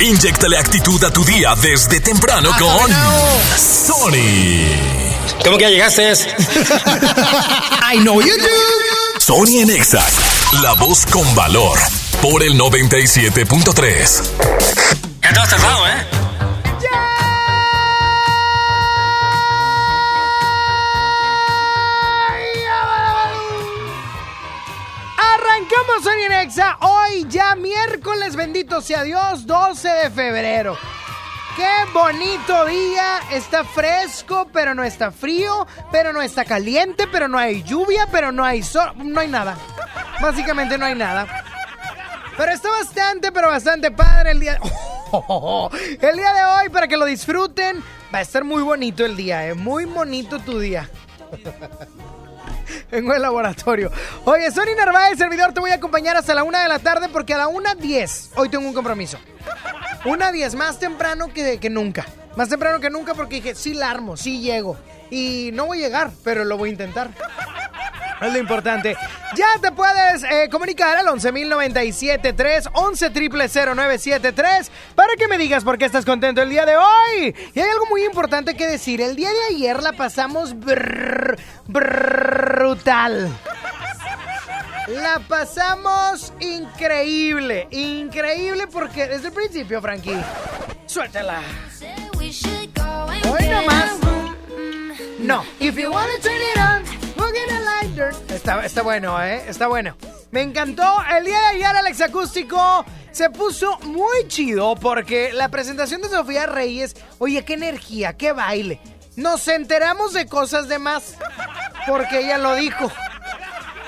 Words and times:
Inyectale 0.00 0.58
actitud 0.58 1.02
a 1.04 1.10
tu 1.10 1.24
día 1.24 1.54
desde 1.60 2.00
temprano 2.00 2.50
con 2.58 2.92
Sony. 3.56 4.68
¿Cómo 5.42 5.56
que 5.56 5.64
ya 5.64 5.70
llegaste? 5.70 6.12
I 7.92 7.98
know 8.00 8.20
you 8.20 8.36
do. 8.36 9.18
Sony 9.18 9.60
en 9.62 9.70
Exa, 9.70 10.04
la 10.62 10.74
voz 10.74 11.06
con 11.06 11.34
valor, 11.34 11.78
por 12.20 12.42
el 12.42 12.58
97.3. 12.58 14.22
Ya 15.22 15.32
te 15.32 15.40
has 15.40 15.48
tardado, 15.48 15.86
¿eh? 15.86 16.06
Arrancamos 25.16 26.04
Sony 26.04 26.24
en 26.26 26.32
Exa 26.32 26.76
hoy 27.16 27.26
ya 27.30 27.54
miércoles, 27.54 28.36
bendito 28.36 28.82
sea 28.82 29.02
Dios, 29.02 29.46
12 29.46 29.88
de 29.88 30.10
febrero. 30.10 30.76
Qué 31.56 31.90
bonito 31.94 32.66
día, 32.66 33.20
está 33.32 33.64
fresco, 33.64 34.46
pero 34.52 34.74
no 34.74 34.84
está 34.84 35.10
frío, 35.10 35.66
pero 35.90 36.12
no 36.12 36.20
está 36.20 36.44
caliente, 36.44 37.06
pero 37.10 37.26
no 37.26 37.38
hay 37.38 37.62
lluvia, 37.62 38.06
pero 38.12 38.32
no 38.32 38.44
hay 38.44 38.62
sol, 38.62 38.92
no 38.96 39.20
hay 39.20 39.28
nada. 39.28 39.56
Básicamente 40.20 40.76
no 40.76 40.84
hay 40.84 40.94
nada. 40.94 41.26
Pero 42.36 42.52
está 42.52 42.68
bastante, 42.70 43.32
pero 43.32 43.48
bastante 43.48 43.90
padre 43.90 44.32
el 44.32 44.40
día. 44.40 44.60
El 46.02 46.16
día 46.16 46.34
de 46.34 46.44
hoy, 46.44 46.68
para 46.68 46.88
que 46.88 46.98
lo 46.98 47.06
disfruten, 47.06 47.82
va 48.12 48.18
a 48.18 48.22
estar 48.22 48.44
muy 48.44 48.62
bonito 48.62 49.06
el 49.06 49.16
día, 49.16 49.46
¿eh? 49.46 49.54
Muy 49.54 49.86
bonito 49.86 50.40
tu 50.40 50.58
día. 50.58 50.90
Vengo 52.90 53.12
del 53.12 53.22
laboratorio. 53.22 53.90
Oye, 54.24 54.50
Sony 54.50 54.74
Narváez, 54.76 55.18
servidor, 55.18 55.52
te 55.52 55.60
voy 55.60 55.70
a 55.70 55.74
acompañar 55.74 56.16
hasta 56.16 56.34
la 56.34 56.44
una 56.44 56.62
de 56.62 56.68
la 56.68 56.78
tarde 56.78 57.08
porque 57.08 57.34
a 57.34 57.38
la 57.38 57.48
una 57.48 57.74
diez 57.74 58.30
hoy 58.36 58.48
tengo 58.48 58.66
un 58.66 58.74
compromiso. 58.74 59.18
Una 60.04 60.32
diez, 60.32 60.54
más 60.54 60.78
temprano 60.78 61.32
que, 61.32 61.58
que 61.58 61.70
nunca. 61.70 62.06
Más 62.36 62.48
temprano 62.48 62.80
que 62.80 62.90
nunca 62.90 63.14
porque 63.14 63.36
dije, 63.36 63.54
sí 63.54 63.74
la 63.74 63.90
armo, 63.90 64.16
sí 64.16 64.40
llego. 64.40 64.76
Y 65.10 65.50
no 65.54 65.66
voy 65.66 65.82
a 65.82 65.86
llegar, 65.86 66.10
pero 66.22 66.44
lo 66.44 66.56
voy 66.56 66.70
a 66.70 66.72
intentar. 66.72 67.10
Es 68.20 68.32
lo 68.32 68.38
importante. 68.38 68.96
Ya 69.36 69.46
te 69.60 69.72
puedes 69.72 70.22
eh, 70.24 70.48
comunicar 70.50 70.96
al 70.96 71.06
11.097.3, 71.06 72.70
11.000.973 72.72 74.70
para 74.94 75.14
que 75.16 75.28
me 75.28 75.36
digas 75.36 75.64
por 75.64 75.76
qué 75.76 75.84
estás 75.84 76.04
contento 76.04 76.40
el 76.42 76.48
día 76.48 76.64
de 76.64 76.76
hoy. 76.76 77.34
Y 77.54 77.60
hay 77.60 77.68
algo 77.68 77.86
muy 77.86 78.04
importante 78.04 78.56
que 78.56 78.66
decir. 78.66 79.00
El 79.00 79.16
día 79.16 79.30
de 79.30 79.54
ayer 79.54 79.82
la 79.82 79.92
pasamos 79.92 80.58
brrr, 80.58 81.38
brutal. 81.66 83.28
La 84.88 85.18
pasamos 85.18 86.32
increíble, 86.38 87.66
increíble 87.72 88.66
porque 88.68 89.08
desde 89.08 89.28
el 89.28 89.34
principio, 89.34 89.82
Frankie, 89.82 90.16
suéltala. 90.86 91.42
Hoy 92.20 93.48
nomás. 93.48 93.90
No. 95.18 95.44
If 95.58 95.76
you 95.76 95.90
wanna 95.90 96.18
turn 96.22 96.40
it 96.40 96.58
on, 96.58 97.05
Está, 98.28 98.64
está 98.64 98.82
bueno, 98.82 99.22
¿eh? 99.22 99.44
Está 99.48 99.68
bueno. 99.68 99.96
Me 100.30 100.42
encantó. 100.42 101.02
El 101.16 101.24
día 101.24 101.38
de 101.40 101.46
ayer, 101.46 101.66
Alex 101.66 102.00
Acústico 102.02 102.84
se 103.10 103.30
puso 103.30 103.78
muy 103.80 104.28
chido 104.28 104.74
porque 104.76 105.32
la 105.32 105.48
presentación 105.48 106.02
de 106.02 106.08
Sofía 106.08 106.46
Reyes, 106.46 106.94
oye, 107.18 107.44
qué 107.44 107.54
energía, 107.54 108.16
qué 108.16 108.32
baile. 108.32 108.80
Nos 109.16 109.48
enteramos 109.48 110.12
de 110.12 110.26
cosas 110.26 110.68
de 110.68 110.78
más 110.78 111.14
porque 111.86 112.20
ella 112.20 112.38
lo 112.38 112.54
dijo. 112.54 112.90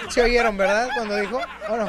Se 0.08 0.22
oyeron, 0.22 0.56
¿verdad? 0.56 0.88
Cuando 0.94 1.16
dijo, 1.16 1.40
¿o 1.68 1.76
no? 1.76 1.88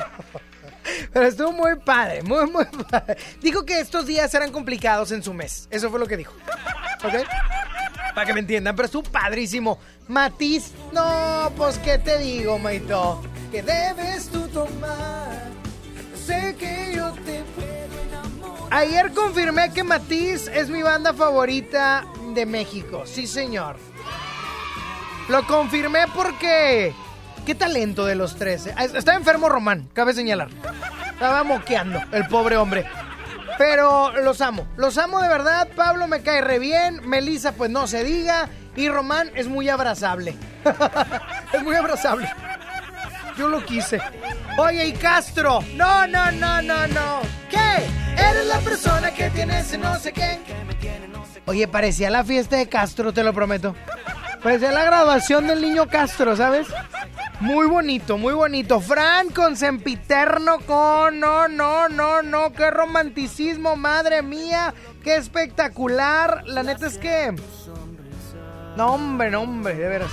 Pero 1.13 1.25
estuvo 1.25 1.51
muy 1.51 1.75
padre, 1.77 2.21
muy, 2.23 2.49
muy 2.49 2.65
padre. 2.65 3.17
Dijo 3.41 3.65
que 3.65 3.79
estos 3.79 4.05
días 4.05 4.33
eran 4.33 4.51
complicados 4.51 5.11
en 5.11 5.23
su 5.23 5.33
mes. 5.33 5.67
Eso 5.71 5.89
fue 5.89 5.99
lo 5.99 6.07
que 6.07 6.17
dijo. 6.17 6.33
¿Ok? 7.03 7.13
Para 8.13 8.25
que 8.25 8.33
me 8.33 8.39
entiendan, 8.41 8.75
pero 8.75 8.85
estuvo 8.87 9.03
padrísimo. 9.03 9.79
Matiz, 10.07 10.71
no, 10.91 11.51
pues 11.55 11.77
qué 11.77 11.97
te 11.99 12.17
digo, 12.19 12.57
Maito. 12.59 13.21
Que 13.51 13.61
debes 13.63 14.29
tú 14.29 14.47
tomar. 14.49 15.47
Sé 16.15 16.55
que 16.59 16.93
yo 16.95 17.11
te 17.25 17.43
puedo 17.55 18.01
enamorar. 18.07 18.67
Ayer 18.73 19.11
confirmé 19.13 19.71
que 19.73 19.83
Matiz 19.83 20.47
es 20.47 20.69
mi 20.69 20.81
banda 20.83 21.13
favorita 21.13 22.05
de 22.33 22.45
México. 22.45 23.03
Sí, 23.05 23.25
señor. 23.27 23.77
Lo 25.27 25.45
confirmé 25.47 26.01
porque. 26.15 26.93
Qué 27.45 27.55
talento 27.55 28.05
de 28.05 28.15
los 28.15 28.35
tres. 28.35 28.67
eh. 28.67 28.75
Estaba 28.77 29.17
enfermo 29.17 29.49
Román, 29.49 29.89
cabe 29.93 30.13
señalar. 30.13 30.49
Estaba 31.13 31.43
moqueando, 31.43 31.99
el 32.11 32.27
pobre 32.27 32.57
hombre. 32.57 32.85
Pero 33.59 34.13
los 34.21 34.39
amo, 34.39 34.65
los 34.77 34.97
amo 34.97 35.19
de 35.19 35.27
verdad. 35.27 35.67
Pablo 35.75 36.07
me 36.07 36.21
cae 36.21 36.39
re 36.39 36.59
bien. 36.59 37.01
Melissa, 37.03 37.51
pues 37.51 37.69
no 37.69 37.87
se 37.87 38.05
diga. 38.05 38.47
Y 38.77 38.87
Román 38.87 39.31
es 39.35 39.49
muy 39.49 39.67
abrazable. 39.67 40.33
es 41.53 41.61
muy 41.61 41.75
abrazable. 41.75 42.31
Yo 43.37 43.49
lo 43.49 43.65
quise. 43.65 43.99
Oye, 44.57 44.87
y 44.87 44.93
Castro. 44.93 45.59
No, 45.75 46.07
no, 46.07 46.31
no, 46.31 46.61
no, 46.61 46.87
no. 46.87 47.19
¿Qué? 47.49 47.83
Eres 48.17 48.45
la 48.45 48.59
persona 48.59 49.11
que 49.11 49.29
tiene 49.31 49.59
ese 49.59 49.77
no 49.77 49.93
sé 49.99 50.13
qué. 50.13 50.39
Oye, 51.45 51.67
parecía 51.67 52.09
la 52.09 52.23
fiesta 52.23 52.55
de 52.55 52.69
Castro, 52.69 53.11
te 53.11 53.25
lo 53.25 53.33
prometo. 53.33 53.75
Parecía 54.41 54.71
la 54.71 54.85
graduación 54.85 55.47
del 55.47 55.61
niño 55.61 55.85
Castro, 55.89 56.37
¿sabes? 56.37 56.67
Muy 57.39 57.67
bonito, 57.67 58.17
muy 58.17 58.33
bonito. 58.33 58.81
Fran 58.81 59.29
con 59.29 59.55
sempiterno 59.55 60.59
con... 60.59 61.19
No, 61.19 61.47
no, 61.47 61.87
no, 61.87 62.21
no. 62.21 62.51
Qué 62.51 62.69
romanticismo, 62.69 63.77
madre 63.77 64.21
mía. 64.21 64.73
Qué 65.03 65.15
espectacular. 65.15 66.43
La 66.45 66.63
neta 66.63 66.87
es 66.87 66.97
que... 66.97 67.33
No, 68.75 68.93
hombre, 68.93 69.31
no, 69.31 69.41
hombre, 69.41 69.73
de 69.73 69.87
veras. 69.87 70.11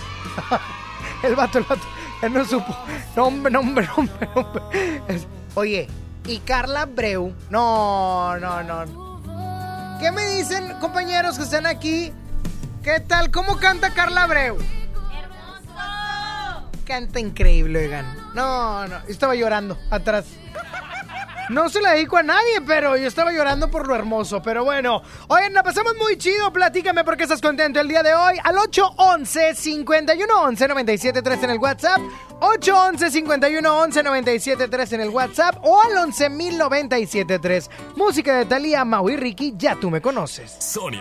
el 1.25 1.34
vato, 1.34 1.59
el 1.59 1.65
vato. 1.65 1.82
Él 2.22 2.32
no 2.32 2.44
supo. 2.44 2.76
No, 3.16 3.26
hombre, 3.26 3.50
no, 3.50 3.60
hombre, 3.60 3.86
no, 3.86 3.94
hombre, 3.97 4.28
no, 4.34 4.41
hombre. 4.42 5.20
Oye, 5.54 5.88
y 6.26 6.38
Carla 6.38 6.86
Breu. 6.86 7.34
No, 7.50 8.38
no, 8.38 8.62
no. 8.62 9.98
¿Qué 10.00 10.12
me 10.12 10.26
dicen, 10.28 10.75
compañeros 10.81 11.38
que 11.38 11.44
están 11.44 11.66
aquí? 11.66 12.12
¿Qué 12.84 13.00
tal? 13.00 13.32
¿Cómo 13.32 13.56
canta 13.56 13.91
Carla 13.91 14.26
Breu? 14.26 14.59
Canta 16.86 17.19
increíble, 17.19 17.80
oigan. 17.80 18.06
No, 18.34 18.86
no, 18.86 18.98
estaba 19.08 19.34
llorando 19.34 19.76
atrás. 19.91 20.26
No 21.48 21.69
se 21.69 21.80
la 21.80 21.92
dedico 21.92 22.16
a 22.16 22.24
nadie, 22.24 22.60
pero 22.66 22.97
yo 22.97 23.06
estaba 23.06 23.30
llorando 23.32 23.70
por 23.70 23.86
lo 23.86 23.94
hermoso. 23.94 24.42
Pero 24.42 24.64
bueno, 24.64 25.00
oigan, 25.28 25.52
la 25.52 25.62
pasamos 25.62 25.94
muy 25.97 26.16
chido. 26.16 26.52
Platícame 26.52 27.04
por 27.04 27.16
qué 27.16 27.22
estás 27.24 27.41
contento 27.41 27.78
el 27.80 27.86
día 27.88 28.02
de 28.02 28.14
hoy. 28.14 28.36
Al 28.42 28.56
811-511-973 28.56 31.44
en 31.44 31.50
el 31.50 31.58
WhatsApp. 31.58 32.00
811-511-973 32.41 34.92
en 34.92 35.00
el 35.00 35.08
WhatsApp. 35.10 35.56
O 35.62 35.80
al 35.80 35.92
11-097-3. 36.08 37.70
Música 37.97 38.38
de 38.38 38.47
Talía, 38.47 38.84
Mau 38.84 39.08
Ricky, 39.08 39.54
ya 39.56 39.76
tú 39.76 39.91
me 39.91 40.00
conoces. 40.00 40.56
Sony. 40.58 41.00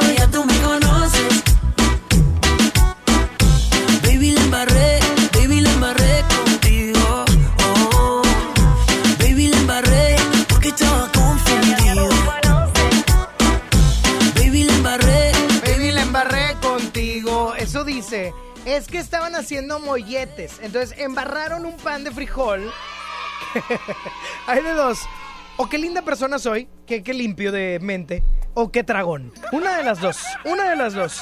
Es 18.65 18.87
que 18.87 18.97
estaban 18.97 19.35
haciendo 19.35 19.79
molletes. 19.79 20.59
Entonces 20.61 20.97
embarraron 20.97 21.65
un 21.65 21.77
pan 21.77 22.03
de 22.03 22.11
frijol. 22.11 22.71
Hay 24.47 24.61
de 24.61 24.73
dos. 24.73 24.99
O 25.57 25.69
qué 25.69 25.77
linda 25.77 26.01
persona 26.01 26.39
soy, 26.39 26.67
que 26.85 27.03
qué 27.03 27.13
limpio 27.13 27.51
de 27.51 27.79
mente, 27.81 28.23
o 28.53 28.71
qué 28.71 28.83
tragón. 28.83 29.31
Una 29.51 29.77
de 29.77 29.83
las 29.83 29.99
dos, 30.01 30.23
una 30.43 30.69
de 30.69 30.75
las 30.75 30.93
dos. 30.93 31.21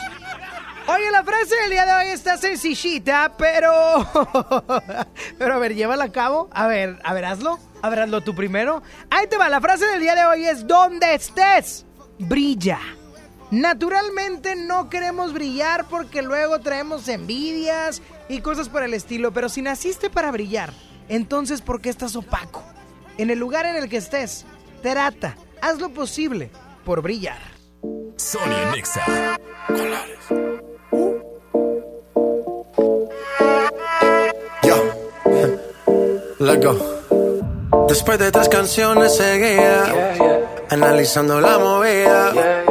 Oye, 0.87 1.11
la 1.11 1.23
frase 1.23 1.55
del 1.55 1.69
día 1.69 1.85
de 1.85 1.93
hoy 1.93 2.07
está 2.07 2.37
sencillita, 2.37 3.33
pero... 3.37 3.71
pero 5.37 5.53
a 5.53 5.57
ver, 5.59 5.75
llévala 5.75 6.05
a 6.05 6.11
cabo. 6.11 6.49
A 6.51 6.67
ver, 6.67 6.99
a 7.03 7.13
ver, 7.13 7.25
hazlo. 7.25 7.59
A 7.81 7.89
ver, 7.89 7.99
hazlo 7.99 8.21
tú 8.21 8.33
primero. 8.33 8.81
Ahí 9.09 9.27
te 9.27 9.37
va, 9.37 9.49
la 9.49 9.61
frase 9.61 9.85
del 9.85 9.99
día 9.99 10.15
de 10.15 10.25
hoy 10.25 10.45
es 10.45 10.65
donde 10.65 11.13
estés, 11.13 11.85
brilla. 12.17 12.79
Naturalmente 13.51 14.55
no 14.55 14.89
queremos 14.89 15.33
brillar 15.33 15.87
porque 15.87 16.21
luego 16.21 16.59
traemos 16.59 17.07
envidias 17.07 18.01
y 18.27 18.41
cosas 18.41 18.69
por 18.69 18.83
el 18.83 18.93
estilo, 18.93 19.31
pero 19.31 19.49
si 19.49 19.61
naciste 19.61 20.09
para 20.09 20.31
brillar, 20.31 20.71
entonces 21.07 21.61
¿por 21.61 21.81
qué 21.81 21.89
estás 21.89 22.15
opaco? 22.15 22.63
En 23.17 23.29
el 23.29 23.39
lugar 23.39 23.65
en 23.65 23.75
el 23.75 23.89
que 23.89 23.97
estés, 23.97 24.45
trata, 24.83 25.35
haz 25.61 25.79
lo 25.79 25.89
posible 25.89 26.51
por 26.85 27.01
brillar. 27.01 27.39
Sony 28.17 28.71
Nexa. 28.75 29.37
Let's 36.39 36.65
go. 36.65 37.85
Después 37.89 38.17
de 38.17 38.31
tres 38.31 38.47
canciones 38.47 39.15
seguía, 39.15 40.15
analizando 40.69 41.41
la 41.41 41.59
movida. 41.59 42.58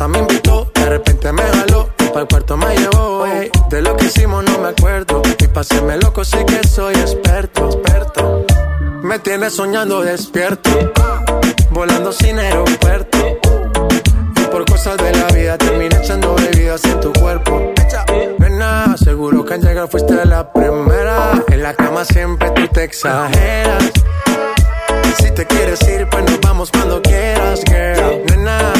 Casa 0.00 0.08
me 0.08 0.18
invitó, 0.20 0.70
de 0.74 0.86
repente 0.86 1.30
me 1.30 1.42
jaló. 1.42 1.90
Para 1.98 2.22
el 2.22 2.28
cuarto 2.28 2.56
me 2.56 2.74
llevó. 2.74 3.26
ey. 3.26 3.50
De 3.68 3.82
lo 3.82 3.94
que 3.96 4.06
hicimos 4.06 4.42
no 4.44 4.58
me 4.58 4.68
acuerdo. 4.68 5.20
Y 5.38 5.46
paséme 5.48 5.98
loco, 5.98 6.24
sé 6.24 6.44
que 6.46 6.66
soy 6.66 6.94
experto, 6.94 7.66
experto. 7.66 8.46
Me 9.02 9.18
tienes 9.18 9.54
soñando 9.54 10.00
despierto, 10.00 10.70
volando 11.70 12.12
sin 12.12 12.38
aeropuerto. 12.38 13.18
Y 14.36 14.44
por 14.50 14.64
cosas 14.64 14.96
de 14.96 15.12
la 15.12 15.26
vida 15.34 15.58
terminé 15.58 15.94
echando 15.96 16.34
bebidas 16.34 16.82
en 16.84 17.00
tu 17.00 17.12
cuerpo. 17.12 17.72
Nena, 18.38 18.96
seguro 18.96 19.44
que 19.44 19.54
al 19.54 19.60
llegar 19.60 19.88
fuiste 19.88 20.24
la 20.24 20.50
primera. 20.50 20.80
exageras. 22.80 23.92
Si 25.18 25.30
te 25.32 25.46
quieres 25.46 25.80
ir, 25.88 26.08
pues 26.08 26.24
nos 26.24 26.40
vamos 26.40 26.70
cuando 26.70 27.02
quieras, 27.02 27.60
girl. 27.66 28.24
Nena, 28.26 28.72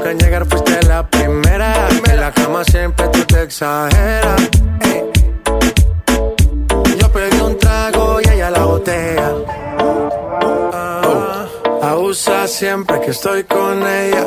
que 0.00 0.08
al 0.08 0.18
llegar 0.18 0.46
fuiste 0.46 0.82
la 0.86 1.06
primera. 1.08 1.88
En 2.06 2.20
la 2.20 2.32
cama 2.32 2.64
siempre 2.64 3.08
tú 3.08 3.24
te 3.24 3.42
exageras. 3.42 4.40
ey. 4.82 5.04
Yo 6.98 7.12
pedí 7.12 7.40
un 7.40 7.58
trago 7.58 8.20
y 8.20 8.28
ella 8.28 8.50
la 8.50 8.64
botella. 8.64 9.32
Ah, 10.72 11.46
abusa 11.82 12.46
siempre 12.46 13.00
que 13.00 13.10
estoy 13.10 13.44
con 13.44 13.86
ella. 13.86 14.26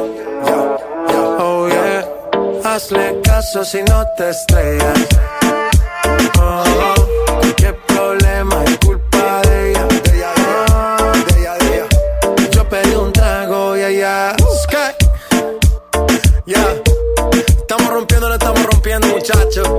Oh 1.40 1.68
yeah, 1.68 2.06
hazle 2.64 3.20
caso 3.24 3.64
si 3.64 3.84
no 3.84 4.06
te 4.18 4.30
estrellas. 4.30 5.00
Oh, 6.40 7.11
muchachos. 19.22 19.70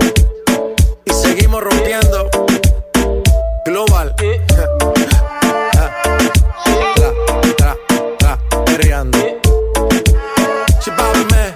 Y 1.04 1.12
seguimos 1.12 1.62
rompiendo. 1.62 2.30
Global. 3.64 4.14
Tra, 4.16 4.68
tra, 7.56 7.76
tra, 8.18 8.38
perreando. 8.64 9.18
Chipame. 10.78 11.54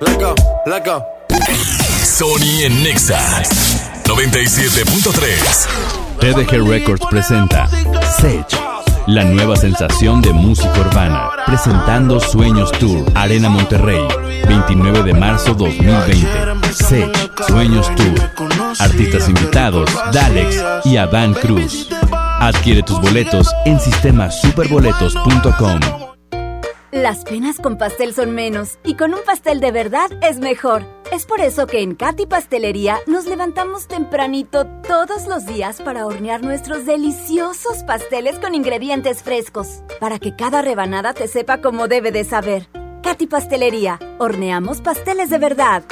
Let 0.00 0.18
go, 0.18 0.34
let 0.64 0.84
go. 0.86 1.04
Sony 2.02 2.64
en 2.64 2.82
Nexa 2.82 3.20
97.3. 4.04 5.66
TDG 6.20 6.66
Records 6.66 7.04
presenta 7.10 7.68
Sage, 8.16 8.56
la 9.06 9.24
nueva 9.24 9.56
sensación 9.56 10.22
de 10.22 10.32
música 10.32 10.80
urbana, 10.80 11.28
presentando 11.46 12.18
Sueños 12.20 12.72
Tour, 12.72 13.04
Arena 13.14 13.50
Monterrey, 13.50 14.00
29 14.48 15.02
de 15.02 15.14
marzo 15.14 15.54
2020. 15.54 16.72
Sage, 16.72 17.12
Sueños 17.46 17.90
Tour, 17.96 18.14
artistas 18.78 19.28
invitados, 19.28 19.90
Dalex 20.12 20.64
y 20.84 20.96
Adán 20.96 21.34
Cruz. 21.34 21.90
Adquiere 22.40 22.82
tus 22.82 23.00
boletos 23.00 23.52
en 23.64 23.78
sistemasuperboletos.com. 23.78 25.80
Las 26.90 27.24
penas 27.24 27.58
con 27.58 27.76
pastel 27.76 28.14
son 28.14 28.34
menos 28.34 28.78
y 28.84 28.94
con 28.94 29.12
un 29.12 29.20
pastel 29.26 29.60
de 29.60 29.72
verdad 29.72 30.08
es 30.22 30.38
mejor. 30.38 30.93
Es 31.12 31.26
por 31.26 31.40
eso 31.40 31.66
que 31.66 31.80
en 31.80 31.94
Katy 31.94 32.26
Pastelería 32.26 32.98
nos 33.06 33.26
levantamos 33.26 33.86
tempranito 33.86 34.66
todos 34.86 35.26
los 35.26 35.46
días 35.46 35.80
para 35.80 36.06
hornear 36.06 36.42
nuestros 36.42 36.86
deliciosos 36.86 37.84
pasteles 37.86 38.38
con 38.38 38.54
ingredientes 38.54 39.22
frescos, 39.22 39.82
para 40.00 40.18
que 40.18 40.34
cada 40.34 40.62
rebanada 40.62 41.12
te 41.12 41.28
sepa 41.28 41.60
como 41.60 41.88
debe 41.88 42.10
de 42.10 42.24
saber. 42.24 42.68
Katy 43.02 43.26
Pastelería, 43.26 43.98
horneamos 44.18 44.80
pasteles 44.80 45.30
de 45.30 45.38
verdad. 45.38 45.84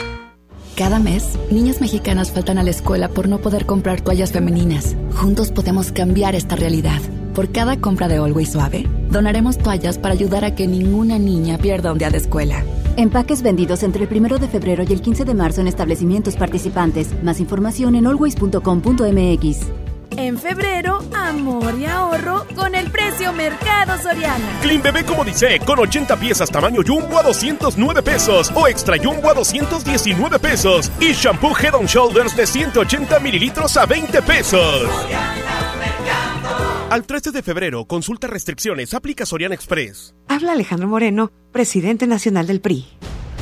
Cada 0.76 0.98
mes, 0.98 1.38
niñas 1.50 1.80
mexicanas 1.80 2.32
faltan 2.32 2.56
a 2.56 2.62
la 2.62 2.70
escuela 2.70 3.08
por 3.08 3.28
no 3.28 3.38
poder 3.38 3.66
comprar 3.66 4.00
toallas 4.00 4.32
femeninas. 4.32 4.96
Juntos 5.14 5.52
podemos 5.52 5.92
cambiar 5.92 6.34
esta 6.34 6.56
realidad. 6.56 7.00
Por 7.34 7.52
cada 7.52 7.78
compra 7.78 8.08
de 8.08 8.16
Always 8.16 8.52
Suave, 8.52 8.88
donaremos 9.10 9.58
toallas 9.58 9.98
para 9.98 10.14
ayudar 10.14 10.44
a 10.44 10.54
que 10.54 10.66
ninguna 10.66 11.18
niña 11.18 11.58
pierda 11.58 11.92
un 11.92 11.98
día 11.98 12.10
de 12.10 12.18
escuela. 12.18 12.64
Empaques 12.96 13.42
vendidos 13.42 13.82
entre 13.82 14.04
el 14.04 14.10
1 14.12 14.38
de 14.38 14.48
febrero 14.48 14.84
y 14.86 14.92
el 14.92 15.00
15 15.00 15.24
de 15.24 15.34
marzo 15.34 15.60
en 15.60 15.68
establecimientos 15.68 16.36
participantes. 16.36 17.22
Más 17.22 17.40
información 17.40 17.94
en 17.94 18.06
always.com.mx. 18.06 19.66
En 20.16 20.36
febrero, 20.36 21.02
amor 21.14 21.74
y 21.78 21.86
ahorro 21.86 22.46
con 22.54 22.74
el 22.74 22.90
precio 22.90 23.32
Mercado 23.32 23.96
Soriana. 23.96 24.44
Clean 24.60 24.82
Bebé 24.82 25.04
como 25.04 25.24
dice, 25.24 25.58
con 25.64 25.78
80 25.78 26.16
piezas 26.16 26.50
tamaño 26.50 26.82
Jumbo 26.86 27.18
a 27.18 27.22
209 27.22 28.02
pesos 28.02 28.52
o 28.54 28.68
Extra 28.68 28.98
Jumbo 29.02 29.30
a 29.30 29.34
219 29.34 30.38
pesos 30.38 30.92
y 31.00 31.12
Shampoo 31.12 31.56
Head 31.56 31.74
on 31.74 31.86
Shoulders 31.86 32.36
de 32.36 32.46
180 32.46 33.20
mililitros 33.20 33.76
a 33.78 33.86
20 33.86 34.20
pesos. 34.22 34.88
Al 36.92 37.04
13 37.04 37.30
de 37.30 37.42
febrero, 37.42 37.86
consulta 37.86 38.26
restricciones, 38.26 38.92
aplica 38.92 39.24
Soriana 39.24 39.54
Express. 39.54 40.14
Habla 40.28 40.52
Alejandro 40.52 40.88
Moreno, 40.88 41.32
presidente 41.50 42.06
nacional 42.06 42.46
del 42.46 42.60
PRI. 42.60 42.86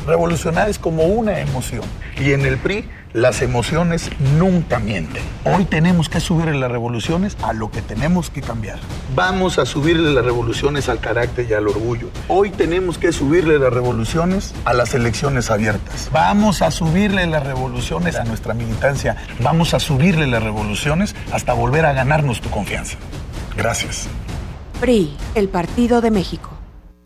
Revolucionar 0.06 0.70
es 0.70 0.78
como 0.78 1.06
una 1.06 1.40
emoción. 1.40 1.82
Y 2.16 2.30
en 2.30 2.46
el 2.46 2.58
PRI 2.58 2.88
las 3.12 3.42
emociones 3.42 4.08
nunca 4.38 4.78
mienten. 4.78 5.24
Hoy 5.44 5.64
tenemos 5.64 6.08
que 6.08 6.20
subirle 6.20 6.60
las 6.60 6.70
revoluciones 6.70 7.36
a 7.42 7.52
lo 7.52 7.72
que 7.72 7.82
tenemos 7.82 8.30
que 8.30 8.40
cambiar. 8.40 8.78
Vamos 9.16 9.58
a 9.58 9.66
subirle 9.66 10.12
las 10.12 10.24
revoluciones 10.24 10.88
al 10.88 11.00
carácter 11.00 11.48
y 11.50 11.54
al 11.54 11.66
orgullo. 11.66 12.08
Hoy 12.28 12.50
tenemos 12.50 12.98
que 12.98 13.10
subirle 13.10 13.58
las 13.58 13.72
revoluciones 13.72 14.54
a 14.64 14.74
las 14.74 14.94
elecciones 14.94 15.50
abiertas. 15.50 16.08
Vamos 16.12 16.62
a 16.62 16.70
subirle 16.70 17.26
las 17.26 17.44
revoluciones 17.44 18.14
a 18.14 18.22
nuestra 18.22 18.54
militancia. 18.54 19.16
Vamos 19.42 19.74
a 19.74 19.80
subirle 19.80 20.28
las 20.28 20.44
revoluciones 20.44 21.16
hasta 21.32 21.52
volver 21.52 21.84
a 21.84 21.92
ganarnos 21.92 22.40
tu 22.40 22.48
confianza. 22.48 22.96
Gracias. 23.56 24.08
PRI, 24.80 25.14
el 25.34 25.48
Partido 25.48 26.00
de 26.00 26.10
México. 26.10 26.50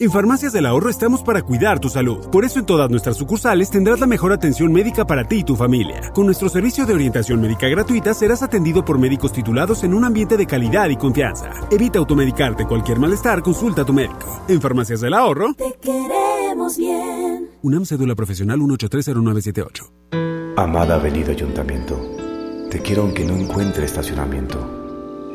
En 0.00 0.10
Farmacias 0.10 0.52
del 0.52 0.66
Ahorro 0.66 0.90
estamos 0.90 1.22
para 1.22 1.42
cuidar 1.42 1.78
tu 1.78 1.88
salud. 1.88 2.28
Por 2.30 2.44
eso 2.44 2.58
en 2.58 2.66
todas 2.66 2.90
nuestras 2.90 3.16
sucursales 3.16 3.70
tendrás 3.70 4.00
la 4.00 4.08
mejor 4.08 4.32
atención 4.32 4.72
médica 4.72 5.06
para 5.06 5.28
ti 5.28 5.36
y 5.38 5.44
tu 5.44 5.54
familia. 5.54 6.10
Con 6.12 6.26
nuestro 6.26 6.48
servicio 6.48 6.84
de 6.84 6.94
orientación 6.94 7.40
médica 7.40 7.68
gratuita 7.68 8.12
serás 8.12 8.42
atendido 8.42 8.84
por 8.84 8.98
médicos 8.98 9.32
titulados 9.32 9.84
en 9.84 9.94
un 9.94 10.04
ambiente 10.04 10.36
de 10.36 10.46
calidad 10.46 10.88
y 10.88 10.96
confianza. 10.96 11.48
Evita 11.70 12.00
automedicarte 12.00 12.66
cualquier 12.66 12.98
malestar, 12.98 13.40
consulta 13.40 13.82
a 13.82 13.84
tu 13.84 13.92
médico. 13.92 14.44
En 14.48 14.60
Farmacias 14.60 15.00
del 15.00 15.14
Ahorro, 15.14 15.54
Te 15.54 15.78
queremos 15.80 16.76
bien. 16.76 17.50
UNAM 17.62 17.84
Cédula 17.86 18.16
Profesional 18.16 18.58
1830978. 18.60 20.54
Amada 20.56 20.96
Avenida 20.96 21.30
Ayuntamiento, 21.30 22.00
te 22.68 22.80
quiero 22.80 23.02
aunque 23.02 23.24
no 23.24 23.36
encuentre 23.36 23.84
estacionamiento. 23.84 24.83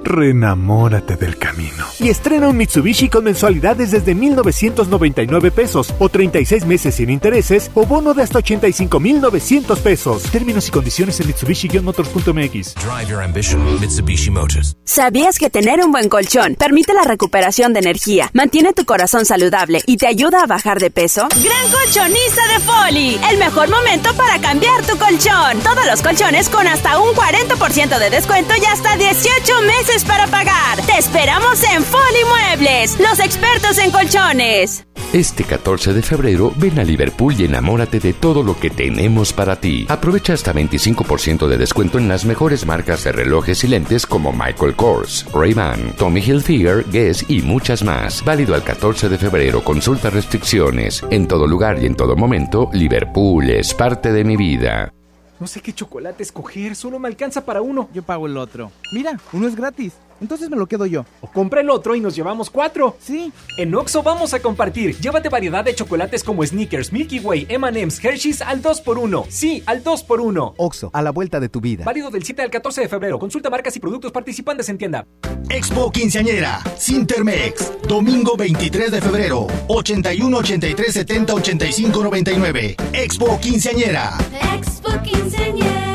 Renamórate 0.03 1.17
del 1.17 1.37
camino. 1.37 1.85
Y 1.99 2.09
estrena 2.09 2.47
un 2.47 2.57
Mitsubishi 2.57 3.09
con 3.09 3.25
mensualidades 3.25 3.91
desde 3.91 4.15
1,999 4.15 5.51
pesos 5.51 5.93
o 5.99 6.09
36 6.09 6.65
meses 6.65 6.95
sin 6.95 7.09
intereses 7.09 7.69
o 7.73 7.85
bono 7.85 8.13
de 8.13 8.23
hasta 8.23 8.39
85,900 8.39 9.79
pesos. 9.79 10.23
Términos 10.23 10.67
y 10.67 10.71
condiciones 10.71 11.19
en 11.19 11.27
Mitsubishi-motors.mx. 11.27 12.75
Drive 12.75 13.09
your 13.09 13.21
ambition, 13.21 13.79
Mitsubishi 13.79 14.31
Motors. 14.31 14.75
¿Sabías 14.85 15.37
que 15.37 15.49
tener 15.49 15.81
un 15.83 15.91
buen 15.91 16.09
colchón 16.09 16.55
permite 16.55 16.93
la 16.93 17.03
recuperación 17.03 17.73
de 17.73 17.79
energía, 17.79 18.29
mantiene 18.33 18.73
tu 18.73 18.85
corazón 18.85 19.25
saludable 19.25 19.81
y 19.85 19.97
te 19.97 20.07
ayuda 20.07 20.43
a 20.43 20.47
bajar 20.47 20.79
de 20.79 20.91
peso? 20.91 21.27
Gran 21.43 21.71
colchonista 21.71 22.47
de 22.53 22.59
Foli. 22.59 23.19
El 23.29 23.37
mejor 23.37 23.69
momento 23.69 24.13
para 24.15 24.39
cambiar 24.39 24.81
tu 24.85 24.97
colchón. 24.97 25.59
Todos 25.63 25.85
los 25.85 26.01
colchones 26.01 26.49
con 26.49 26.65
hasta 26.67 26.99
un 26.99 27.13
40% 27.15 27.99
de 27.99 28.09
descuento 28.09 28.53
y 28.61 28.65
hasta 28.65 28.95
18 28.95 29.61
meses 29.61 29.88
para 30.08 30.27
pagar. 30.27 30.79
Te 30.86 31.00
esperamos 31.00 31.63
en 31.63 31.84
Foli 31.84 32.24
Muebles, 32.27 33.00
los 33.00 33.19
expertos 33.19 33.79
en 33.79 33.89
colchones. 33.89 34.86
Este 35.13 35.43
14 35.43 35.93
de 35.93 36.03
febrero 36.03 36.53
ven 36.58 36.77
a 36.77 36.84
Liverpool 36.84 37.34
y 37.39 37.46
enamórate 37.46 38.00
de 38.00 38.13
todo 38.13 38.43
lo 38.43 38.55
que 38.60 38.69
tenemos 38.69 39.34
para 39.34 39.55
ti. 39.55 39.88
Aprovecha 39.89 40.34
hasta 40.34 40.53
25% 40.53 41.48
de 41.48 41.58
descuento 41.58 41.98
en 41.98 42.08
las 42.08 42.24
mejores 42.24 42.67
marcas 42.67 43.03
de 43.03 43.13
relojes 43.13 43.63
y 43.63 43.67
lentes 43.67 44.05
como 44.05 44.31
Michael 44.31 44.75
Kors, 44.75 45.25
Ray-Ban, 45.34 45.96
Tommy 45.98 46.22
Hilfiger, 46.22 46.86
Guess 46.91 47.25
y 47.27 47.41
muchas 47.41 47.84
más. 47.84 48.24
Válido 48.24 48.53
al 48.53 48.63
14 48.63 49.10
de 49.10 49.17
febrero. 49.17 49.63
Consulta 49.63 50.12
restricciones. 50.12 51.03
En 51.10 51.27
todo 51.27 51.48
lugar 51.48 51.81
y 51.81 51.88
en 51.88 51.96
todo 51.96 52.15
momento, 52.15 52.69
Liverpool 52.74 53.50
es 53.50 53.74
parte 53.74 54.12
de 54.12 54.24
mi 54.24 54.38
vida. 54.38 54.93
No 55.39 55.48
sé 55.48 55.62
qué 55.62 55.72
chocolate 55.74 56.22
escoger, 56.22 56.75
solo 56.75 57.00
me 57.00 57.08
alcanza 57.08 57.46
para 57.46 57.62
uno. 57.62 57.89
Yo 57.93 58.03
pago 58.03 58.27
el 58.27 58.36
otro. 58.36 58.72
Mira, 58.91 59.17
uno 59.31 59.48
es 59.48 59.55
gratis. 59.55 59.93
Entonces 60.22 60.50
me 60.50 60.58
lo 60.58 60.67
quedo 60.67 60.86
yo. 60.86 61.05
O 61.22 61.31
compra 61.31 61.62
el 61.62 61.69
otro 61.69 61.96
y 61.96 62.01
nos 62.01 62.13
llevamos 62.13 62.50
cuatro. 62.50 62.98
Sí. 63.00 63.31
En 63.58 63.74
Oxo 63.74 64.03
vamos 64.03 64.34
a 64.34 64.41
compartir. 64.41 64.98
Llévate 65.00 65.29
variedad 65.29 65.63
de 65.63 65.74
chocolates 65.74 66.25
como 66.25 66.46
Snickers, 66.46 66.91
Milky 66.91 67.19
Way, 67.19 67.48
M&M's, 67.48 68.03
Hershey's 68.03 68.41
al 68.41 68.62
2x1. 68.62 69.27
Sí, 69.29 69.63
al 69.65 69.81
2x1. 69.81 70.55
Oxo, 70.58 70.89
a 70.91 71.01
la 71.01 71.12
vuelta 71.12 71.39
de 71.39 71.48
tu 71.48 71.62
vida. 71.62 71.86
Válido 71.86 72.10
del 72.12 72.24
7 72.24 72.41
al 72.41 72.50
14 72.50 72.81
de 72.81 72.89
febrero. 72.89 73.17
Consulta 73.17 73.50
marcas 73.50 73.75
y 73.77 73.79
productos 73.79 74.12
participantes 74.12 74.67
en 74.67 74.77
tienda. 74.77 75.08
Expo 75.50 75.89
Quinceañera, 75.89 76.62
Sintermex, 76.77 77.72
domingo 77.88 78.36
23 78.36 78.91
de 78.91 79.01
febrero, 79.01 79.48
81 79.67 80.38
83 80.38 80.93
70 80.93 81.34
85 81.34 82.03
99. 82.03 82.75
Expo 82.91 83.39
Quinceañera. 83.39 84.17
Expo 84.53 84.78
Quinceañera. 85.03 85.89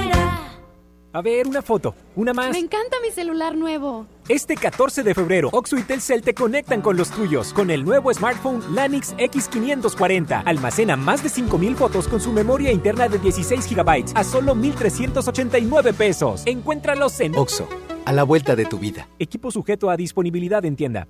A 1.15 1.23
ver, 1.23 1.47
una 1.47 1.63
foto, 1.63 1.95
una 2.17 2.33
más. 2.35 2.51
Me 2.51 2.59
encanta 2.59 2.97
mi 3.01 3.13
celular 3.13 3.55
nuevo. 3.55 4.07
Este 4.29 4.57
14 4.57 5.05
de 5.05 5.15
febrero, 5.15 5.49
Oxo 5.53 5.79
y 5.79 5.83
Telcel 5.83 6.23
te 6.23 6.35
conectan 6.35 6.81
con 6.83 6.97
los 6.97 7.11
tuyos 7.11 7.53
con 7.53 7.71
el 7.71 7.85
nuevo 7.85 8.13
smartphone 8.13 8.75
Lanix 8.75 9.15
X540. 9.17 10.43
Almacena 10.45 10.97
más 10.97 11.23
de 11.23 11.29
5000 11.29 11.77
fotos 11.77 12.09
con 12.09 12.21
su 12.21 12.33
memoria 12.33 12.73
interna 12.73 13.09
de 13.09 13.19
16 13.19 13.77
GB 13.77 14.13
a 14.17 14.25
solo 14.25 14.57
1389 14.57 15.93
pesos. 15.93 16.43
Encuéntralos 16.47 17.21
en 17.21 17.37
Oxo, 17.37 17.69
a 18.07 18.13
la 18.13 18.25
vuelta 18.25 18.57
de 18.57 18.65
tu 18.65 18.81
vida. 18.81 19.07
Equipo 19.21 19.53
sujeto 19.53 19.91
a 19.91 19.97
disponibilidad 19.97 20.65
en 20.65 20.75
tienda. 20.75 21.07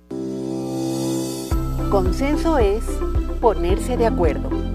Consenso 1.89 2.59
es 2.59 2.83
ponerse 3.41 3.97
de 3.97 4.05
acuerdo. 4.05 4.74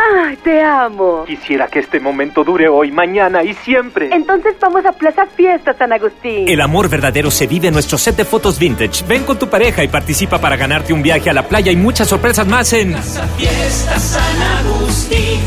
¡Ay, 0.00 0.36
te 0.36 0.62
amo! 0.62 1.24
Quisiera 1.26 1.66
que 1.66 1.80
este 1.80 2.00
momento 2.00 2.42
dure 2.42 2.68
hoy, 2.68 2.90
mañana 2.90 3.42
y 3.42 3.54
siempre. 3.54 4.08
Entonces 4.12 4.54
vamos 4.60 4.84
a 4.86 4.92
Plaza 4.92 5.26
Fiesta 5.26 5.74
San 5.74 5.92
Agustín. 5.92 6.48
El 6.48 6.60
amor 6.60 6.88
verdadero 6.88 7.30
se 7.30 7.46
vive 7.46 7.68
en 7.68 7.74
nuestro 7.74 7.98
set 7.98 8.16
de 8.16 8.24
fotos 8.24 8.58
vintage. 8.58 9.04
Ven 9.06 9.24
con 9.24 9.38
tu 9.38 9.48
pareja 9.48 9.84
y 9.84 9.88
participa 9.88 10.38
para 10.38 10.56
ganarte 10.56 10.92
un 10.92 11.02
viaje 11.02 11.28
a 11.30 11.32
la 11.32 11.46
playa 11.46 11.70
y 11.70 11.76
muchas 11.76 12.08
sorpresas 12.08 12.46
más 12.46 12.72
en 12.72 12.92
Plaza 12.92 13.26
Fiesta 13.36 13.98
San 13.98 14.42
Agustín. 14.64 15.40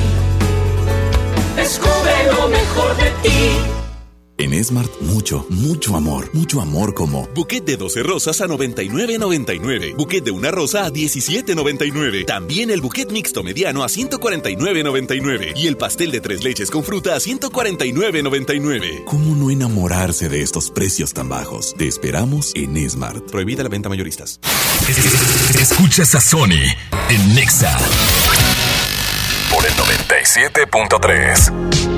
Descubre 1.56 2.12
lo 2.28 2.48
mejor 2.50 2.96
de 2.98 3.12
ti. 3.24 3.73
En 4.44 4.62
Smart, 4.62 4.92
mucho, 5.00 5.46
mucho 5.48 5.96
amor. 5.96 6.30
Mucho 6.34 6.60
amor 6.60 6.94
como 6.94 7.30
buquet 7.34 7.64
de 7.64 7.78
12 7.78 8.04
rosas 8.04 8.42
a 8.42 8.48
99.99. 8.48 9.96
Buquet 9.96 10.22
de 10.22 10.32
una 10.32 10.52
rosa 10.52 10.84
a 10.84 10.90
17.99. 10.90 12.26
También 12.26 12.70
el 12.70 12.82
buquet 12.82 13.10
mixto 13.10 13.42
mediano 13.42 13.86
a 13.86 13.88
149.99. 13.88 15.54
Y 15.56 15.68
el 15.68 15.78
pastel 15.78 16.12
de 16.12 16.20
tres 16.20 16.44
leches 16.44 16.70
con 16.70 16.84
fruta 16.84 17.16
a 17.16 17.20
149.99. 17.20 19.06
¿Cómo 19.06 19.34
no 19.34 19.50
enamorarse 19.50 20.28
de 20.28 20.42
estos 20.42 20.72
precios 20.72 21.14
tan 21.14 21.30
bajos? 21.30 21.74
Te 21.78 21.88
esperamos 21.88 22.52
en 22.54 22.90
Smart. 22.90 23.32
Prohibida 23.32 23.64
la 23.64 23.70
venta 23.70 23.88
mayoristas. 23.88 24.42
Escuchas 25.58 26.16
a 26.16 26.20
Sony 26.20 26.68
en 27.08 27.34
Nexa. 27.34 27.78
Por 29.50 29.66
el 29.66 29.72
97.3. 29.72 31.93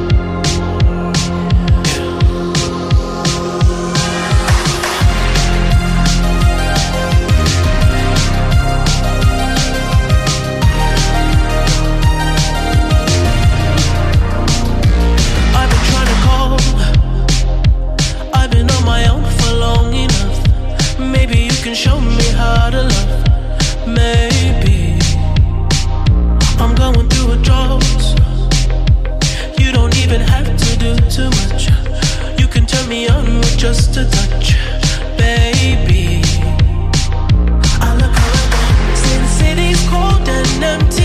just 33.68 33.98
a 33.98 34.06
touch, 34.06 34.54
baby. 35.18 36.22
I 37.82 37.96
look 38.00 38.16
around, 38.26 38.92
the 39.02 39.28
city's 39.40 39.82
cold 39.90 40.30
and 40.30 40.64
empty. 40.64 41.05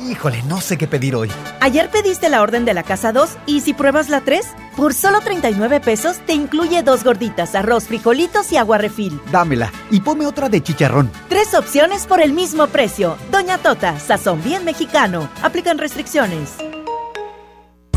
Híjole, 0.00 0.42
no 0.44 0.60
sé 0.60 0.78
qué 0.78 0.86
pedir 0.86 1.16
hoy. 1.16 1.30
Ayer 1.60 1.90
pediste 1.90 2.28
la 2.28 2.42
orden 2.42 2.64
de 2.64 2.74
la 2.74 2.82
casa 2.82 3.12
2 3.12 3.30
y 3.46 3.60
si 3.60 3.74
pruebas 3.74 4.08
la 4.08 4.20
3, 4.20 4.46
por 4.76 4.94
solo 4.94 5.20
39 5.20 5.80
pesos 5.80 6.18
te 6.24 6.34
incluye 6.34 6.82
dos 6.82 7.02
gorditas, 7.04 7.54
arroz, 7.54 7.84
frijolitos 7.84 8.52
y 8.52 8.56
agua 8.56 8.78
refil. 8.78 9.20
Dámela 9.32 9.72
y 9.90 10.00
ponme 10.00 10.26
otra 10.26 10.48
de 10.48 10.62
chicharrón. 10.62 11.10
Tres 11.28 11.54
opciones 11.54 12.06
por 12.06 12.20
el 12.20 12.32
mismo 12.32 12.68
precio. 12.68 13.16
Doña 13.32 13.58
Tota, 13.58 13.98
sazón 13.98 14.42
bien 14.42 14.64
mexicano. 14.64 15.28
Aplican 15.42 15.78
restricciones. 15.78 16.54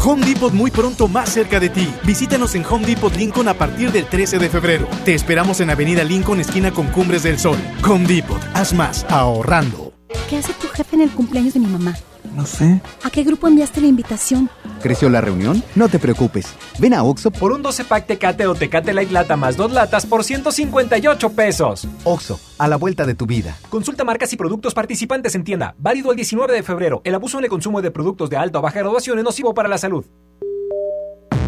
Home 0.03 0.25
Depot 0.25 0.51
muy 0.51 0.71
pronto 0.71 1.07
más 1.07 1.29
cerca 1.29 1.59
de 1.59 1.69
ti. 1.69 1.87
Visítanos 2.03 2.55
en 2.55 2.65
Home 2.65 2.87
Depot 2.87 3.15
Lincoln 3.15 3.47
a 3.47 3.53
partir 3.53 3.91
del 3.91 4.05
13 4.07 4.39
de 4.39 4.49
febrero. 4.49 4.87
Te 5.05 5.13
esperamos 5.13 5.59
en 5.59 5.69
Avenida 5.69 6.03
Lincoln, 6.03 6.39
esquina 6.39 6.71
con 6.71 6.87
Cumbres 6.87 7.21
del 7.21 7.37
Sol. 7.37 7.57
Home 7.87 8.07
Depot, 8.07 8.41
haz 8.55 8.73
más, 8.73 9.05
ahorrando. 9.09 9.90
¿Qué 10.29 10.37
hace 10.37 10.53
tu 10.53 10.67
jefe 10.67 10.95
en 10.95 11.01
el 11.01 11.11
cumpleaños 11.11 11.53
de 11.53 11.59
mi 11.59 11.67
mamá? 11.67 11.95
No 12.35 12.45
sé. 12.45 12.81
¿A 13.03 13.09
qué 13.09 13.23
grupo 13.23 13.47
enviaste 13.47 13.81
la 13.81 13.87
invitación? 13.87 14.49
¿Creció 14.81 15.09
la 15.09 15.21
reunión? 15.21 15.61
No 15.75 15.89
te 15.89 15.99
preocupes. 15.99 16.47
Ven 16.79 16.93
a 16.93 17.03
Oxo 17.03 17.31
por 17.31 17.51
un 17.51 17.61
12 17.61 17.83
pack 17.85 18.07
Tecate 18.07 18.47
o 18.47 18.55
Tecate 18.55 18.93
Light 18.93 19.11
Lata 19.11 19.35
más 19.35 19.57
dos 19.57 19.71
latas 19.71 20.05
por 20.05 20.23
158 20.23 21.29
pesos. 21.33 21.87
Oxo, 22.03 22.39
a 22.57 22.67
la 22.67 22.77
vuelta 22.77 23.05
de 23.05 23.15
tu 23.15 23.25
vida. 23.25 23.57
Consulta 23.69 24.03
marcas 24.03 24.31
y 24.33 24.37
productos 24.37 24.73
participantes 24.73 25.35
en 25.35 25.43
tienda. 25.43 25.75
Válido 25.77 26.11
el 26.11 26.15
19 26.15 26.53
de 26.53 26.63
febrero. 26.63 27.01
El 27.03 27.15
abuso 27.15 27.37
en 27.37 27.43
el 27.43 27.49
consumo 27.49 27.81
de 27.81 27.91
productos 27.91 28.29
de 28.29 28.37
alta 28.37 28.59
o 28.59 28.61
baja 28.61 28.79
graduación 28.79 29.17
es 29.17 29.25
nocivo 29.25 29.53
para 29.53 29.67
la 29.67 29.77
salud. 29.77 30.05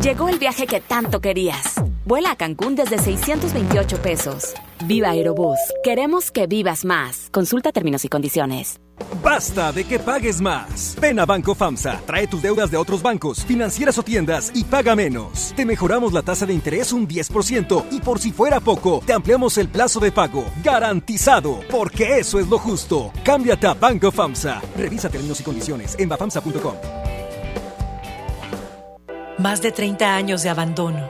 Llegó 0.04 0.28
el 0.28 0.38
viaje 0.38 0.67
que 0.67 0.82
tanto 0.82 1.21
querías. 1.21 1.76
Vuela 2.05 2.31
a 2.31 2.35
Cancún 2.35 2.75
desde 2.75 2.97
628 2.97 4.01
pesos. 4.01 4.53
Viva 4.85 5.11
Aerobús. 5.11 5.57
Queremos 5.83 6.31
que 6.31 6.47
vivas 6.47 6.83
más. 6.83 7.29
Consulta 7.31 7.71
términos 7.71 8.03
y 8.03 8.09
condiciones. 8.09 8.79
Basta 9.23 9.71
de 9.71 9.85
que 9.85 9.99
pagues 9.99 10.41
más. 10.41 10.97
Ven 10.99 11.19
a 11.19 11.25
Banco 11.25 11.55
FAMSA, 11.55 12.01
trae 12.05 12.27
tus 12.27 12.41
deudas 12.41 12.69
de 12.69 12.77
otros 12.77 13.01
bancos, 13.01 13.43
financieras 13.45 13.97
o 13.97 14.03
tiendas 14.03 14.51
y 14.53 14.65
paga 14.65 14.95
menos. 14.95 15.53
Te 15.55 15.65
mejoramos 15.65 16.13
la 16.13 16.21
tasa 16.21 16.45
de 16.45 16.53
interés 16.53 16.91
un 16.91 17.07
10% 17.07 17.85
y 17.91 18.01
por 18.01 18.19
si 18.19 18.31
fuera 18.31 18.59
poco, 18.59 19.01
te 19.05 19.13
ampliamos 19.13 19.57
el 19.57 19.69
plazo 19.69 19.99
de 19.99 20.11
pago. 20.11 20.45
Garantizado, 20.63 21.61
porque 21.71 22.19
eso 22.19 22.37
es 22.39 22.47
lo 22.49 22.59
justo. 22.59 23.11
Cámbiate 23.23 23.67
a 23.67 23.73
Banco 23.73 24.11
FAMSA. 24.11 24.61
Revisa 24.77 25.09
términos 25.09 25.39
y 25.39 25.43
condiciones 25.43 25.95
en 25.97 26.09
bafamsa.com. 26.09 26.75
Más 29.39 29.61
de 29.61 29.71
30 29.71 30.15
años 30.15 30.43
de 30.43 30.49
abandono, 30.49 31.09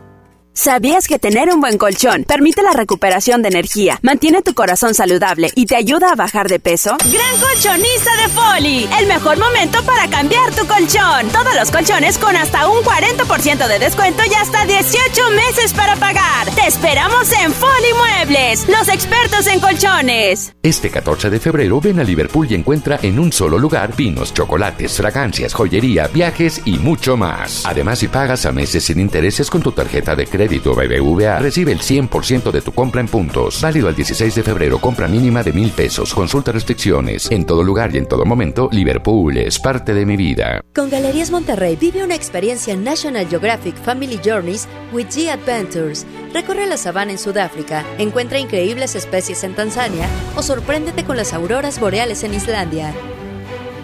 ¿Sabías 0.53 1.07
que 1.07 1.17
tener 1.17 1.49
un 1.49 1.61
buen 1.61 1.77
colchón 1.77 2.25
permite 2.25 2.61
la 2.61 2.73
recuperación 2.73 3.41
de 3.41 3.47
energía, 3.47 3.97
mantiene 4.01 4.41
tu 4.41 4.53
corazón 4.53 4.93
saludable 4.93 5.49
y 5.55 5.65
te 5.65 5.77
ayuda 5.77 6.11
a 6.11 6.15
bajar 6.15 6.49
de 6.49 6.59
peso? 6.59 6.97
Gran 6.97 7.39
colchonista 7.39 8.11
de 8.17 8.27
Foli, 8.27 8.89
el 8.99 9.07
mejor 9.07 9.39
momento 9.39 9.81
para 9.83 10.09
cambiar 10.09 10.51
tu 10.53 10.67
colchón. 10.67 11.29
Todos 11.31 11.55
los 11.55 11.71
colchones 11.71 12.17
con 12.17 12.35
hasta 12.35 12.67
un 12.67 12.83
40% 12.83 13.67
de 13.67 13.79
descuento 13.79 14.23
y 14.29 14.33
hasta 14.33 14.65
18 14.65 15.29
meses 15.31 15.73
para 15.73 15.95
pagar. 15.95 16.51
Te 16.53 16.67
esperamos 16.67 17.31
en 17.31 17.53
Foli 17.53 17.93
Muebles, 17.97 18.67
los 18.67 18.89
expertos 18.89 19.47
en 19.47 19.61
colchones. 19.61 20.53
Este 20.61 20.89
14 20.89 21.29
de 21.29 21.39
febrero 21.39 21.79
ven 21.79 22.01
a 22.01 22.03
Liverpool 22.03 22.47
y 22.49 22.55
encuentra 22.55 22.99
en 23.01 23.19
un 23.19 23.31
solo 23.31 23.57
lugar 23.57 23.95
vinos, 23.95 24.33
chocolates, 24.33 24.97
fragancias, 24.97 25.53
joyería, 25.53 26.07
viajes 26.07 26.61
y 26.65 26.77
mucho 26.77 27.15
más. 27.15 27.65
Además, 27.65 27.99
si 27.99 28.09
pagas 28.09 28.45
a 28.45 28.51
meses 28.51 28.83
sin 28.83 28.99
intereses 28.99 29.49
con 29.49 29.61
tu 29.61 29.71
tarjeta 29.71 30.13
de 30.13 30.27
crédito, 30.27 30.40
crédito 30.41 30.73
BBVA, 30.73 31.37
recibe 31.37 31.71
el 31.71 31.81
100% 31.81 32.49
de 32.49 32.61
tu 32.61 32.71
compra 32.71 32.99
en 32.99 33.07
puntos. 33.07 33.61
Válido 33.61 33.87
al 33.87 33.95
16 33.95 34.33
de 34.33 34.41
febrero, 34.41 34.79
compra 34.79 35.07
mínima 35.07 35.43
de 35.43 35.53
mil 35.53 35.69
pesos. 35.69 36.15
Consulta 36.15 36.51
restricciones. 36.51 37.29
En 37.29 37.45
todo 37.45 37.63
lugar 37.63 37.93
y 37.93 37.99
en 37.99 38.07
todo 38.07 38.25
momento, 38.25 38.67
Liverpool 38.71 39.37
es 39.37 39.59
parte 39.59 39.93
de 39.93 40.03
mi 40.03 40.17
vida. 40.17 40.61
Con 40.73 40.89
Galerías 40.89 41.29
Monterrey 41.29 41.75
vive 41.75 42.03
una 42.03 42.15
experiencia 42.15 42.75
National 42.75 43.27
Geographic 43.27 43.75
Family 43.75 44.19
Journeys 44.25 44.67
with 44.91 45.09
G 45.09 45.29
Adventures. 45.29 46.07
Recorre 46.33 46.65
la 46.65 46.77
sabana 46.77 47.11
en 47.11 47.19
Sudáfrica, 47.19 47.85
encuentra 47.99 48.39
increíbles 48.39 48.95
especies 48.95 49.43
en 49.43 49.53
Tanzania 49.53 50.07
o 50.35 50.41
sorpréndete 50.41 51.03
con 51.03 51.17
las 51.17 51.33
auroras 51.33 51.79
boreales 51.79 52.23
en 52.23 52.33
Islandia. 52.33 52.95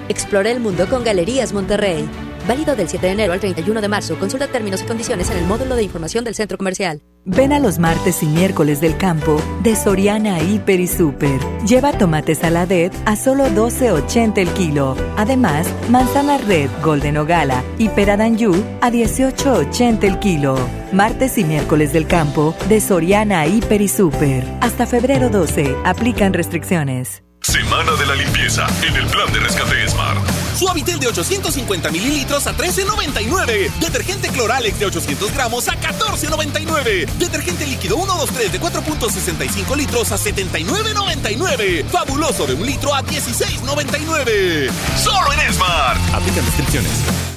Explora 0.09 0.51
el 0.51 0.59
mundo 0.59 0.87
con 0.87 1.03
Galerías 1.03 1.53
Monterrey. 1.53 2.07
Válido 2.47 2.75
del 2.75 2.87
7 2.87 3.05
de 3.05 3.13
enero 3.13 3.33
al 3.33 3.39
31 3.39 3.81
de 3.81 3.87
marzo. 3.89 4.17
Consulta 4.17 4.47
términos 4.47 4.81
y 4.81 4.85
condiciones 4.85 5.29
en 5.29 5.37
el 5.37 5.45
módulo 5.45 5.75
de 5.75 5.83
información 5.83 6.23
del 6.23 6.33
centro 6.33 6.57
comercial. 6.57 7.01
Ven 7.25 7.51
a 7.51 7.59
los 7.59 7.77
martes 7.77 8.23
y 8.23 8.25
miércoles 8.25 8.79
del 8.79 8.95
campo 8.95 9.41
de 9.61 9.75
Soriana 9.75 10.41
Hiper 10.41 10.79
y 10.79 10.87
Super. 10.87 11.41
Lleva 11.67 11.91
tomates 11.91 12.37
saladet 12.37 12.93
a 13.05 13.17
solo 13.17 13.47
12.80 13.47 14.37
el 14.37 14.49
kilo. 14.51 14.95
Además, 15.17 15.67
manzana 15.89 16.37
red 16.37 16.69
Golden 16.81 17.17
Ogala 17.17 17.63
y 17.77 17.89
peradanyu 17.89 18.53
a 18.79 18.89
18.80 18.89 20.05
el 20.05 20.19
kilo. 20.19 20.57
Martes 20.93 21.37
y 21.37 21.43
miércoles 21.43 21.91
del 21.91 22.07
campo 22.07 22.55
de 22.69 22.79
Soriana 22.79 23.45
Hiper 23.45 23.81
y 23.81 23.89
Super. 23.89 24.45
Hasta 24.61 24.85
febrero 24.85 25.29
12. 25.29 25.75
Aplican 25.83 26.31
restricciones. 26.31 27.26
Semana 27.47 27.93
de 27.93 28.05
la 28.05 28.13
limpieza 28.13 28.67
en 28.85 28.93
el 28.93 29.07
plan 29.07 29.31
de 29.31 29.39
rescate 29.39 29.87
Smart. 29.87 30.19
Suavitel 30.57 30.99
de 30.99 31.07
850 31.07 31.89
mililitros 31.91 32.45
a 32.45 32.53
13.99. 32.53 33.71
Detergente 33.79 34.27
Cloralex 34.27 34.77
de 34.77 34.85
800 34.87 35.33
gramos 35.33 35.69
a 35.69 35.79
14.99. 35.79 37.07
Detergente 37.17 37.65
líquido 37.65 37.95
123 37.95 38.51
de 38.51 38.59
4.65 38.59 39.77
litros 39.77 40.11
a 40.11 40.17
79.99. 40.17 41.85
Fabuloso 41.85 42.45
de 42.45 42.55
un 42.55 42.65
litro 42.65 42.93
a 42.93 43.01
16.99. 43.01 44.69
Solo 45.01 45.31
en 45.31 45.53
Smart. 45.53 46.01
Aplican 46.13 46.45
restricciones. 46.45 47.36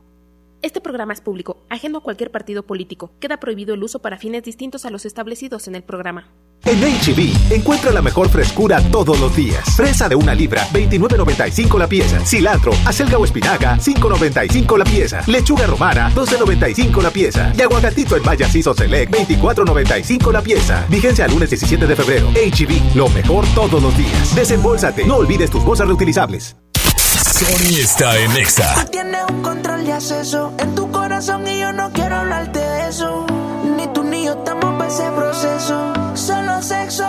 Este 0.63 0.79
programa 0.79 1.11
es 1.13 1.21
público, 1.21 1.57
ajeno 1.69 1.97
a 1.97 2.01
cualquier 2.01 2.29
partido 2.29 2.61
político. 2.61 3.11
Queda 3.19 3.39
prohibido 3.39 3.73
el 3.73 3.81
uso 3.81 3.99
para 3.99 4.17
fines 4.17 4.43
distintos 4.43 4.85
a 4.85 4.91
los 4.91 5.05
establecidos 5.05 5.67
en 5.67 5.73
el 5.73 5.83
programa. 5.83 6.29
En 6.65 6.79
HB, 6.79 7.51
encuentra 7.51 7.91
la 7.91 8.03
mejor 8.03 8.29
frescura 8.29 8.79
todos 8.91 9.19
los 9.19 9.35
días. 9.35 9.75
Fresa 9.75 10.07
de 10.07 10.13
una 10.13 10.35
libra, 10.35 10.67
29.95 10.71 11.79
la 11.79 11.87
pieza. 11.87 12.19
Cilantro, 12.23 12.73
acelga 12.85 13.17
o 13.17 13.25
espinaca, 13.25 13.77
5.95 13.77 14.77
la 14.77 14.85
pieza. 14.85 15.21
Lechuga 15.25 15.65
romana, 15.65 16.11
12.95 16.13 17.01
la 17.01 17.09
pieza. 17.09 17.51
Y 17.57 17.61
aguacatito 17.61 18.15
en 18.15 18.23
Maya 18.23 18.47
Siso 18.47 18.75
Select, 18.75 19.11
24.95 19.11 20.31
la 20.31 20.41
pieza. 20.43 20.85
Vigencia 20.89 21.27
lunes 21.27 21.49
17 21.49 21.87
de 21.87 21.95
febrero. 21.95 22.27
HB, 22.33 22.95
lo 22.95 23.09
mejor 23.09 23.45
todos 23.55 23.81
los 23.81 23.97
días. 23.97 24.35
Desembolsate, 24.35 25.05
no 25.05 25.15
olvides 25.15 25.49
tus 25.49 25.63
bolsas 25.63 25.87
reutilizables. 25.87 26.55
Sony 27.21 27.79
está 27.79 28.17
en 28.17 28.35
Exa. 28.37 28.85
Tienes 28.91 29.21
un 29.29 29.41
control 29.41 29.85
de 29.85 29.93
acceso 29.93 30.53
en 30.57 30.75
tu 30.75 30.91
corazón 30.91 31.47
y 31.47 31.59
yo 31.59 31.71
no 31.71 31.91
quiero 31.91 32.15
hablarte 32.15 32.59
de 32.59 32.89
eso. 32.89 33.25
Ni 33.77 33.87
tú 33.93 34.03
ni 34.03 34.25
yo 34.25 34.33
estamos 34.33 34.75
para 34.77 34.87
ese 34.87 35.09
proceso. 35.11 35.93
Solo 36.15 36.61
sexo. 36.61 37.05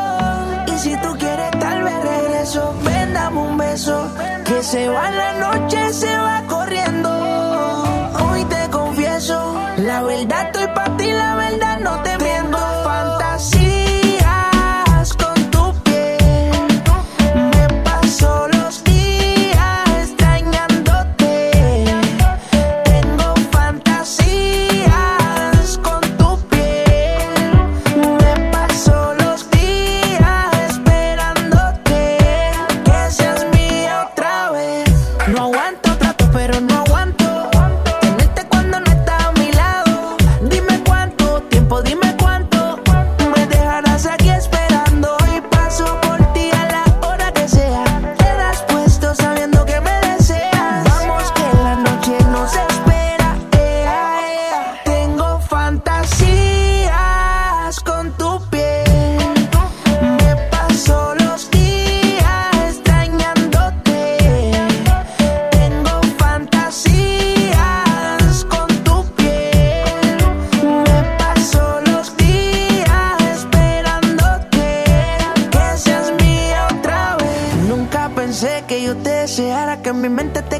Y 0.66 0.78
si 0.78 0.96
tú 0.98 1.16
quieres, 1.18 1.50
tal 1.52 1.82
vez 1.82 1.94
regreso. 2.02 2.74
Ven, 2.84 3.14
dame 3.14 3.38
un 3.40 3.56
beso. 3.56 4.10
Que 4.44 4.62
se 4.62 4.88
va 4.88 5.10
la 5.10 5.32
noche, 5.34 5.92
se 5.92 6.16
va 6.16 6.42
corriendo. 6.46 7.10
Hoy 8.30 8.44
te 8.44 8.70
confieso, 8.70 9.54
la 9.78 10.02
verdad 10.02 10.46
estoy 10.46 10.66
para 10.74 10.96
ti, 10.96 11.10
la 11.10 11.36
verdad 11.36 11.41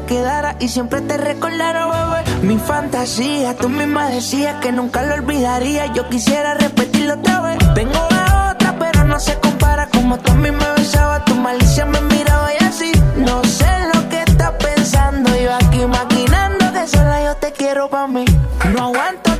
quedara 0.05 0.55
y 0.59 0.69
siempre 0.69 1.01
te 1.01 1.17
recordara, 1.17 1.87
bebé. 1.87 2.45
Mi 2.47 2.57
fantasía, 2.57 3.55
tú 3.55 3.69
misma 3.69 4.09
decías 4.09 4.55
que 4.61 4.71
nunca 4.71 5.03
lo 5.03 5.15
olvidaría. 5.15 5.87
Yo 5.93 6.09
quisiera 6.09 6.53
repetirlo 6.53 7.15
otra 7.15 7.41
vez. 7.41 7.57
Tengo 7.73 8.07
la 8.11 8.51
otra, 8.51 8.75
pero 8.77 9.03
no 9.05 9.19
se 9.19 9.37
compara. 9.39 9.87
Como 9.87 10.17
tú 10.19 10.31
a 10.31 10.35
mí 10.35 10.51
me 10.51 10.71
besabas, 10.77 11.25
tu 11.25 11.35
malicia 11.35 11.85
me 11.85 12.01
miraba 12.01 12.49
y 12.59 12.63
así. 12.63 12.91
No 13.17 13.43
sé 13.43 13.71
lo 13.93 14.09
que 14.09 14.23
estás 14.23 14.51
pensando. 14.51 15.29
Yo 15.35 15.53
aquí 15.55 15.85
maquinando 15.85 16.71
que 16.73 16.87
sola 16.87 17.23
yo 17.23 17.35
te 17.35 17.51
quiero 17.51 17.89
pa' 17.89 18.07
mí. 18.07 18.25
No 18.73 18.85
aguanto 18.85 19.32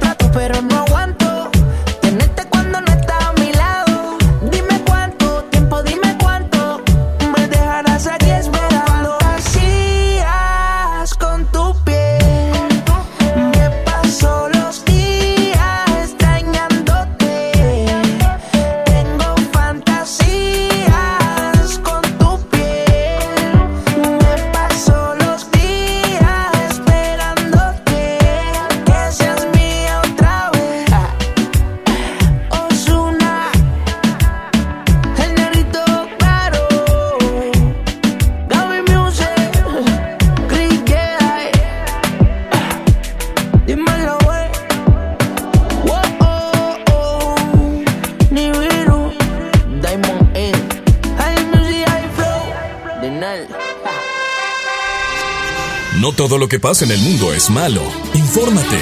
que 56.53 56.59
pasa 56.59 56.85
en 56.85 56.91
el 56.91 56.99
mundo 56.99 57.33
es 57.33 57.49
malo. 57.49 57.81
Infórmate. 58.13 58.79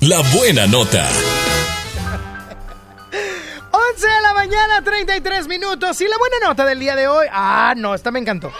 La 0.00 0.20
buena 0.36 0.66
nota. 0.66 1.08
11 3.70 4.06
de 4.06 4.20
la 4.20 4.34
mañana, 4.34 4.82
33 4.84 5.48
minutos. 5.48 5.98
Y 6.02 6.08
la 6.08 6.18
buena 6.18 6.36
nota 6.46 6.66
del 6.66 6.78
día 6.78 6.94
de 6.94 7.08
hoy. 7.08 7.26
Ah, 7.32 7.72
no, 7.74 7.94
esta 7.94 8.10
me 8.10 8.18
encantó. 8.18 8.52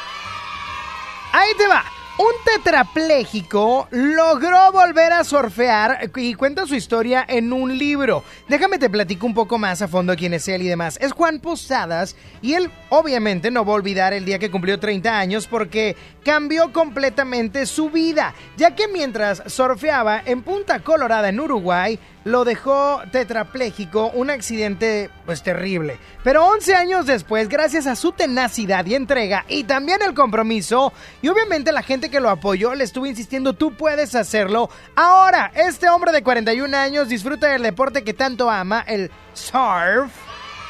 Ahí 1.33 1.51
te 1.59 1.67
va. 1.67 1.85
Un 2.16 2.31
tetrapléjico 2.44 3.88
logró 3.90 4.70
volver 4.70 5.12
a 5.12 5.24
surfear 5.24 6.12
y 6.14 6.35
cuenta 6.35 6.64
su 6.64 6.77
historia 6.77 7.24
en 7.29 7.53
un 7.53 7.77
libro. 7.77 8.22
Déjame 8.48 8.79
te 8.79 8.88
platico 8.88 9.27
un 9.27 9.35
poco 9.35 9.59
más 9.59 9.83
a 9.83 9.88
fondo 9.88 10.14
quién 10.14 10.33
es 10.33 10.46
él 10.46 10.62
y 10.62 10.68
demás. 10.68 10.96
Es 11.00 11.11
Juan 11.11 11.40
Posadas 11.40 12.14
y 12.40 12.55
él 12.55 12.70
obviamente 12.88 13.50
no 13.50 13.64
va 13.64 13.72
a 13.72 13.77
olvidar 13.77 14.12
el 14.12 14.24
día 14.24 14.38
que 14.38 14.53
cumplió 14.53 14.79
30 14.79 15.18
años 15.18 15.48
porque 15.48 15.96
cambió 16.24 16.72
completamente 16.72 17.66
su 17.66 17.90
vida, 17.90 18.33
ya 18.57 18.77
que 18.77 18.87
mientras 18.87 19.42
surfeaba 19.46 20.22
en 20.24 20.42
Punta 20.42 20.85
Colorada 20.85 21.31
en 21.31 21.40
Uruguay, 21.40 21.98
lo 22.25 22.45
dejó 22.45 23.01
tetrapléjico, 23.11 24.11
un 24.15 24.31
accidente 24.31 25.11
pues 25.27 25.43
terrible. 25.43 25.99
Pero 26.23 26.47
11 26.47 26.75
años 26.75 27.07
después, 27.07 27.49
gracias 27.49 27.87
a 27.87 27.97
su 27.97 28.13
tenacidad 28.13 28.85
y 28.87 28.95
entrega 28.95 29.45
y 29.49 29.65
también 29.65 30.01
el 30.03 30.15
compromiso, 30.15 30.93
y 31.23 31.29
obviamente 31.29 31.73
la 31.73 31.83
gente 31.83 32.11
que 32.11 32.21
lo 32.21 32.31
apoyó 32.31 32.75
le 32.75 32.85
estuvo 32.85 33.07
insistiendo, 33.07 33.53
tú 33.53 33.75
puedes 33.75 34.15
hacerlo. 34.15 34.71
Ahora, 34.97 35.53
este 35.55 35.89
hombre 35.89 36.13
de 36.13 36.23
41 36.23 36.77
años 36.77 37.09
disfruta 37.09 37.49
del 37.49 37.63
deporte 37.63 38.05
que 38.05 38.15
tanto 38.15 38.51
ama, 38.51 38.85
el 38.87 39.11
surf. 39.35 40.11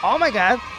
Oh 0.03 0.19
my 0.19 0.31
god. 0.31 0.74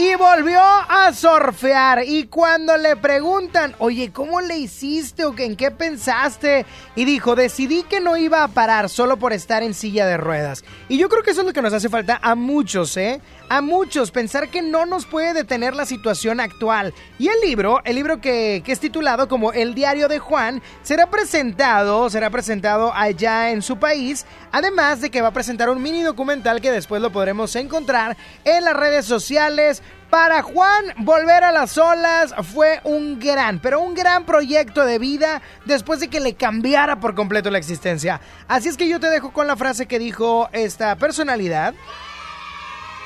Y 0.00 0.14
volvió 0.14 0.60
a 0.60 1.12
surfear. 1.12 2.04
Y 2.04 2.28
cuando 2.28 2.76
le 2.76 2.94
preguntan, 2.94 3.74
oye, 3.80 4.12
¿cómo 4.12 4.40
le 4.40 4.56
hiciste 4.56 5.24
o 5.24 5.36
en 5.36 5.56
qué 5.56 5.72
pensaste? 5.72 6.66
Y 6.94 7.04
dijo, 7.04 7.34
decidí 7.34 7.82
que 7.82 7.98
no 7.98 8.16
iba 8.16 8.44
a 8.44 8.46
parar 8.46 8.88
solo 8.88 9.16
por 9.16 9.32
estar 9.32 9.64
en 9.64 9.74
silla 9.74 10.06
de 10.06 10.16
ruedas. 10.16 10.62
Y 10.88 10.98
yo 10.98 11.08
creo 11.08 11.24
que 11.24 11.32
eso 11.32 11.40
es 11.40 11.48
lo 11.48 11.52
que 11.52 11.62
nos 11.62 11.72
hace 11.72 11.88
falta 11.88 12.20
a 12.22 12.36
muchos, 12.36 12.96
¿eh? 12.96 13.20
A 13.48 13.60
muchos, 13.60 14.12
pensar 14.12 14.50
que 14.50 14.62
no 14.62 14.86
nos 14.86 15.04
puede 15.04 15.32
detener 15.32 15.74
la 15.74 15.84
situación 15.84 16.38
actual. 16.38 16.94
Y 17.18 17.26
el 17.26 17.40
libro, 17.40 17.80
el 17.84 17.96
libro 17.96 18.20
que, 18.20 18.62
que 18.64 18.70
es 18.70 18.78
titulado 18.78 19.26
como 19.26 19.52
El 19.52 19.74
Diario 19.74 20.06
de 20.06 20.20
Juan, 20.20 20.62
será 20.82 21.10
presentado, 21.10 22.08
será 22.08 22.30
presentado 22.30 22.92
allá 22.94 23.50
en 23.50 23.62
su 23.62 23.80
país. 23.80 24.26
Además 24.52 25.00
de 25.00 25.10
que 25.10 25.22
va 25.22 25.28
a 25.28 25.32
presentar 25.32 25.70
un 25.70 25.82
mini 25.82 26.02
documental 26.02 26.60
que 26.60 26.70
después 26.70 27.02
lo 27.02 27.10
podremos 27.10 27.56
encontrar 27.56 28.16
en 28.44 28.64
las 28.64 28.76
redes 28.76 29.04
sociales. 29.04 29.82
Para 30.10 30.40
Juan, 30.42 30.86
volver 30.98 31.44
a 31.44 31.52
las 31.52 31.76
olas 31.76 32.34
fue 32.54 32.80
un 32.84 33.18
gran, 33.18 33.60
pero 33.60 33.80
un 33.80 33.94
gran 33.94 34.24
proyecto 34.24 34.86
de 34.86 34.98
vida 34.98 35.42
después 35.66 36.00
de 36.00 36.08
que 36.08 36.20
le 36.20 36.34
cambiara 36.34 36.98
por 36.98 37.14
completo 37.14 37.50
la 37.50 37.58
existencia. 37.58 38.20
Así 38.48 38.68
es 38.68 38.78
que 38.78 38.88
yo 38.88 39.00
te 39.00 39.10
dejo 39.10 39.32
con 39.32 39.46
la 39.46 39.56
frase 39.56 39.86
que 39.86 39.98
dijo 39.98 40.48
esta 40.52 40.96
personalidad. 40.96 41.74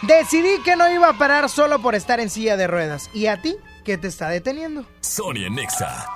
Decidí 0.03 0.63
que 0.65 0.77
no 0.77 0.93
iba 0.93 1.09
a 1.09 1.19
parar 1.19 1.49
solo 1.49 1.83
por 1.83 1.97
estar 1.97 2.21
en 2.21 2.31
silla 2.31 2.57
de 2.57 2.69
ruedas. 2.69 3.11
¿Y 3.13 3.27
a 3.27 3.41
ti? 3.43 3.57
¿Qué 3.85 3.99
te 3.99 4.07
está 4.07 4.29
deteniendo? 4.29 4.87
Sonia 5.01 5.51
Nexa. 5.51 6.07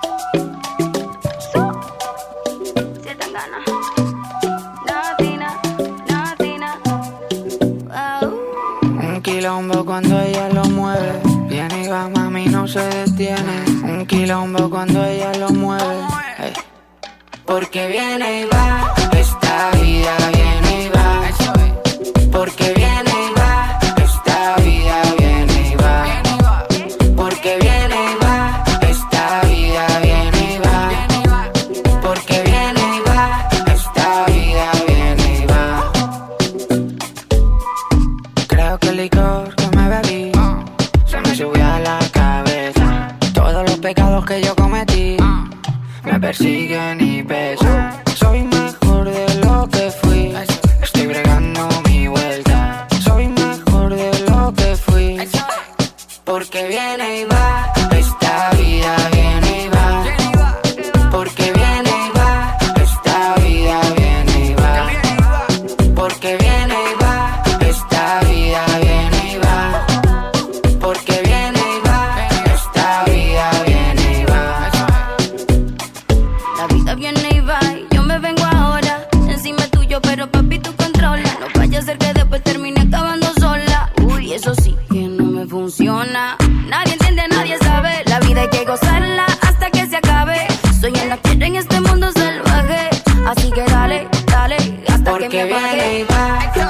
Quilombo 9.37 9.85
cuando 9.85 10.19
ella 10.19 10.49
lo 10.49 10.63
mueve. 10.65 11.19
Viene 11.47 11.83
y 11.83 11.87
va, 11.87 12.09
mami, 12.09 12.45
no 12.47 12.67
se 12.67 12.79
detiene. 12.79 13.65
Un 13.83 14.03
quilombo 14.07 14.67
cuando 14.67 15.05
ella 15.05 15.31
lo 15.35 15.49
mueve. 15.49 15.95
Ey. 16.39 16.53
Porque 17.45 17.87
viene 17.87 18.41
y 18.41 18.45
va, 18.45 18.95
esta 19.11 19.69
vida 19.79 20.15
viene 20.33 20.85
y 20.85 20.89
va. 20.89 21.21
Porque 22.31 22.73
viene 22.73 22.86
me 46.17 46.21
persiguen 46.21 46.99
y 46.99 47.21
pesan. 47.21 48.01
Soy 48.15 48.41
mejor 48.41 49.05
de 49.05 49.35
lo 49.45 49.67
que 49.69 49.91
fui. 49.91 50.33
Estoy 50.81 51.05
bregando 51.05 51.69
mi 51.87 52.07
vuelta. 52.07 52.87
Soy 52.99 53.27
mejor 53.27 53.93
de 53.93 54.11
lo 54.27 54.51
que 54.53 54.75
fui. 54.75 55.19
Porque 56.25 56.67
viene 56.69 57.21
y 57.21 57.25
va. 57.25 57.46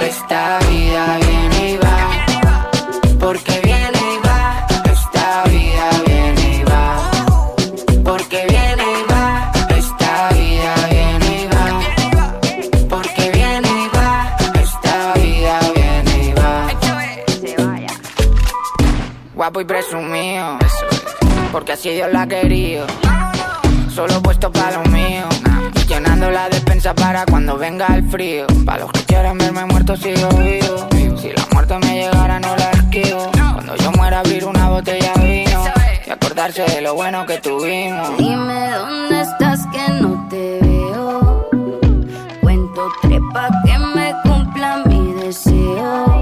Esta 0.01 0.59
vida 0.69 1.17
viene 1.19 1.71
y 1.71 1.77
va. 1.77 1.97
Porque 3.19 3.59
viene 3.63 3.99
y 4.13 4.27
va, 4.27 4.67
esta 4.85 5.43
vida 5.45 5.89
viene 6.05 6.57
y 6.57 6.63
va. 6.63 7.09
Porque 8.03 8.45
viene 8.49 8.83
y 8.83 9.11
va, 9.11 9.51
esta 9.69 10.29
vida 10.33 10.75
viene 10.89 11.43
y 11.43 11.47
va. 11.47 11.65
Porque 12.89 13.31
viene 13.31 13.69
y 13.83 13.87
va, 13.97 14.37
esta 14.61 15.13
vida 15.13 15.59
viene 15.75 16.13
y 16.23 16.33
va. 16.33 16.67
Guapo 19.35 19.61
y 19.61 19.65
presumido, 19.65 20.57
porque 21.51 21.73
así 21.73 21.89
Dios 21.91 22.11
la 22.11 22.23
ha 22.23 22.27
querido. 22.27 22.87
Solo 23.93 24.21
puesto 24.21 24.51
para 24.51 24.77
lo 24.77 24.89
mío. 24.89 25.27
Llenando 25.87 26.29
la 26.29 26.49
para 26.93 27.25
cuando 27.25 27.57
venga 27.57 27.87
el 27.95 28.09
frío. 28.09 28.45
Para 28.65 28.79
los 28.79 28.91
que 28.91 29.01
quieran 29.01 29.37
verme 29.37 29.65
muerto 29.65 29.95
sigo 29.95 30.29
vivo. 30.29 30.87
Si 31.17 31.29
la 31.29 31.45
muerte 31.53 31.77
me 31.79 31.95
llegara 31.95 32.39
no 32.39 32.55
la 32.55 32.71
esquivo. 32.71 33.31
Cuando 33.31 33.75
yo 33.75 33.91
muera 33.93 34.19
abrir 34.19 34.45
una 34.45 34.69
botella 34.69 35.13
de 35.15 35.45
vino. 35.45 35.63
Y 36.05 36.09
acordarse 36.09 36.63
de 36.63 36.81
lo 36.81 36.95
bueno 36.95 37.25
que 37.25 37.37
tuvimos. 37.39 38.17
Dime 38.17 38.71
dónde 38.71 39.21
estás 39.21 39.65
que 39.67 39.91
no 39.93 40.27
te 40.29 40.59
veo. 40.61 41.49
Cuento 42.41 42.91
tres 43.01 43.21
pa' 43.33 43.49
que 43.65 43.77
me 43.77 44.13
cumpla 44.23 44.83
mi 44.85 45.13
deseo. 45.13 46.16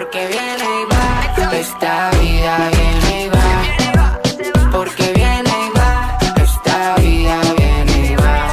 Porque 0.00 0.24
viene 0.28 0.64
y 0.64 0.84
va, 0.90 1.04
esta 1.58 2.10
vida 2.12 2.70
viene 2.72 3.24
y 3.24 3.28
va. 3.28 3.66
Porque 4.72 5.12
viene 5.12 5.50
y 5.50 5.70
va, 5.78 6.16
esta 6.42 6.94
vida 7.02 7.38
viene 7.58 8.06
y 8.06 8.16
va. 8.16 8.48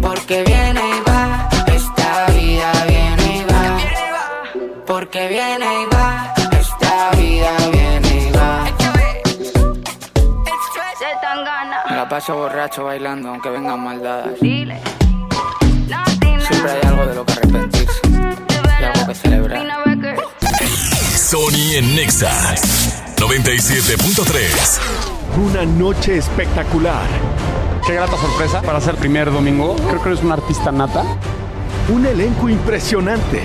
Porque 0.00 0.44
viene 0.44 0.80
y 0.80 1.00
va, 1.10 1.48
esta 1.66 2.26
vida 2.30 2.72
viene 2.86 3.38
y 3.38 3.44
va. 3.52 3.64
Porque 4.86 5.26
viene 5.26 5.66
y 5.82 5.86
va, 5.92 6.32
esta 6.60 7.10
vida 7.16 7.50
viene 7.72 8.28
y 8.28 8.30
va. 8.30 8.66
Se 10.96 11.10
tan 11.22 11.44
gana. 11.44 11.82
Me 11.90 11.96
la 11.96 12.08
paso 12.08 12.36
borracho 12.36 12.84
bailando 12.84 13.30
aunque 13.30 13.50
vengan 13.50 13.82
maldadas. 13.82 14.38
Siempre 14.38 14.78
hay 16.70 16.82
algo 16.86 17.04
de 17.04 17.16
lo 17.16 17.26
que 17.26 17.32
arrepentirse 17.32 18.00
y 18.80 18.84
algo 18.84 19.06
que 19.08 19.14
celebrar. 19.16 19.66
Sony 21.26 21.74
en 21.74 21.96
Nexa 21.96 22.30
97.3. 23.16 24.78
Una 25.44 25.64
noche 25.64 26.18
espectacular. 26.18 27.02
Qué 27.84 27.94
grata 27.94 28.16
sorpresa 28.16 28.62
para 28.62 28.80
ser 28.80 28.94
primer 28.94 29.32
domingo. 29.32 29.74
Creo 29.88 30.00
que 30.00 30.10
eres 30.10 30.22
un 30.22 30.30
artista 30.30 30.70
nata. 30.70 31.02
Un 31.88 32.06
elenco 32.06 32.48
impresionante. 32.48 33.42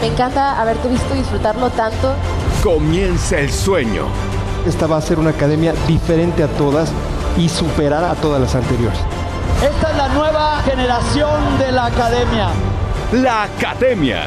Me 0.00 0.08
encanta 0.08 0.60
haberte 0.60 0.88
visto 0.88 1.14
disfrutarlo 1.14 1.70
tanto. 1.70 2.16
Comienza 2.64 3.38
el 3.38 3.52
sueño. 3.52 4.06
Esta 4.66 4.88
va 4.88 4.96
a 4.96 5.00
ser 5.00 5.20
una 5.20 5.30
academia 5.30 5.72
diferente 5.86 6.42
a 6.42 6.48
todas 6.48 6.90
y 7.38 7.48
superar 7.48 8.02
a 8.02 8.16
todas 8.16 8.40
las 8.40 8.56
anteriores. 8.56 8.98
Esta 9.62 9.92
es 9.92 9.96
la 9.96 10.08
nueva 10.08 10.60
generación 10.62 11.58
de 11.60 11.70
la 11.70 11.86
academia. 11.86 12.48
La 13.12 13.44
Academia. 13.44 14.26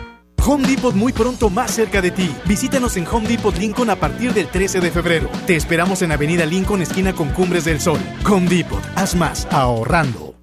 Home 0.43 0.67
Depot 0.67 0.95
muy 0.95 1.13
pronto 1.13 1.51
más 1.51 1.71
cerca 1.71 2.01
de 2.01 2.09
ti. 2.09 2.35
Visítanos 2.45 2.97
en 2.97 3.07
Home 3.07 3.27
Depot 3.27 3.55
Lincoln 3.55 3.91
a 3.91 3.95
partir 3.95 4.33
del 4.33 4.47
13 4.47 4.79
de 4.79 4.89
febrero. 4.89 5.29
Te 5.45 5.55
esperamos 5.55 6.01
en 6.01 6.11
Avenida 6.11 6.45
Lincoln, 6.45 6.81
esquina 6.81 7.13
con 7.13 7.29
Cumbres 7.29 7.65
del 7.65 7.79
Sol. 7.79 7.99
Home 8.27 8.49
Depot, 8.49 8.81
haz 8.95 9.13
más 9.15 9.47
ahorrando. 9.51 10.33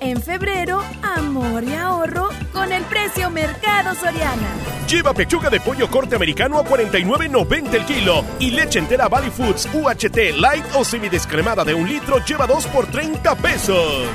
En 0.00 0.22
febrero, 0.22 0.82
amor 1.02 1.64
y 1.64 1.74
ahorro 1.74 2.30
con 2.52 2.72
el 2.72 2.82
precio 2.84 3.28
Mercado 3.30 3.94
Soriana. 3.96 4.48
Lleva 4.88 5.12
pechuga 5.12 5.50
de 5.50 5.60
pollo 5.60 5.90
corte 5.90 6.14
americano 6.16 6.58
a 6.58 6.64
49.90 6.64 7.74
el 7.74 7.84
kilo 7.84 8.24
y 8.38 8.52
leche 8.52 8.78
entera 8.78 9.08
Valley 9.08 9.30
Foods 9.30 9.68
UHT 9.74 10.38
Light 10.38 10.64
o 10.74 10.84
semidescremada 10.84 11.64
de 11.64 11.74
un 11.74 11.88
litro 11.88 12.24
lleva 12.24 12.46
2 12.46 12.66
por 12.68 12.86
30 12.86 13.34
pesos. 13.36 14.06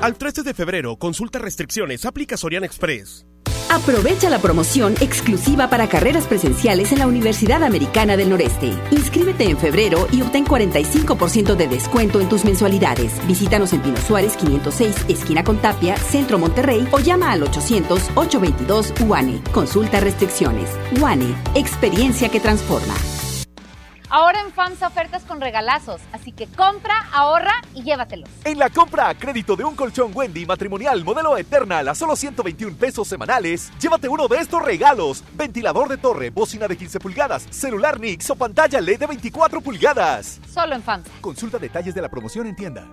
Al 0.00 0.14
13 0.16 0.44
de 0.44 0.54
febrero, 0.54 0.96
consulta 0.96 1.40
restricciones, 1.40 2.04
aplica 2.04 2.36
Soriana 2.36 2.66
Express. 2.66 3.26
Aprovecha 3.68 4.30
la 4.30 4.38
promoción 4.38 4.94
exclusiva 5.00 5.68
para 5.68 5.88
carreras 5.88 6.26
presenciales 6.26 6.92
en 6.92 7.00
la 7.00 7.08
Universidad 7.08 7.64
Americana 7.64 8.16
del 8.16 8.30
Noreste. 8.30 8.72
Inscríbete 8.92 9.50
en 9.50 9.58
febrero 9.58 10.06
y 10.12 10.22
obtén 10.22 10.46
45% 10.46 11.56
de 11.56 11.66
descuento 11.66 12.20
en 12.20 12.28
tus 12.28 12.44
mensualidades. 12.44 13.12
Visítanos 13.26 13.72
en 13.72 13.80
Pino 13.82 13.96
Suárez 13.96 14.36
506, 14.36 15.06
esquina 15.08 15.42
con 15.42 15.58
Tapia, 15.58 15.96
Centro 15.96 16.38
Monterrey 16.38 16.86
o 16.92 17.00
llama 17.00 17.32
al 17.32 17.42
800-822 17.42 19.04
UANE. 19.04 19.42
Consulta 19.52 19.98
restricciones. 19.98 20.70
UANE, 21.00 21.34
experiencia 21.56 22.28
que 22.28 22.38
transforma. 22.38 22.94
Ahora 24.10 24.40
en 24.40 24.52
FAMSA 24.52 24.86
ofertas 24.86 25.22
con 25.24 25.40
regalazos, 25.40 26.00
así 26.12 26.32
que 26.32 26.46
compra, 26.46 26.94
ahorra 27.12 27.52
y 27.74 27.82
llévatelos. 27.82 28.28
En 28.44 28.58
la 28.58 28.70
compra 28.70 29.10
a 29.10 29.14
crédito 29.14 29.54
de 29.54 29.64
un 29.64 29.76
colchón 29.76 30.12
Wendy 30.14 30.46
matrimonial 30.46 31.04
modelo 31.04 31.36
Eternal 31.36 31.86
a 31.88 31.94
solo 31.94 32.16
121 32.16 32.76
pesos 32.76 33.06
semanales, 33.06 33.70
llévate 33.78 34.08
uno 34.08 34.26
de 34.26 34.38
estos 34.38 34.62
regalos: 34.62 35.22
ventilador 35.34 35.88
de 35.88 35.98
torre, 35.98 36.30
bocina 36.30 36.66
de 36.66 36.78
15 36.78 37.00
pulgadas, 37.00 37.46
celular 37.50 38.00
Nix 38.00 38.30
o 38.30 38.36
pantalla 38.36 38.80
LED 38.80 39.00
de 39.00 39.06
24 39.08 39.60
pulgadas. 39.60 40.40
Solo 40.50 40.74
en 40.74 40.82
FAMSA. 40.82 41.10
Consulta 41.20 41.58
detalles 41.58 41.94
de 41.94 42.00
la 42.00 42.08
promoción 42.08 42.46
en 42.46 42.56
tienda. 42.56 42.86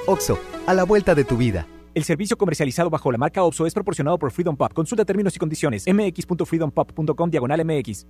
OXO, 0.08 0.40
a 0.66 0.74
la 0.74 0.86
vuelta 0.86 1.14
de 1.14 1.26
tu 1.26 1.36
vida. 1.36 1.68
El 1.94 2.06
servicio 2.06 2.38
comercializado 2.38 2.90
bajo 2.90 3.12
la 3.12 3.18
marca 3.18 3.44
OXO 3.44 3.68
es 3.68 3.74
proporcionado 3.74 4.18
por 4.18 4.32
Freedom 4.32 4.56
Pop. 4.56 4.72
Consulta 4.72 5.04
términos 5.04 5.36
y 5.36 5.40
condiciones. 5.40 5.84
mx.freedompop.com 5.86 7.30
diagonal 7.30 7.66
mx. 7.66 8.08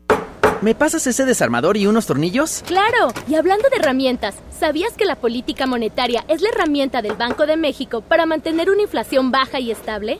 ¿Me 0.62 0.76
pasas 0.76 1.08
ese 1.08 1.26
desarmador 1.26 1.76
y 1.76 1.88
unos 1.88 2.06
tornillos? 2.06 2.64
Claro, 2.68 3.12
y 3.28 3.34
hablando 3.34 3.68
de 3.70 3.78
herramientas, 3.78 4.36
¿sabías 4.52 4.94
que 4.94 5.06
la 5.06 5.16
política 5.16 5.66
monetaria 5.66 6.24
es 6.28 6.44
la 6.44 6.50
herramienta 6.50 7.02
del 7.02 7.16
Banco 7.16 7.48
de 7.48 7.58
México 7.58 8.02
para 8.02 8.28
mantener 8.28 8.70
una 8.70 8.84
inflación 8.84 9.32
baja 9.32 9.60
y 9.60 9.72
estable? 9.72 10.20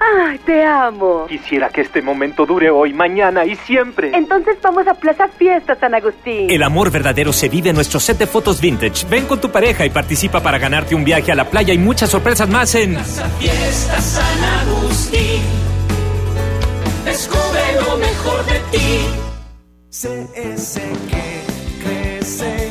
¡Ay, 0.00 0.38
te 0.38 0.64
amo! 0.64 1.26
Quisiera 1.28 1.68
que 1.68 1.82
este 1.82 2.00
momento 2.00 2.46
dure 2.46 2.70
hoy, 2.70 2.94
mañana 2.94 3.44
y 3.44 3.54
siempre. 3.54 4.10
Entonces 4.14 4.56
vamos 4.62 4.86
a 4.86 4.94
Plaza 4.94 5.28
Fiesta 5.28 5.76
San 5.78 5.94
Agustín. 5.94 6.50
El 6.50 6.62
amor 6.62 6.90
verdadero 6.90 7.32
se 7.34 7.50
vive 7.50 7.68
en 7.68 7.76
nuestro 7.76 8.00
set 8.00 8.16
de 8.16 8.26
fotos 8.26 8.60
vintage. 8.60 9.06
Ven 9.08 9.26
con 9.26 9.40
tu 9.40 9.50
pareja 9.50 9.84
y 9.84 9.90
participa 9.90 10.40
para 10.40 10.58
ganarte 10.58 10.94
un 10.94 11.04
viaje 11.04 11.32
a 11.32 11.34
la 11.34 11.44
playa 11.44 11.74
y 11.74 11.78
muchas 11.78 12.08
sorpresas 12.10 12.48
más 12.48 12.74
en 12.74 12.94
Plaza 12.94 13.28
Fiesta 13.38 14.00
San 14.00 14.44
Agustín. 14.68 15.42
Descubre 17.04 17.60
lo 17.86 17.96
mejor 17.98 18.44
de 18.46 18.60
ti. 18.70 19.06
CS 19.90 20.80
que 21.10 21.42
crece, 21.84 22.69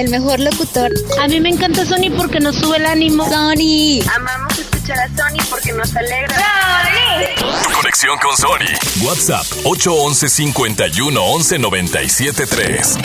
El 0.00 0.08
mejor 0.08 0.40
locutor. 0.40 0.90
A 1.20 1.28
mí 1.28 1.40
me 1.40 1.50
encanta 1.50 1.84
Sony 1.84 2.10
porque 2.16 2.40
nos 2.40 2.56
sube 2.56 2.78
el 2.78 2.86
ánimo. 2.86 3.22
Sony. 3.28 4.00
Amamos 4.16 4.58
escuchar 4.58 4.98
a 4.98 5.08
Sony 5.08 5.44
porque 5.50 5.74
nos 5.74 5.94
alegra. 5.94 6.36
¡Sony! 6.36 7.70
Conexión 7.74 8.18
con 8.18 8.34
Sony. 8.34 9.04
WhatsApp 9.04 9.44
811 9.64 10.28
51 10.30 11.22
11 11.22 11.58
97 11.58 12.46
3. 12.46 12.98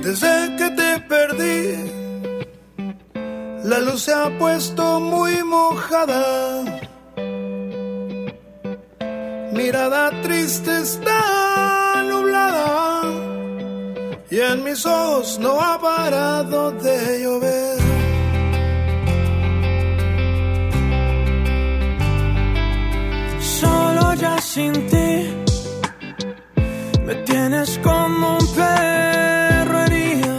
Desde 0.00 0.56
que 0.56 0.70
te 0.70 1.00
perdí, 1.00 1.76
la 3.64 3.78
luz 3.80 4.04
se 4.04 4.14
ha 4.14 4.30
puesto 4.38 5.00
muy 5.00 5.44
mojada. 5.44 6.64
Mirada 9.52 10.22
triste 10.22 10.80
está 10.80 11.43
mis 14.64 14.86
ojos 14.86 15.38
no 15.38 15.60
ha 15.60 15.78
parado 15.78 16.72
de 16.72 17.22
llover. 17.22 17.78
Solo 23.40 24.14
ya 24.14 24.38
sin 24.40 24.72
ti 24.90 25.10
me 27.06 27.14
tienes 27.26 27.78
como 27.82 28.38
un 28.38 28.46
perro 28.54 29.78
herido. 29.84 30.34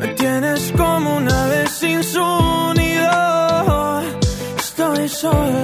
Me 0.00 0.08
tienes 0.20 0.72
como 0.76 1.16
una 1.16 1.46
vez 1.46 1.70
sin 1.70 2.02
su. 2.02 2.48
Estoy 4.80 5.08
solo 5.08 5.57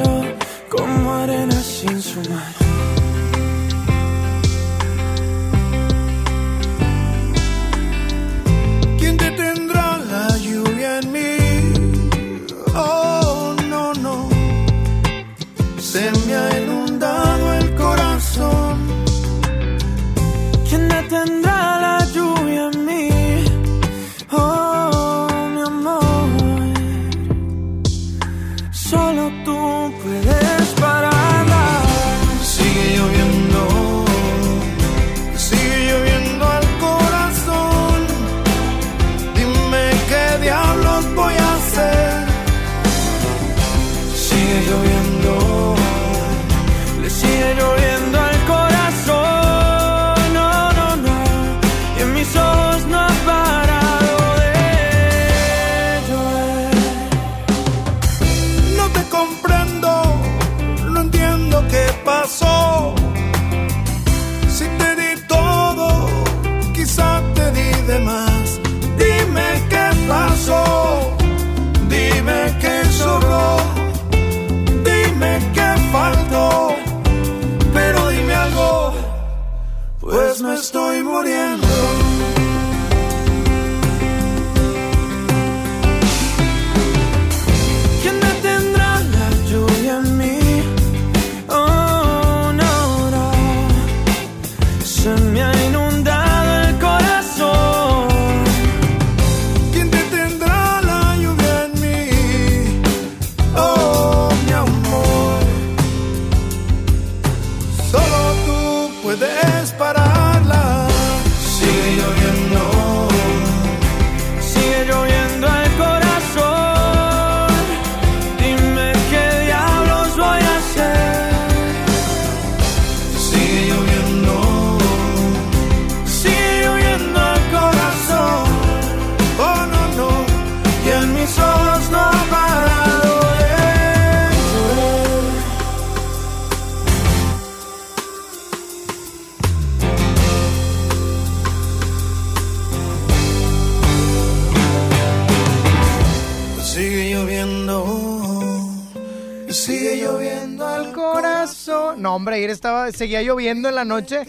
seguía 152.95 153.23
lloviendo 153.23 153.69
en 153.69 153.75
la 153.75 153.85
noche. 153.85 154.27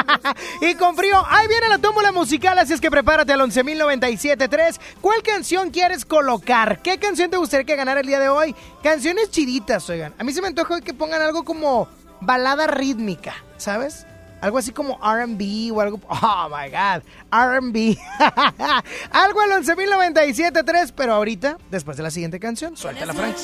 y 0.60 0.74
con 0.74 0.96
frío, 0.96 1.22
ahí 1.28 1.48
viene 1.48 1.68
la 1.68 1.78
tómbola 1.78 2.12
musical, 2.12 2.58
así 2.58 2.72
es 2.72 2.80
que 2.80 2.90
prepárate 2.90 3.32
al 3.32 3.40
11.097.3. 3.40 4.80
¿Cuál 5.00 5.22
canción 5.22 5.70
quieres 5.70 6.04
colocar? 6.04 6.80
¿Qué 6.82 6.98
canción 6.98 7.30
te 7.30 7.36
gustaría 7.36 7.64
que 7.64 7.76
ganara 7.76 8.00
el 8.00 8.06
día 8.06 8.20
de 8.20 8.28
hoy? 8.28 8.54
Canciones 8.82 9.30
chiditas, 9.30 9.88
oigan. 9.90 10.14
A 10.18 10.24
mí 10.24 10.32
se 10.32 10.40
me 10.40 10.48
antoja 10.48 10.80
que 10.80 10.94
pongan 10.94 11.22
algo 11.22 11.44
como 11.44 11.88
balada 12.20 12.66
rítmica, 12.66 13.34
¿sabes? 13.56 14.06
Algo 14.40 14.58
así 14.58 14.70
como 14.72 14.98
RB 14.98 15.72
o 15.74 15.80
algo. 15.80 16.00
Oh 16.08 16.48
my 16.48 16.70
God, 16.70 17.02
RB. 17.32 17.96
algo 19.10 19.40
al 19.40 19.50
11.097.3, 19.64 20.92
pero 20.96 21.14
ahorita, 21.14 21.58
después 21.70 21.96
de 21.96 22.02
la 22.04 22.10
siguiente 22.10 22.38
canción, 22.38 22.76
suelta 22.76 23.04
la 23.04 23.14
Frank. 23.14 23.36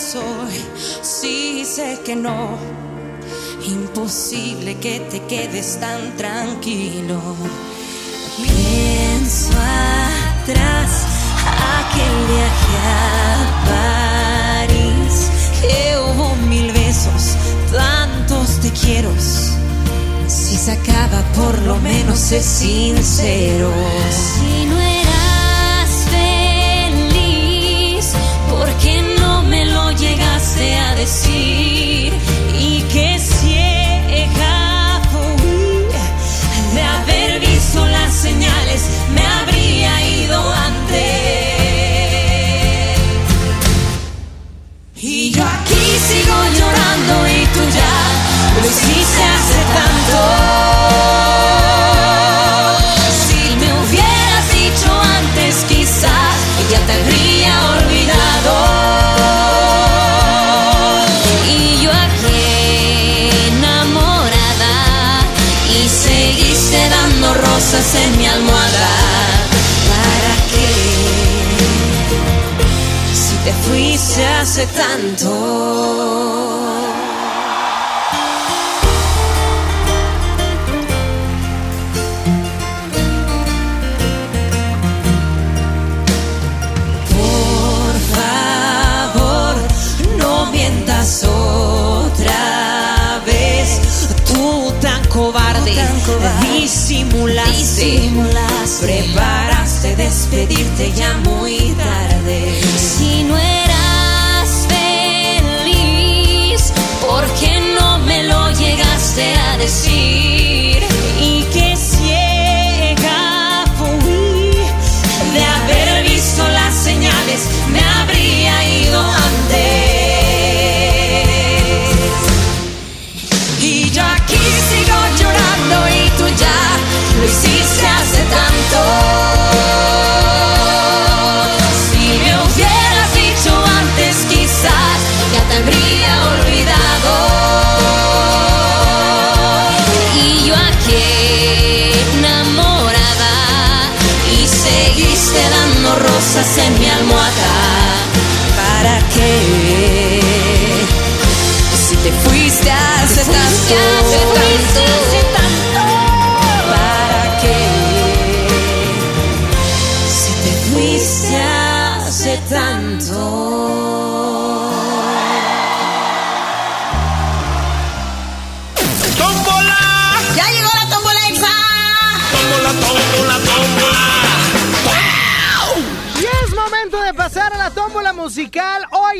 Hoy, 0.00 0.64
sí 1.02 1.62
sé 1.66 2.00
que 2.02 2.16
no. 2.16 2.56
Imposible 3.68 4.78
que 4.78 4.98
te 4.98 5.20
quedes 5.24 5.78
tan 5.78 6.16
tranquilo. 6.16 7.20
Pienso 8.38 9.52
atrás, 9.52 11.04
aquel 11.76 12.16
viaje 12.32 12.76
a 12.88 14.66
París, 14.66 15.30
que 15.60 15.98
hubo 15.98 16.34
mil 16.48 16.72
besos, 16.72 17.36
tantos 17.70 18.58
te 18.60 18.70
quiero. 18.70 19.10
Si 20.28 20.56
se 20.56 20.72
acaba, 20.72 21.22
por 21.36 21.58
lo 21.58 21.76
menos 21.76 22.18
sé 22.18 22.42
sincero. 22.42 23.70
A 30.60 30.94
decir? 30.94 32.12
Y 32.58 32.82
que 32.92 33.18
ciega 33.18 35.00
fui 35.10 35.86
de 36.74 36.82
haber 36.82 37.40
visto 37.40 37.86
las 37.86 38.12
señales, 38.12 38.82
me 39.14 39.22
habría 39.22 39.92
ido 40.22 40.52
antes. 40.52 41.00
Y 44.96 45.30
yo 45.30 45.42
aquí 45.42 45.84
sigo 46.08 46.36
llorando 46.58 47.14
y 47.28 47.46
tú 47.54 47.60
ya 47.74 47.94
hace 74.60 74.66
tanto. 74.76 75.30
Por 87.08 87.94
favor, 88.14 89.54
no 90.18 90.46
mientas 90.52 91.24
otra 91.24 92.42
vez. 93.26 93.80
Tú 94.26 94.72
tan 94.80 95.04
cobarde, 95.08 95.74
disimulaste, 96.42 98.10
preparaste 98.80 99.96
despedirte 99.96 100.92
ya 100.92 101.14
muy 101.24 101.74
tarde. 101.78 102.09
Llegaste 109.60 110.26
a 110.26 110.29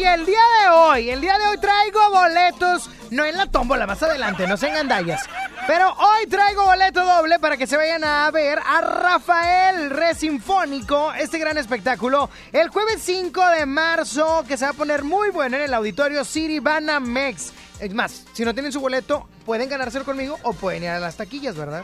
Hoy, 0.00 0.06
el 0.06 0.24
día 0.24 0.40
de 0.62 0.68
hoy, 0.70 1.10
el 1.10 1.20
día 1.20 1.38
de 1.38 1.46
hoy 1.46 1.58
traigo 1.58 2.00
boletos. 2.10 2.88
No 3.10 3.22
en 3.26 3.36
la 3.36 3.44
tómbola, 3.44 3.86
más 3.86 4.02
adelante, 4.02 4.46
no 4.46 4.56
se 4.56 4.68
engandallas. 4.68 5.28
Pero 5.66 5.92
hoy 5.92 6.26
traigo 6.26 6.64
boleto 6.64 7.04
doble 7.04 7.38
para 7.38 7.58
que 7.58 7.66
se 7.66 7.76
vayan 7.76 8.02
a 8.02 8.30
ver 8.30 8.58
a 8.64 8.80
Rafael 8.80 9.90
Re 9.90 10.14
Sinfónico, 10.14 11.12
este 11.12 11.38
gran 11.38 11.58
espectáculo, 11.58 12.30
el 12.50 12.70
jueves 12.70 13.02
5 13.02 13.46
de 13.50 13.66
marzo, 13.66 14.42
que 14.48 14.56
se 14.56 14.64
va 14.64 14.70
a 14.70 14.74
poner 14.74 15.04
muy 15.04 15.28
bueno 15.28 15.56
en 15.58 15.64
el 15.64 15.74
auditorio 15.74 16.24
City 16.24 16.60
Banamex. 16.60 17.52
Es 17.78 17.92
más, 17.92 18.24
si 18.32 18.46
no 18.46 18.54
tienen 18.54 18.72
su 18.72 18.80
boleto, 18.80 19.28
pueden 19.44 19.68
ganárselo 19.68 20.06
conmigo 20.06 20.38
o 20.44 20.54
pueden 20.54 20.84
ir 20.84 20.88
a 20.88 20.98
las 20.98 21.16
taquillas, 21.16 21.56
¿verdad? 21.56 21.82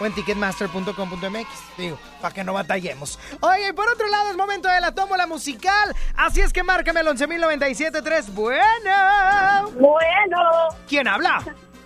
O 0.00 0.06
en 0.06 0.12
ticketmaster.com.mx, 0.14 1.48
digo, 1.76 1.98
para 2.20 2.34
que 2.34 2.42
no 2.44 2.52
batallemos. 2.54 3.18
Oye, 3.40 3.68
y 3.68 3.72
por 3.72 3.88
otro 3.88 4.08
lado, 4.08 4.30
es 4.30 4.36
momento 4.36 4.68
de 4.68 4.80
la 4.80 4.92
tómbola 4.94 5.26
musical. 5.26 5.94
Así 6.16 6.40
es 6.40 6.52
que 6.52 6.62
márcame 6.62 7.00
el 7.00 7.06
11.097.3. 7.08 8.26
Bueno. 8.32 9.70
Bueno. 9.78 10.40
¿Quién 10.88 11.06
habla? 11.08 11.42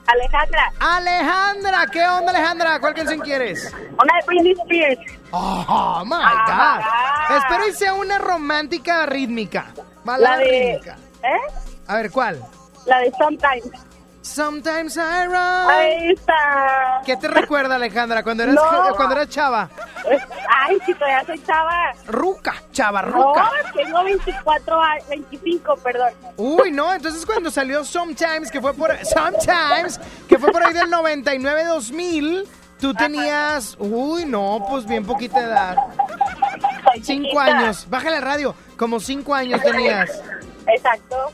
Alejandra. 0.06 0.72
Alejandra, 0.78 1.86
¿qué 1.92 2.06
onda, 2.06 2.30
Alejandra? 2.30 2.78
¿Cuál 2.80 2.94
canción 2.94 3.18
quieres? 3.20 3.72
Una 3.74 4.14
de 4.20 4.26
Britney 4.26 4.52
Spears. 4.52 5.00
Oh, 5.32 6.02
my 6.04 6.14
God. 6.46 7.36
Espero 7.38 7.68
y 7.68 7.72
sea 7.72 7.92
una 7.94 8.18
romántica 8.18 9.04
rítmica. 9.06 9.66
Balada 10.04 10.36
La 10.36 10.44
de- 10.44 10.72
rítmica. 10.74 10.96
¿Eh? 11.24 11.52
A 11.88 11.96
ver, 11.96 12.10
¿cuál? 12.12 12.40
La 12.86 13.00
de 13.00 13.12
Sometimes. 13.18 13.68
Sometimes 14.26 14.96
I 14.96 15.24
run. 15.26 15.36
Ahí 15.70 16.10
está. 16.10 17.00
¿Qué 17.06 17.16
te 17.16 17.28
recuerda, 17.28 17.76
Alejandra, 17.76 18.22
cuando 18.24 18.42
eras, 18.42 18.56
No. 18.56 18.94
cuando 18.96 19.14
eras 19.14 19.28
chava? 19.28 19.70
Ay, 20.48 20.78
si 20.84 20.92
todavía 20.94 21.24
soy 21.24 21.42
chava. 21.44 21.92
Ruca, 22.08 22.54
chava, 22.72 23.02
No, 23.02 23.12
ruca. 23.12 23.50
tengo 23.74 24.02
24 24.02 24.80
años, 24.82 25.08
25, 25.08 25.76
perdón. 25.76 26.12
Uy, 26.36 26.72
no, 26.72 26.92
entonces 26.92 27.24
cuando 27.24 27.50
salió 27.52 27.84
Sometimes, 27.84 28.50
que 28.50 28.60
fue 28.60 28.74
por 28.74 28.92
Sometimes, 29.06 30.00
que 30.28 30.38
fue 30.38 30.50
por 30.50 30.62
ahí 30.64 30.74
del 30.74 30.90
99 30.90 31.64
2000, 31.64 32.48
tú 32.80 32.94
tenías, 32.94 33.76
uy, 33.78 34.24
no, 34.24 34.66
pues 34.68 34.86
bien 34.86 35.06
poquita 35.06 35.38
edad. 35.40 35.76
Cinco 37.02 37.28
chiquita. 37.28 37.42
años. 37.44 37.86
Bájale 37.88 38.16
el 38.16 38.22
radio, 38.22 38.54
como 38.76 38.98
cinco 38.98 39.34
años 39.34 39.60
tenías. 39.62 40.10
Exacto. 40.66 41.32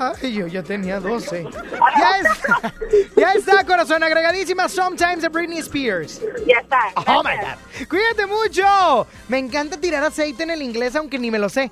Ay, 0.00 0.32
yo 0.32 0.46
ya 0.46 0.62
tenía 0.62 0.98
12. 0.98 1.44
Ya 1.44 2.20
está, 2.20 2.74
ya 3.16 3.32
está, 3.32 3.64
corazón, 3.66 4.02
agregadísima 4.02 4.66
Sometimes 4.66 5.20
de 5.20 5.28
Britney 5.28 5.58
Spears. 5.58 6.22
Ya 6.46 6.56
está. 6.60 6.78
Oh 7.06 7.22
my 7.22 7.36
God. 7.36 7.86
Cuídate 7.86 8.24
mucho. 8.26 9.06
Me 9.28 9.36
encanta 9.36 9.78
tirar 9.78 10.02
aceite 10.02 10.42
en 10.44 10.50
el 10.52 10.62
inglés, 10.62 10.96
aunque 10.96 11.18
ni 11.18 11.30
me 11.30 11.38
lo 11.38 11.50
sé. 11.50 11.70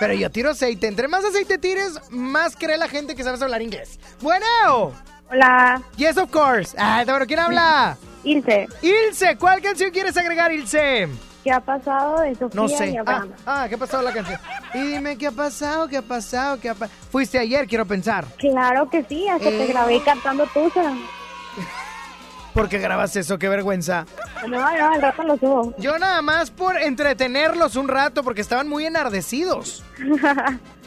Pero 0.00 0.12
yo 0.12 0.28
tiro 0.28 0.50
aceite. 0.50 0.88
Entre 0.88 1.06
más 1.06 1.24
aceite 1.24 1.56
tires, 1.56 2.00
más 2.10 2.56
cree 2.56 2.78
la 2.78 2.88
gente 2.88 3.14
que 3.14 3.22
sabes 3.22 3.42
hablar 3.42 3.62
inglés. 3.62 4.00
Bueno. 4.20 4.92
Hola. 5.30 5.80
Yes, 5.96 6.16
of 6.16 6.32
course. 6.32 6.74
Ah, 6.76 7.04
bueno, 7.06 7.26
¿quién 7.26 7.38
habla? 7.38 7.96
Ilse. 8.24 8.66
Ilse, 8.82 9.36
¿cuál 9.36 9.62
canción 9.62 9.92
quieres 9.92 10.16
agregar, 10.16 10.50
Ilse? 10.50 11.08
¿Qué 11.48 11.54
ha 11.54 11.60
pasado 11.60 12.20
de 12.20 12.34
Sofía 12.34 12.60
No 12.60 12.68
sé. 12.68 12.90
y 12.90 12.96
Ah, 13.06 13.24
ah, 13.46 13.66
¿qué 13.70 13.76
ha 13.76 13.78
pasado 13.78 14.02
la 14.02 14.12
canción? 14.12 14.38
Y 14.74 14.80
dime 14.82 15.16
qué 15.16 15.28
ha 15.28 15.32
pasado, 15.32 15.88
qué 15.88 15.96
ha 15.96 16.02
pasado, 16.02 16.60
qué 16.60 16.68
ha 16.68 16.74
pasado. 16.74 17.00
Fuiste 17.10 17.38
ayer, 17.38 17.66
quiero 17.66 17.86
pensar. 17.86 18.26
Claro 18.38 18.90
que 18.90 19.02
sí, 19.04 19.26
hasta 19.30 19.48
Eh. 19.48 19.56
te 19.56 19.66
grabé 19.68 20.02
cantando 20.02 20.44
Tusa. 20.52 20.92
¿Por 22.52 22.68
qué 22.68 22.78
grabas 22.78 23.16
eso? 23.16 23.38
Qué 23.38 23.48
vergüenza. 23.48 24.04
No, 24.46 24.58
no, 24.58 24.66
al 24.92 25.00
rato 25.00 25.22
lo 25.22 25.38
subo. 25.38 25.74
Yo 25.78 25.98
nada 25.98 26.20
más 26.20 26.50
por 26.50 26.76
entretenerlos 26.76 27.76
un 27.76 27.88
rato 27.88 28.22
porque 28.22 28.42
estaban 28.42 28.68
muy 28.68 28.84
enardecidos. 28.84 29.82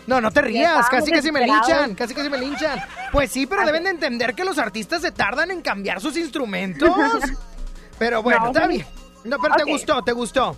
No, 0.07 0.19
no 0.19 0.31
te 0.31 0.41
rías, 0.41 0.89
casi 0.89 1.11
casi 1.11 1.31
me 1.31 1.39
desesperados. 1.41 1.67
linchan, 1.67 1.95
casi 1.95 2.15
casi 2.15 2.27
me 2.27 2.37
linchan. 2.39 2.79
Pues 3.11 3.31
sí, 3.31 3.45
pero 3.45 3.63
deben 3.67 3.83
de 3.83 3.91
entender 3.91 4.33
que 4.33 4.43
los 4.43 4.57
artistas 4.57 5.03
se 5.03 5.11
tardan 5.11 5.51
en 5.51 5.61
cambiar 5.61 6.01
sus 6.01 6.17
instrumentos. 6.17 6.89
Pero 7.99 8.23
bueno, 8.23 8.39
No, 8.39 8.47
está 8.47 8.65
bien. 8.65 8.85
No, 9.23 9.37
pero 9.39 9.55
te 9.55 9.63
gustó, 9.63 10.01
te 10.03 10.11
gustó. 10.13 10.55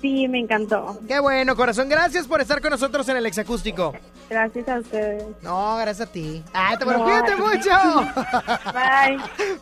Sí, 0.00 0.28
me 0.28 0.38
encantó. 0.40 0.98
Qué 1.08 1.18
bueno, 1.20 1.56
corazón. 1.56 1.88
Gracias 1.88 2.26
por 2.26 2.40
estar 2.40 2.60
con 2.60 2.70
nosotros 2.70 3.08
en 3.08 3.16
el 3.16 3.24
exacústico. 3.26 3.94
Gracias 4.28 4.68
a 4.68 4.78
ustedes. 4.80 5.24
No, 5.42 5.76
gracias 5.78 6.08
a 6.08 6.12
ti. 6.12 6.44
Ah, 6.52 6.76
te 6.78 6.84
bueno, 6.84 7.00
No. 7.00 7.04
cuídate 7.06 7.36
mucho. 7.36 7.70
Bye. 8.74 9.18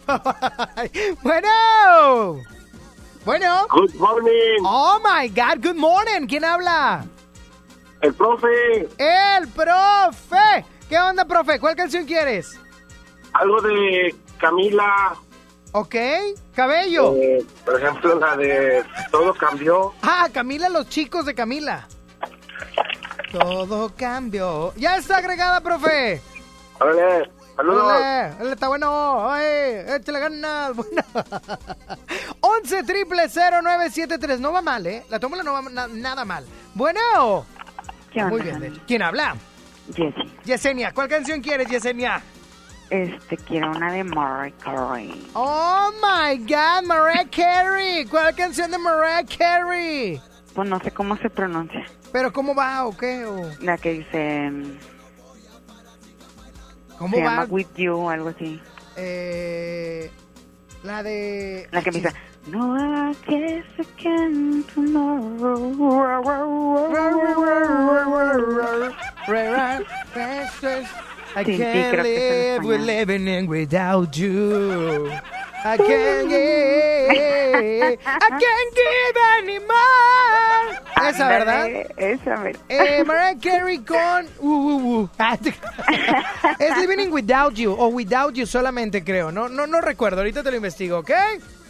Bye. 0.90 1.16
Bueno. 1.22 1.48
Bueno. 3.24 3.66
Good 3.70 3.94
morning. 3.94 4.61
Oh 4.64 4.98
my 5.02 5.28
God, 5.28 5.62
good 5.64 5.76
morning. 5.76 6.26
¿Quién 6.26 6.44
habla? 6.44 7.05
El 8.00 8.12
profe. 8.14 8.88
El 8.98 9.48
profe. 9.48 10.64
¿Qué 10.88 10.98
onda, 10.98 11.24
profe? 11.24 11.59
¿Cuál 11.61 11.76
canción 11.76 12.05
quieres? 12.05 12.59
Algo 13.32 13.61
de 13.62 14.14
Camila. 14.38 15.14
Ok. 15.76 15.94
Cabello. 16.54 17.14
eh, 17.16 17.44
por 17.64 17.80
ejemplo, 17.80 18.16
la 18.18 18.36
de 18.36 18.84
Todo 19.10 19.34
cambió. 19.34 19.92
Ah, 20.02 20.28
Camila, 20.32 20.68
los 20.68 20.88
chicos 20.88 21.26
de 21.26 21.34
Camila. 21.34 21.88
Todo 23.32 23.92
cambió. 23.96 24.72
Ya 24.76 24.96
está 24.96 25.16
agregada, 25.16 25.60
profe. 25.60 26.20
Órale, 26.78 27.28
saludos. 27.56 27.82
Órale, 27.82 28.52
está 28.52 28.68
bueno. 28.68 29.28
Ay, 29.28 29.44
échale 29.98 30.20
ganas. 30.20 30.72
Bueno. 30.76 31.02
11 32.40 32.82
triple 32.84 33.28
0973. 33.28 34.38
No 34.38 34.52
va 34.52 34.62
mal, 34.62 34.86
¿eh? 34.86 35.04
La 35.10 35.18
tómbola 35.18 35.42
no 35.42 35.52
va 35.54 35.62
na- 35.62 35.88
nada 35.88 36.24
mal. 36.24 36.46
Bueno. 36.74 37.44
¿Qué 38.12 38.20
onda, 38.20 38.30
Muy 38.30 38.42
bien, 38.42 38.60
de 38.60 38.66
honey? 38.68 38.76
hecho. 38.78 38.86
¿Quién 38.86 39.02
habla? 39.02 39.34
Jessie. 39.88 40.32
Yesenia. 40.44 40.92
¿Cuál 40.92 41.08
canción 41.08 41.40
quieres, 41.40 41.68
Yesenia? 41.68 42.22
Este, 42.91 43.37
quiero 43.39 43.70
una 43.70 43.93
de 43.93 44.05
Mariah 44.05 44.55
Carey. 44.62 45.26
Oh 45.35 45.91
my 46.03 46.37
God, 46.39 46.85
Mariah 46.87 47.26
Carey. 47.30 48.05
¿Cuál 48.07 48.35
canción 48.35 48.70
de 48.70 48.78
Mariah 48.78 49.24
Carey? 49.39 50.20
Pues 50.55 50.68
no 50.68 50.78
sé 50.80 50.91
cómo 50.93 51.16
se 51.16 51.30
pronuncia. 51.30 51.85
¿Pero 52.12 52.32
cómo 52.32 52.55
va 52.55 52.85
o 52.87 52.97
qué? 52.97 53.24
o- 53.24 53.51
La 53.61 53.76
que 53.78 53.93
dice... 53.95 54.51
mm, 54.51 54.78
¿Cómo 56.99 57.16
se 57.16 57.22
va? 57.24 57.30
llama 57.30 57.45
With 57.51 57.66
You, 57.76 58.09
algo 58.09 58.28
así. 58.28 58.61
Eh, 58.97 60.11
la 60.85 61.03
de... 61.03 61.66
La 61.72 61.82
que 61.82 61.91
me 61.91 61.99
dice... 62.01 62.14
No, 62.47 62.76
I 62.76 63.16
guess 63.26 63.64
again 63.80 64.62
tomorrow. 64.74 65.72
I 71.37 71.45
Sí, 71.45 71.57
can't 71.59 72.03
live 72.03 72.64
with 72.64 72.80
español. 72.80 72.87
living 72.87 73.28
in 73.28 73.47
without 73.49 74.16
you. 74.16 75.11
I 75.66 75.76
can't 75.78 76.28
give, 76.28 77.99
I 78.07 78.28
can't 78.30 78.74
give 78.74 79.16
anymore. 79.39 80.80
Esa, 81.09 81.28
¿verdad? 81.28 81.66
Esa, 81.97 82.37
¿verdad? 82.37 82.61
Eh, 82.68 83.03
Mariah 83.05 83.37
Carey 83.41 83.78
con... 83.78 84.26
Uh, 84.39 84.49
uh, 84.49 85.03
uh. 85.03 85.09
es 86.59 86.76
Living 86.78 87.01
in 87.01 87.12
Without 87.12 87.55
You 87.55 87.72
o 87.72 87.89
Without 87.89 88.35
You 88.35 88.47
solamente 88.47 89.03
creo. 89.03 89.32
No, 89.32 89.49
no, 89.49 89.66
no 89.66 89.80
recuerdo. 89.80 90.18
Ahorita 90.18 90.43
te 90.43 90.51
lo 90.51 90.57
investigo, 90.57 90.99
¿ok? 90.99 91.11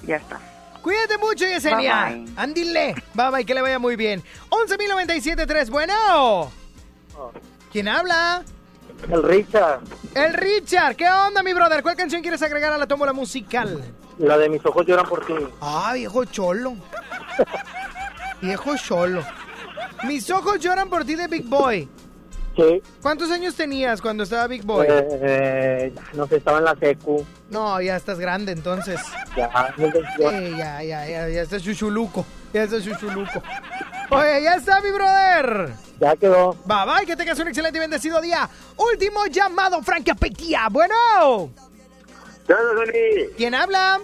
Ya 0.07 0.17
está. 0.17 0.41
Cuídate 0.83 1.17
mucho, 1.19 1.47
Yesenia. 1.47 2.07
Bye, 2.11 2.17
bye. 2.25 2.33
Ándile. 2.37 2.95
Bye 3.15 3.31
bye, 3.31 3.45
que 3.47 3.55
le 3.55 3.63
vaya 3.63 3.79
muy 3.79 3.97
bien. 3.97 4.23
11.097.3. 4.51 5.71
Bueno. 5.71 6.53
¿Quién 7.73 7.89
habla? 7.89 8.43
El 9.09 9.23
Richard. 9.23 9.81
El 10.15 10.35
Richard. 10.35 10.97
¿Qué 10.97 11.09
onda, 11.09 11.43
mi 11.43 11.53
brother? 11.53 11.83
¿Cuál 11.83 11.97
canción 11.97 12.23
quieres 12.23 12.43
agregar 12.43 12.73
a 12.73 12.79
la 12.79 12.87
tómbola 12.87 13.13
musical? 13.13 13.83
La 14.19 14.39
de 14.39 14.49
mis 14.49 14.65
ojos 14.65 14.87
lloran 14.87 15.07
por 15.07 15.25
ti. 15.27 15.35
Ah, 15.61 15.93
viejo 15.95 16.25
cholo. 16.25 16.77
viejo 18.41 18.77
cholo. 18.77 19.23
Mis 20.05 20.31
ojos 20.31 20.61
lloran 20.61 20.89
por 20.89 21.05
ti 21.05 21.15
de 21.15 21.27
Big 21.29 21.49
Boy. 21.49 21.89
Sí. 22.57 22.83
¿Cuántos 23.03 23.31
años 23.33 23.55
tenías 23.57 24.01
cuando 24.01 24.23
estaba 24.23 24.47
Big 24.47 24.63
Boy? 24.65 24.87
Eh, 24.89 25.09
eh, 25.11 25.95
no 26.13 26.27
sé, 26.27 26.37
estaba 26.37 26.59
en 26.59 26.65
la 26.65 26.77
secu. 26.77 27.27
No, 27.51 27.81
ya 27.81 27.97
estás 27.97 28.19
grande 28.19 28.53
entonces. 28.53 29.01
Ya. 29.37 29.75
Eh, 29.79 30.55
ya, 30.57 30.83
ya, 30.83 31.09
ya, 31.09 31.29
ya 31.29 31.43
estás 31.43 31.63
chuchuluco. 31.63 32.25
Ya 32.53 32.63
estás 32.63 32.85
chuchuluco. 32.85 33.43
Oye, 34.11 34.43
ya 34.43 34.55
está, 34.57 34.81
mi 34.81 34.91
brother. 34.91 35.75
Ya 36.01 36.17
quedó. 36.17 36.53
Bye 36.65 36.87
bye, 36.87 37.07
que 37.07 37.17
tengas 37.17 37.39
un 37.39 37.49
excelente 37.49 37.79
y 37.79 37.81
bendecido 37.81 38.21
día. 38.21 38.49
Último 38.77 39.27
llamado, 39.27 39.83
Frankie 39.83 40.11
Apetía. 40.11 40.69
Bueno. 40.71 41.51
¿Quién 43.37 43.55
habla? 43.55 44.01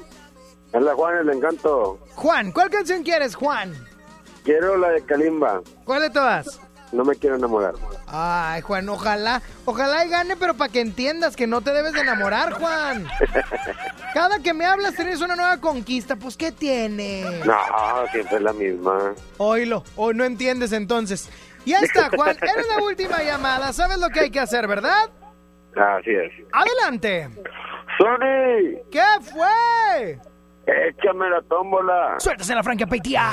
Hola, 0.72 0.94
Juan, 0.94 1.18
el 1.18 1.30
encanto. 1.30 1.98
Juan, 2.14 2.53
¿cuál 2.53 2.70
canción 2.70 3.03
quieres, 3.03 3.34
Juan? 3.34 3.74
Quiero 4.44 4.76
la 4.76 4.90
de 4.90 5.05
Kalimba. 5.05 5.61
¿Cuál 5.84 6.03
de 6.03 6.11
todas? 6.11 6.61
No 6.93 7.05
me 7.05 7.14
quiero 7.14 7.36
enamorar. 7.36 7.74
Ay, 8.09 8.62
Juan, 8.62 8.88
ojalá, 8.88 9.43
ojalá 9.64 10.05
y 10.05 10.09
gane, 10.09 10.36
pero 10.36 10.55
para 10.55 10.72
que 10.72 10.80
entiendas 10.80 11.36
que 11.36 11.47
no 11.47 11.61
te 11.61 11.72
debes 11.72 11.93
de 11.93 12.01
enamorar, 12.01 12.53
Juan. 12.55 13.07
Cada 14.14 14.41
que 14.41 14.53
me 14.53 14.66
hablas 14.66 14.95
tienes 14.97 15.20
una 15.20 15.36
nueva 15.36 15.59
conquista, 15.59 16.16
pues 16.16 16.36
¿qué 16.36 16.51
tiene? 16.51 17.22
No, 17.45 17.57
siempre 18.11 18.36
es 18.38 18.43
la 18.43 18.53
misma. 18.53 19.14
Oílo, 19.38 19.84
o 19.95 20.12
no 20.12 20.24
entiendes 20.24 20.72
entonces. 20.72 21.30
Ya 21.64 21.78
está, 21.80 22.09
Juan. 22.11 22.36
Eres 22.43 22.66
la 22.76 22.82
última 22.82 23.22
llamada. 23.22 23.72
¿Sabes 23.72 23.99
lo 23.99 24.09
que 24.09 24.20
hay 24.20 24.30
que 24.30 24.41
hacer, 24.41 24.66
verdad? 24.66 25.11
Así 25.76 26.11
es. 26.11 26.32
Adelante. 26.53 27.28
Sony, 27.99 28.80
¿Qué 28.91 29.03
fue? 29.32 30.18
échame 30.66 31.28
la 31.28 31.43
tómbola. 31.43 32.16
Suéltase 32.18 32.55
la 32.55 32.62
franca 32.62 32.86
Peitia. 32.86 33.30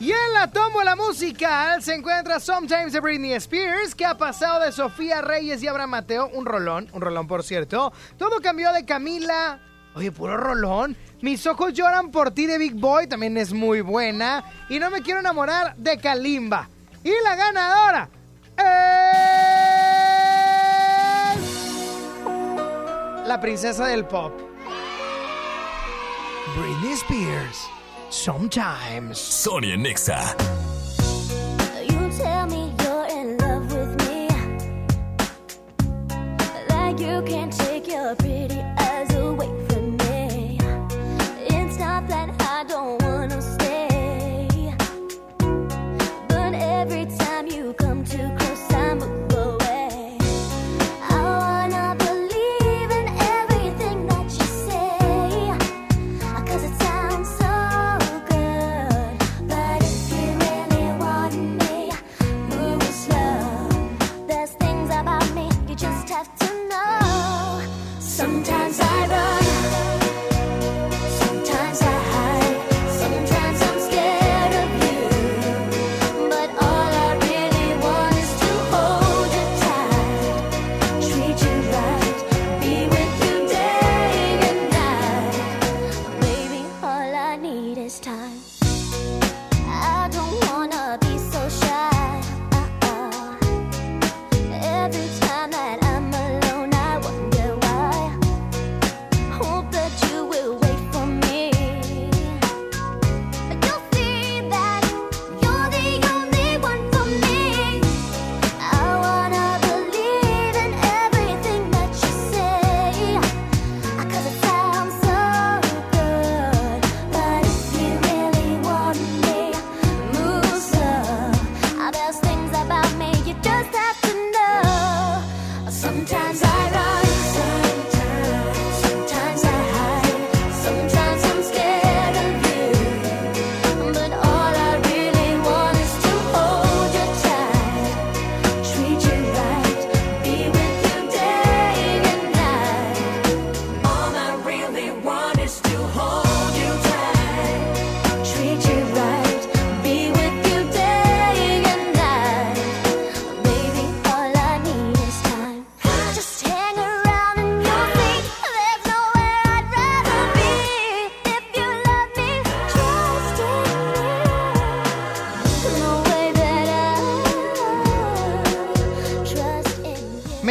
Y 0.00 0.12
en 0.12 0.32
la 0.32 0.48
tómbola 0.48 0.94
musical 0.94 1.82
se 1.82 1.94
encuentra 1.94 2.38
Sometimes 2.38 2.92
de 2.92 3.00
Britney 3.00 3.32
Spears, 3.32 3.96
que 3.96 4.06
ha 4.06 4.16
pasado 4.16 4.60
de 4.60 4.70
Sofía 4.70 5.20
Reyes 5.22 5.60
y 5.60 5.66
Abraham 5.66 5.90
Mateo, 5.90 6.30
un 6.32 6.46
rolón, 6.46 6.88
un 6.92 7.00
rolón 7.00 7.26
por 7.26 7.42
cierto. 7.42 7.92
Todo 8.16 8.40
cambió 8.40 8.72
de 8.72 8.84
Camila. 8.84 9.58
Oye, 9.96 10.12
puro 10.12 10.36
rolón. 10.36 10.96
Mis 11.20 11.44
ojos 11.48 11.72
lloran 11.72 12.12
por 12.12 12.30
ti 12.30 12.46
de 12.46 12.58
Big 12.58 12.74
Boy, 12.74 13.08
también 13.08 13.36
es 13.36 13.52
muy 13.52 13.80
buena. 13.80 14.44
Y 14.68 14.78
no 14.78 14.88
me 14.88 15.02
quiero 15.02 15.18
enamorar 15.18 15.74
de 15.76 15.98
Kalimba. 15.98 16.68
Y 17.02 17.12
la 17.24 17.34
ganadora 17.34 18.08
es... 18.56 18.64
La 23.26 23.40
princesa 23.40 23.86
del 23.86 24.04
pop. 24.04 24.32
Britney 26.56 26.92
Spears. 26.92 27.68
Sometimes. 28.10 29.18
Sonia 29.18 29.76
Nexa. 29.76 30.18
You 31.90 32.10
tell 32.16 32.46
me 32.46 32.72
you're 32.82 33.06
in 33.06 33.36
love 33.36 33.72
with 33.72 34.08
me. 34.08 34.28
Like 36.70 36.98
you 36.98 37.22
can't 37.22 37.52
take 37.52 37.86
your 37.86 38.14
pretty 38.16 38.62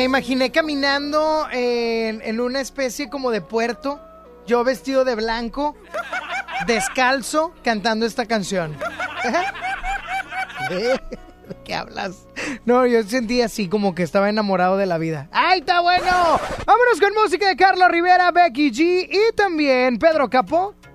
imaginé 0.07 0.51
caminando 0.51 1.47
en, 1.51 2.21
en 2.21 2.39
una 2.39 2.61
especie 2.61 3.09
como 3.09 3.29
de 3.29 3.41
puerto, 3.41 4.01
yo 4.47 4.63
vestido 4.63 5.05
de 5.05 5.15
blanco, 5.15 5.75
descalzo, 6.65 7.53
cantando 7.63 8.05
esta 8.05 8.25
canción. 8.25 8.75
¿De 10.69 10.99
qué 11.65 11.75
hablas? 11.75 12.27
No, 12.65 12.85
yo 12.85 13.03
sentí 13.03 13.41
así 13.41 13.67
como 13.67 13.93
que 13.93 14.03
estaba 14.03 14.29
enamorado 14.29 14.77
de 14.77 14.85
la 14.85 14.97
vida. 14.97 15.27
¡Ay, 15.31 15.59
está 15.59 15.81
bueno! 15.81 16.39
Vámonos 16.65 16.99
con 17.01 17.13
música 17.13 17.47
de 17.47 17.55
Carlos 17.55 17.89
Rivera, 17.89 18.31
Becky 18.31 18.71
G 18.71 19.09
y 19.09 19.35
también 19.35 19.99
Pedro 19.99 20.29
Capó, 20.29 20.73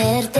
Tenerte 0.00 0.39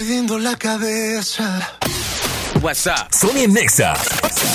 Perdiendo 0.00 0.38
la 0.38 0.56
cabeza. 0.56 1.76
WhatsApp. 2.62 3.12
Sony 3.12 3.46
Nexa 3.46 3.92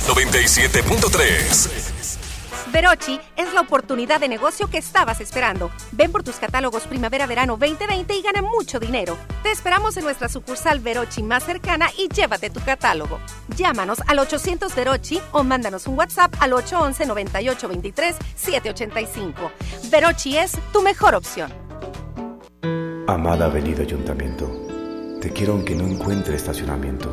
97.3. 0.07 2.71
Verochi 2.71 3.19
es 3.37 3.53
la 3.53 3.61
oportunidad 3.61 4.19
de 4.19 4.27
negocio 4.27 4.67
que 4.71 4.79
estabas 4.79 5.21
esperando. 5.21 5.69
Ven 5.91 6.11
por 6.11 6.23
tus 6.23 6.37
catálogos 6.37 6.87
Primavera-Verano 6.87 7.57
2020 7.57 8.15
y 8.15 8.23
gana 8.23 8.41
mucho 8.41 8.79
dinero. 8.79 9.19
Te 9.43 9.51
esperamos 9.51 9.95
en 9.97 10.05
nuestra 10.05 10.29
sucursal 10.29 10.79
Verochi 10.79 11.21
más 11.21 11.43
cercana 11.43 11.91
y 11.95 12.07
llévate 12.07 12.49
tu 12.49 12.59
catálogo. 12.61 13.19
Llámanos 13.55 13.99
al 14.07 14.17
800 14.17 14.73
Verochi 14.73 15.21
o 15.31 15.43
mándanos 15.43 15.85
un 15.85 15.95
WhatsApp 15.95 16.33
al 16.39 16.53
811-9823-785. 16.53 19.51
Verochi 19.91 20.39
es 20.39 20.53
tu 20.73 20.81
mejor 20.81 21.13
opción. 21.13 21.53
Amada 23.07 23.45
Avenida 23.45 23.83
Ayuntamiento, 23.83 24.64
te 25.25 25.33
quiero 25.33 25.53
aunque 25.53 25.73
no 25.73 25.87
encuentre 25.87 26.35
estacionamiento. 26.35 27.09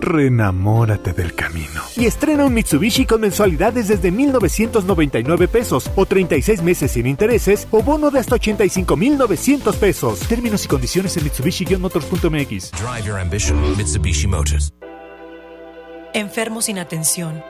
Renamórate 0.00 1.12
del 1.12 1.34
camino. 1.34 1.82
Y 1.94 2.06
estrena 2.06 2.46
un 2.46 2.54
Mitsubishi 2.54 3.04
con 3.04 3.20
mensualidades 3.20 3.88
desde 3.88 4.10
1,999 4.10 5.46
pesos 5.46 5.90
o 5.96 6.06
36 6.06 6.62
meses 6.62 6.92
sin 6.92 7.06
intereses 7.06 7.68
o 7.72 7.82
bono 7.82 8.10
de 8.10 8.20
hasta 8.20 8.36
85,900 8.36 9.76
pesos. 9.76 10.20
Términos 10.20 10.64
y 10.64 10.68
condiciones 10.68 11.14
en 11.18 11.24
Mitsubishi-motors.mx. 11.24 12.70
Drive 12.70 13.06
your 13.06 13.18
ambition, 13.18 13.76
Mitsubishi 13.76 14.26
Motors. 14.26 14.72
Enfermos 16.14 16.64
sin 16.64 16.78
atención, 16.78 17.42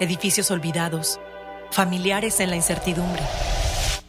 edificios 0.00 0.50
olvidados, 0.50 1.20
familiares 1.70 2.40
en 2.40 2.50
la 2.50 2.56
incertidumbre. 2.56 3.22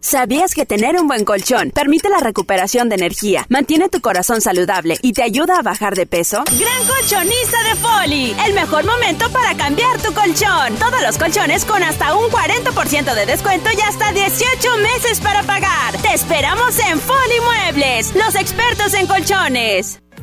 ¿Sabías 0.00 0.54
que 0.54 0.64
tener 0.64 0.96
un 0.96 1.08
buen 1.08 1.24
colchón 1.24 1.70
permite 1.70 2.08
la 2.08 2.20
recuperación 2.20 2.88
de 2.88 2.94
energía, 2.94 3.46
mantiene 3.48 3.88
tu 3.88 4.00
corazón 4.00 4.40
saludable 4.40 4.96
y 5.02 5.12
te 5.12 5.22
ayuda 5.22 5.58
a 5.58 5.62
bajar 5.62 5.96
de 5.96 6.06
peso? 6.06 6.44
Gran 6.58 6.86
colchonista 6.86 7.62
de 7.64 7.74
Foli, 7.74 8.36
el 8.46 8.54
mejor 8.54 8.86
momento 8.86 9.28
para 9.30 9.56
cambiar 9.56 9.98
tu 10.00 10.12
colchón. 10.14 10.76
Todos 10.78 11.02
los 11.02 11.18
colchones 11.18 11.64
con 11.64 11.82
hasta 11.82 12.14
un 12.14 12.30
40% 12.30 13.14
de 13.14 13.26
descuento 13.26 13.70
y 13.76 13.80
hasta 13.80 14.12
18 14.12 14.76
meses 14.78 15.20
para 15.20 15.42
pagar. 15.42 15.96
Te 16.00 16.14
esperamos 16.14 16.78
en 16.78 17.00
Foli 17.00 17.40
Muebles, 17.40 18.14
los 18.14 18.36
expertos 18.36 18.94
en 18.94 19.06
colchones. 19.06 20.00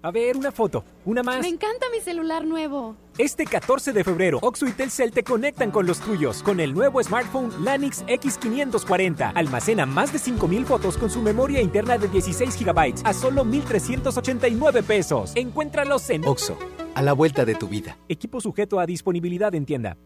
A 0.00 0.12
ver, 0.12 0.36
una 0.36 0.52
foto, 0.52 0.84
una 1.04 1.22
más. 1.22 1.40
Me 1.40 1.48
encanta 1.48 1.86
mi 1.90 2.00
celular 2.00 2.44
nuevo. 2.44 2.96
Este 3.18 3.44
14 3.44 3.92
de 3.92 4.04
febrero, 4.04 4.38
Oxo 4.42 4.66
y 4.66 4.72
Telcel 4.72 5.10
te 5.10 5.24
conectan 5.24 5.72
con 5.72 5.86
los 5.86 5.98
tuyos 5.98 6.40
con 6.44 6.60
el 6.60 6.72
nuevo 6.72 7.02
smartphone 7.02 7.50
Lanix 7.64 8.04
X540. 8.06 9.32
Almacena 9.34 9.86
más 9.86 10.12
de 10.12 10.20
5000 10.20 10.66
fotos 10.66 10.96
con 10.96 11.10
su 11.10 11.20
memoria 11.20 11.60
interna 11.60 11.98
de 11.98 12.06
16 12.06 12.64
GB 12.64 12.94
a 13.02 13.12
solo 13.12 13.44
1389 13.44 14.84
pesos. 14.84 15.32
Encuéntralos 15.34 16.08
en 16.10 16.24
Oxo, 16.26 16.56
a 16.94 17.02
la 17.02 17.12
vuelta 17.12 17.44
de 17.44 17.56
tu 17.56 17.66
vida. 17.66 17.98
Equipo 18.08 18.40
sujeto 18.40 18.78
a 18.78 18.86
disponibilidad 18.86 19.52
en 19.56 19.66
tienda. 19.66 19.96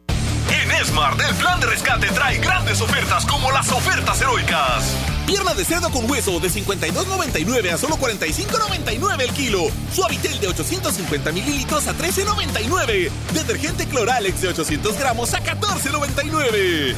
Smart, 0.85 1.21
el 1.21 1.35
plan 1.37 1.61
de 1.61 1.67
rescate 1.67 2.09
trae 2.09 2.39
grandes 2.39 2.81
ofertas 2.81 3.25
como 3.27 3.51
las 3.53 3.71
ofertas 3.71 4.21
heroicas. 4.21 4.97
Pierna 5.27 5.55
de 5.55 5.65
cerdo 5.65 5.91
con 5.91 6.11
hueso 6.11 6.41
de 6.41 6.49
52.99 6.49 7.73
a 7.73 7.79
solo 7.79 7.97
45.99 7.97 9.21
el 9.21 9.31
kilo. 9.31 9.69
Suavitel 9.95 10.41
de 10.41 10.49
850 10.49 11.33
mililitros 11.33 11.87
a 11.87 11.95
13.99. 11.95 13.11
Detergente 13.33 13.87
Cloralex 13.87 14.41
de 14.41 14.49
800 14.49 14.99
gramos 14.99 15.33
a 15.35 15.43
14.99. 15.43 16.95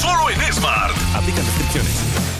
Solo 0.00 0.30
en 0.30 0.52
Smart. 0.52 0.94
Aplican 1.14 1.44
restricciones. 1.44 2.39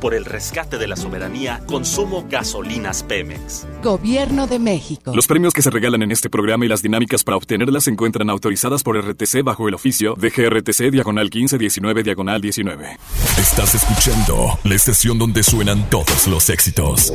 Por 0.00 0.14
el 0.14 0.24
rescate 0.24 0.78
de 0.78 0.86
la 0.86 0.96
soberanía, 0.96 1.60
consumo 1.66 2.26
gasolinas 2.28 3.02
Pemex. 3.02 3.66
Gobierno 3.82 4.46
de 4.46 4.58
México. 4.58 5.12
Los 5.14 5.26
premios 5.26 5.52
que 5.52 5.60
se 5.60 5.68
regalan 5.70 6.02
en 6.02 6.10
este 6.10 6.30
programa 6.30 6.64
y 6.64 6.68
las 6.68 6.82
dinámicas 6.82 7.22
para 7.22 7.36
obtenerlas 7.36 7.84
se 7.84 7.90
encuentran 7.90 8.30
autorizadas 8.30 8.82
por 8.82 8.96
RTC 8.98 9.42
bajo 9.44 9.68
el 9.68 9.74
oficio 9.74 10.14
de 10.14 10.30
GRTC 10.30 10.90
diagonal 10.90 11.24
1519 11.24 12.02
diagonal 12.02 12.40
19. 12.40 12.96
Estás 13.38 13.74
escuchando 13.74 14.58
la 14.64 14.74
estación 14.74 15.18
donde 15.18 15.42
suenan 15.42 15.90
todos 15.90 16.26
los 16.28 16.48
éxitos. 16.48 17.12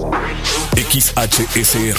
XHSR. 0.76 1.96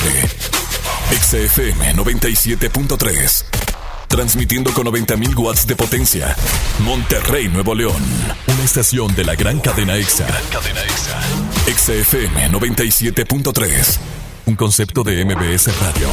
XFM 1.11 1.95
97.3. 1.95 3.66
Transmitiendo 4.09 4.73
con 4.73 4.87
90.000 4.87 5.37
watts 5.37 5.67
de 5.67 5.77
potencia. 5.77 6.35
Monterrey, 6.81 7.49
Nuevo 7.49 7.75
León. 7.75 8.03
Una 8.47 8.65
estación 8.65 9.15
de 9.15 9.25
la 9.25 9.35
gran 9.35 9.59
cadena 9.61 9.97
EXA. 9.97 10.27
cadena 10.53 10.81
EXA. 10.83 11.21
XFM 11.67 12.51
97.3. 12.51 13.99
Un 14.47 14.55
concepto 14.55 15.03
de 15.03 15.25
MBS 15.25 15.77
Radio. 15.81 16.09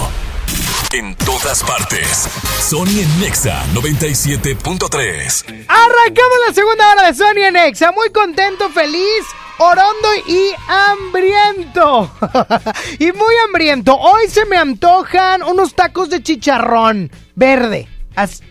En 0.91 1.15
todas 1.15 1.63
partes. 1.63 2.27
Sony 2.59 2.99
en 2.99 3.19
Nexa 3.19 3.63
97.3. 3.73 5.65
Arrancamos 5.67 6.37
la 6.47 6.53
segunda 6.53 6.91
hora 6.91 7.07
de 7.07 7.13
Sony 7.13 7.43
en 7.47 7.55
Exa. 7.55 7.91
Muy 7.91 8.09
contento, 8.09 8.69
feliz, 8.69 9.23
orondo 9.59 10.09
y 10.27 10.51
hambriento. 10.67 12.11
y 12.99 13.11
muy 13.11 13.35
hambriento. 13.45 13.95
Hoy 13.95 14.27
se 14.27 14.45
me 14.45 14.57
antojan 14.57 15.43
unos 15.43 15.75
tacos 15.75 16.09
de 16.09 16.21
chicharrón 16.21 17.11
verde. 17.35 17.87
As- 18.15 18.41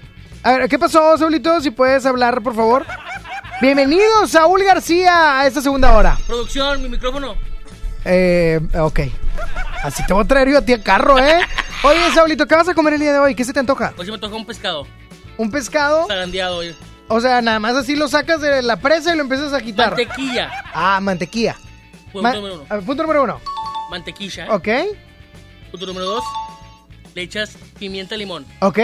A 0.43 0.53
ver, 0.53 0.68
¿qué 0.68 0.78
pasó, 0.78 1.16
Saulito? 1.16 1.61
Si 1.61 1.70
puedes 1.70 2.05
hablar, 2.07 2.43
por 2.43 2.55
favor. 2.55 2.85
Bienvenido, 3.61 4.26
Saúl 4.26 4.64
García, 4.64 5.39
a 5.41 5.47
esta 5.47 5.61
segunda 5.62 5.95
hora. 5.97 6.18
Producción, 6.26 6.83
mi 6.83 6.89
micrófono. 6.89 7.37
Eh, 8.05 8.59
ok. 8.74 9.01
Así 9.85 10.05
te 10.07 10.12
voy 10.12 10.24
a 10.24 10.26
traer 10.26 10.49
yo 10.51 10.59
a 10.59 10.62
ti 10.62 10.72
a 10.72 10.83
carro, 10.83 11.16
¿eh? 11.18 11.41
Oye, 11.85 11.99
Saulito, 12.12 12.47
¿qué 12.47 12.57
vas 12.57 12.68
a 12.68 12.74
comer 12.74 12.95
el 12.95 13.01
día 13.01 13.12
de 13.12 13.18
hoy? 13.20 13.35
¿Qué 13.37 13.45
se 13.45 13.53
te 13.53 13.61
antoja? 13.61 13.93
Hoy 13.97 14.05
se 14.07 14.11
me 14.12 14.18
tocó 14.18 14.37
un 14.37 14.45
pescado. 14.47 14.87
¿Un 15.37 15.51
pescado? 15.51 16.07
Zarandeado 16.09 16.57
hoy. 16.59 16.74
O 17.09 17.20
sea, 17.20 17.41
nada 17.43 17.61
más 17.61 17.74
así 17.76 17.95
lo 17.95 18.09
sacas 18.09 18.41
de 18.41 18.62
la 18.62 18.76
presa 18.76 19.12
y 19.12 19.16
lo 19.16 19.22
empiezas 19.22 19.53
a 19.53 19.61
quitar. 19.61 19.91
Mantequilla. 19.97 20.51
Ah, 20.74 20.99
mantequilla. 21.01 21.57
Punto 22.12 22.22
Ma- 22.22 22.35
número 22.35 22.55
uno. 22.57 22.64
a 22.68 22.74
ver, 22.76 22.85
punto 22.85 23.03
número 23.03 23.22
uno. 23.22 23.41
Mantequilla. 23.91 24.53
Ok, 24.55 24.68
Punto 25.70 25.87
número 25.87 26.07
dos. 26.07 26.24
Le 27.14 27.22
echas 27.22 27.57
pimienta 27.83 28.16
limón. 28.16 28.47
ok. 28.61 28.78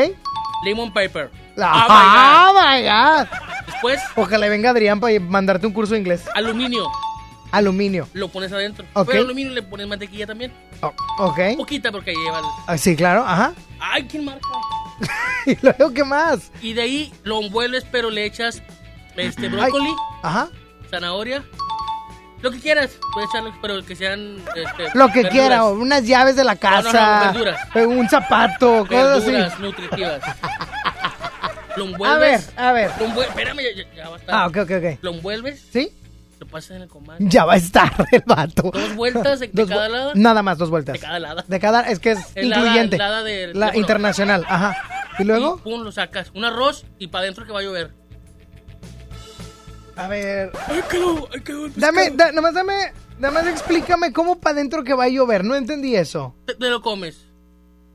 Lemon 0.65 0.93
pepper. 0.93 1.31
Ah, 1.57 2.51
my 2.53 2.83
God. 2.83 3.29
Después, 3.67 4.01
Ojalá 4.17 4.49
venga 4.49 4.71
Adrián 4.71 4.99
para 4.99 5.21
mandarte 5.21 5.69
un 5.69 5.73
curso 5.73 5.93
de 5.95 6.01
inglés. 6.01 6.25
aluminio. 6.35 6.85
Aluminio. 7.53 8.09
Lo 8.13 8.27
pones 8.27 8.51
adentro. 8.53 8.85
Ok. 8.95 9.07
Pero 9.09 9.23
aluminio 9.23 9.53
le 9.53 9.63
pones 9.63 9.87
mantequilla 9.87 10.27
también. 10.27 10.53
Oh, 10.81 10.93
ok. 11.19 11.39
Poquita 11.57 11.93
porque 11.93 12.13
lleva. 12.13 12.41
el- 12.41 12.45
Ah, 12.67 12.77
sí, 12.77 12.97
claro, 12.97 13.25
ajá. 13.25 13.53
Ay, 13.79 14.03
¿quién 14.09 14.25
marca? 14.25 14.49
¿Y 15.47 15.57
luego 15.63 15.95
qué 15.95 16.03
más? 16.03 16.51
Y 16.61 16.73
de 16.73 16.83
ahí 16.83 17.13
lo 17.23 17.41
envuelves, 17.41 17.87
pero 17.91 18.11
le 18.11 18.25
echas 18.25 18.61
este 19.17 19.49
brócoli, 19.49 19.95
Ajá. 20.25 20.49
zanahoria. 20.91 21.45
Lo 22.41 22.51
que 22.51 22.61
quieras. 22.61 22.99
Puedes 23.13 23.29
echarle, 23.31 23.53
pero 23.61 23.85
que 23.85 23.97
sean. 23.97 24.37
este, 24.55 24.85
Lo 24.97 25.09
que 25.09 25.23
verduras. 25.23 25.31
quiera, 25.33 25.65
unas 25.65 26.07
llaves 26.07 26.37
de 26.37 26.45
la 26.45 26.55
No, 26.55 26.71
no, 26.71 26.83
no, 26.83 26.93
casa. 26.93 27.69
eh, 27.75 27.87
un 27.87 28.09
zapato, 28.09 28.87
cosas 28.89 29.25
así. 29.25 29.63
nutritivas. 29.63 30.21
Lo 31.77 31.85
A 31.85 31.87
ver, 32.19 32.35
envuelves. 32.35 32.53
a 32.57 32.73
ver. 32.73 32.91
Lo 32.99 33.07
envuel- 33.07 33.29
Espérame, 33.29 33.61
ya, 33.97 34.09
va 34.09 34.17
a 34.17 34.19
estar. 34.19 34.35
Ah, 34.35 34.47
ok, 34.47 34.57
ok, 34.59 34.71
ok. 34.71 34.99
Lo 35.03 35.11
envuelves. 35.15 35.65
¿Sí? 35.73 35.93
Lo 36.41 36.47
pasas 36.47 36.73
en 36.77 36.83
el 36.83 36.89
comal. 36.89 37.17
Ya 37.21 37.45
va 37.45 37.55
a 37.55 37.57
estar 37.57 37.93
el 38.13 38.23
vato. 38.27 38.71
Dos 38.73 38.95
vueltas 38.95 39.41
de, 39.41 39.49
de 39.49 39.67
cada 39.67 39.89
lado. 39.89 40.13
Nada 40.15 40.43
más, 40.43 40.59
dos 40.59 40.71
vueltas. 40.71 40.93
De 40.95 40.99
cada 41.01 41.19
lado. 41.19 41.43
De 41.47 41.61
cada, 41.61 41.83
es 41.83 41.99
que 41.99 42.13
es, 42.13 42.19
incluyente. 42.37 42.97
la 42.99 43.23
del 43.23 43.59
la 43.59 43.77
internacional, 43.77 44.45
ajá. 44.49 44.77
¿Y 45.19 45.25
luego? 45.25 45.57
Y 45.61 45.69
pum, 45.69 45.83
lo 45.83 45.91
sacas. 45.93 46.31
Un 46.35 46.45
arroz 46.45 46.85
y 46.99 47.09
para 47.09 47.23
adentro 47.23 47.45
que 47.45 47.53
va 47.53 47.59
a 47.61 47.63
llover. 47.63 47.93
A 49.99 50.09
ver. 50.09 50.53
Ahí 50.69 50.81
quedó, 50.91 51.29
ahí 51.35 51.41
quedó 51.41 51.67
el 51.67 51.73
Dame, 51.75 52.11
da- 52.11 52.33
nomás 52.33 52.55
dame, 52.55 52.93
nomás 53.19 53.47
explícame 53.47 54.13
cómo 54.13 54.39
para 54.41 54.55
adentro 54.55 54.85
que 54.85 54.95
va 54.95 55.05
a 55.05 55.09
llover. 55.09 55.45
No 55.45 55.55
entendí 55.57 55.97
eso. 55.97 56.35
Te, 56.47 56.55
te 56.55 56.69
lo 56.71 56.81
comes. 56.83 57.25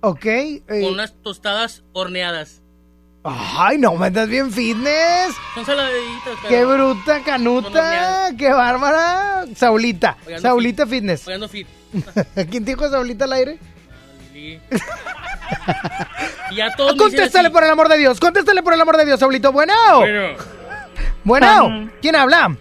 Ok. 0.02 0.26
eh, 0.26 0.62
Con 0.68 0.94
unas 0.94 1.14
tostadas 1.24 1.84
horneadas. 1.94 2.62
Ay, 3.24 3.78
no, 3.78 3.96
me 3.96 4.08
andas 4.08 4.28
bien 4.28 4.52
fitness. 4.52 5.34
Son 5.56 5.66
saladitas. 5.66 6.38
pero- 6.42 6.50
Qué 6.50 6.66
bruta, 6.66 7.24
canuta. 7.24 8.32
Qué 8.38 8.50
bárbara. 8.52 9.46
Saulita. 9.56 10.18
Saulita 10.42 10.86
Fitness. 10.86 11.26
Oye, 11.28 11.36
ando 11.36 11.48
fit. 11.48 11.68
¿Quién 12.50 12.66
te 12.66 12.72
dijo 12.72 12.90
Saulita 12.90 13.24
al 13.24 13.34
aire? 13.34 13.60
Lili. 14.34 14.60
y 16.52 16.56
ya 16.56 16.76
todos 16.76 16.94
dicen 16.94 17.10
Contéstale 17.12 17.50
por 17.50 17.64
el 17.64 17.70
amor 17.70 17.88
de 17.88 17.98
Dios. 17.98 18.20
Contéstale 18.20 18.62
por 18.62 18.74
el 18.74 18.82
amor 18.82 18.98
de 18.98 19.06
Dios, 19.06 19.20
Saulito. 19.22 19.54
Bueno. 19.54 19.74
Bueno. 20.00 20.36
Bueno. 21.24 21.90
¿Quién 22.02 22.16
habla? 22.16 22.56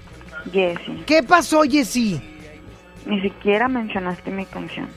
Jessy, 0.52 1.04
¿Qué 1.06 1.22
pasó, 1.22 1.62
Jessy? 1.62 2.20
ni 3.06 3.20
siquiera 3.20 3.68
mencionaste 3.68 4.30
mi 4.30 4.44
canción. 4.46 4.88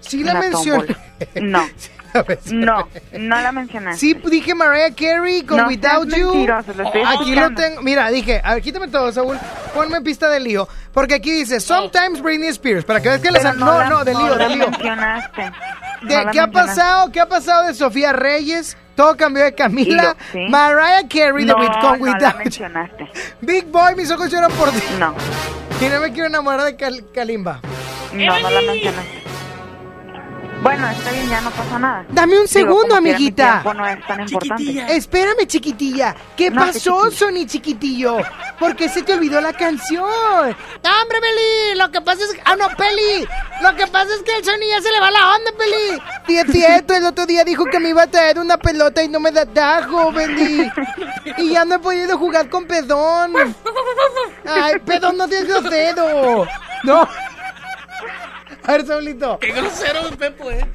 Sí 0.00 0.22
la 0.22 0.34
mencioné. 0.34 0.94
No, 1.42 1.66
no, 2.52 2.88
no 3.18 3.40
la 3.40 3.52
mencionaste. 3.52 3.98
Sí, 3.98 4.14
dije 4.30 4.54
Mariah 4.54 4.94
Carey 4.94 5.42
con 5.42 5.58
No 5.58 5.66
Without 5.68 6.08
You. 6.14 6.32
mentiroso, 6.32 6.72
lo 6.74 6.84
estoy 6.84 7.02
aquí 7.04 7.34
lo 7.34 7.52
tengo. 7.54 7.82
Mira, 7.82 8.08
dije, 8.10 8.40
a 8.44 8.54
ver, 8.54 8.62
quítame 8.62 8.88
todo, 8.88 9.10
Saúl. 9.12 9.36
Ponme 9.74 10.00
pista 10.02 10.30
de 10.30 10.38
lío. 10.40 10.68
Porque 10.92 11.14
aquí 11.14 11.30
dice, 11.32 11.58
sometimes 11.60 12.22
Britney 12.22 12.48
Spears. 12.50 12.84
Para 12.84 13.00
que 13.02 13.08
veas 13.08 13.20
que 13.20 13.30
las. 13.32 13.42
Pero 13.42 13.54
No, 13.56 13.78
la- 13.78 13.88
no, 13.90 14.04
de 14.04 14.12
lío, 14.14 14.26
no 14.28 14.34
de 14.36 14.38
la 14.38 14.48
lío. 14.48 14.70
mencionaste. 14.70 15.52
De- 16.02 16.24
No 16.24 16.30
¿Qué 16.32 16.40
ha 16.40 16.46
pasado? 16.50 17.12
¿Qué 17.12 17.20
ha 17.20 17.26
pasado 17.28 17.66
de 17.66 17.74
Sofía 17.74 18.12
Reyes? 18.12 18.76
Todo 18.94 19.16
cambió 19.16 19.44
de 19.44 19.54
Camila. 19.54 20.02
Lo- 20.02 20.16
sí. 20.32 20.46
Mariah 20.48 21.06
Carey 21.08 21.44
de 21.44 21.52
No, 21.52 21.58
With- 21.58 21.80
con 21.80 22.00
no 22.00 22.18
la 22.18 22.32
mencionaste. 22.34 23.10
Big 23.42 23.66
Boy, 23.66 23.94
mis 23.94 24.10
ojos 24.10 24.30
lloran 24.30 24.50
por 24.52 24.70
ti. 24.70 24.82
No. 24.98 25.14
Y 25.80 25.88
no 25.90 26.00
me 26.00 26.12
quiero 26.12 26.28
enamorar 26.28 26.64
de 26.64 26.76
Cal- 26.76 27.04
Kalimba. 27.14 27.60
No, 28.12 28.38
no 28.40 28.50
la 28.50 28.60
mencionaste. 28.62 29.22
Bueno, 30.62 30.88
está 30.88 31.12
bien, 31.12 31.28
ya 31.28 31.40
no 31.42 31.50
pasa 31.50 31.78
nada. 31.78 32.04
Dame 32.08 32.32
un 32.40 32.46
Digo, 32.46 32.48
segundo, 32.48 33.00
mi 33.00 33.10
amiguita. 33.10 33.50
tiempo 33.62 33.74
no 33.74 33.86
es 33.86 34.06
tan 34.06 34.20
importante. 34.20 34.96
Espérame, 34.96 35.46
chiquitilla. 35.46 36.14
¿Qué 36.36 36.50
No, 36.50 36.62
pasó, 36.66 37.10
Sony 37.10 37.46
chiquitillo? 37.46 38.18
¿Por 38.58 38.74
qué 38.74 38.88
se 38.88 39.02
te 39.02 39.12
olvidó 39.14 39.40
la 39.40 39.52
canción? 39.52 40.02
¡No, 40.08 41.02
hombre, 41.02 41.18
Peli! 41.20 41.78
Lo 41.78 41.90
que 41.92 42.00
pasa 42.00 42.24
es 42.24 42.32
que... 42.34 42.40
¡Ah, 42.44 42.56
no, 42.56 42.68
Peli! 42.76 43.28
Lo 43.62 43.76
que 43.76 43.86
pasa 43.86 44.08
es 44.14 44.22
que 44.22 44.36
el 44.36 44.44
Sony 44.44 44.66
ya 44.70 44.80
se 44.80 44.90
le 44.90 44.98
va 44.98 45.10
la 45.10 45.36
onda, 45.36 45.52
Peli. 45.56 46.00
Sí, 46.26 46.38
es 46.38 46.50
cierto. 46.50 46.94
El 46.94 47.04
otro 47.04 47.26
día 47.26 47.44
dijo 47.44 47.64
que 47.66 47.78
me 47.78 47.90
iba 47.90 48.02
a 48.02 48.06
traer 48.08 48.38
una 48.38 48.56
pelota 48.56 49.02
y 49.02 49.08
no 49.08 49.20
me 49.20 49.30
da 49.30 49.46
tajo, 49.46 50.12
Peli. 50.12 50.70
Y 51.36 51.50
ya 51.50 51.64
no 51.64 51.76
he 51.76 51.78
podido 51.78 52.18
jugar 52.18 52.48
con 52.48 52.66
Pedón. 52.66 53.34
Ay, 54.44 54.74
Pedón 54.84 55.16
no 55.18 55.28
tiene 55.28 55.48
los 55.48 55.64
dedos. 55.70 56.48
No. 56.82 57.08
A 58.66 58.72
ver, 58.72 58.86
Saulito. 58.86 59.38
Qué 59.38 59.52
grosero 59.52 60.08
el 60.08 60.16
Pepo, 60.16 60.50
eh. 60.50 60.66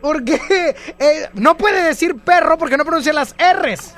¿Por 0.00 0.24
qué? 0.24 0.76
Eh, 0.98 1.28
no 1.34 1.56
puede 1.56 1.82
decir 1.82 2.16
perro 2.16 2.58
porque 2.58 2.76
no 2.76 2.84
pronuncia 2.84 3.12
las 3.12 3.34
R's. 3.38 3.94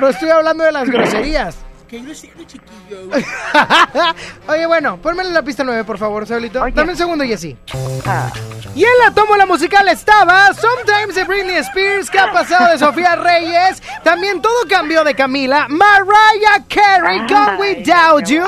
No 0.00 0.08
estoy 0.08 0.28
hablando 0.28 0.62
de 0.64 0.72
las 0.72 0.88
groserías. 0.88 1.56
Qué 1.88 2.00
grosero, 2.00 2.34
chiquillo. 2.46 3.10
Oye, 4.48 4.66
bueno, 4.66 5.00
pónmele 5.00 5.30
la 5.30 5.42
pista 5.42 5.64
9, 5.64 5.84
por 5.84 5.98
favor, 5.98 6.26
Saulito. 6.26 6.64
Dame 6.74 6.92
un 6.92 6.96
segundo, 6.96 7.24
Jessy. 7.24 7.56
Ah. 8.04 8.30
Y 8.74 8.84
en 8.84 8.98
la 9.04 9.12
tómbola 9.12 9.46
musical 9.46 9.88
estaba 9.88 10.52
Sometimes 10.52 11.14
de 11.14 11.24
Britney 11.24 11.56
Spears, 11.56 12.10
¿qué 12.10 12.18
ha 12.18 12.32
pasado 12.32 12.70
de 12.70 12.78
Sofía 12.78 13.16
Reyes? 13.16 13.82
También 14.04 14.42
todo 14.42 14.54
cambió 14.68 15.04
de 15.04 15.14
Camila. 15.14 15.66
Mariah 15.68 16.64
Carey 16.68 17.26
con 17.26 17.58
Without 17.58 18.26
You. 18.26 18.44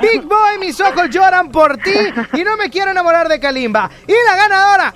Big 0.00 0.22
Boy, 0.22 0.58
mis 0.60 0.80
ojos 0.80 1.08
lloran 1.10 1.50
por 1.50 1.76
ti. 1.78 1.94
Y 2.34 2.42
no 2.44 2.56
me 2.56 2.68
quiero 2.70 2.90
enamorar 2.90 3.28
de 3.28 3.38
Kalimba. 3.40 3.90
Y 4.06 4.12
la 4.12 4.36
ganadora 4.36 4.94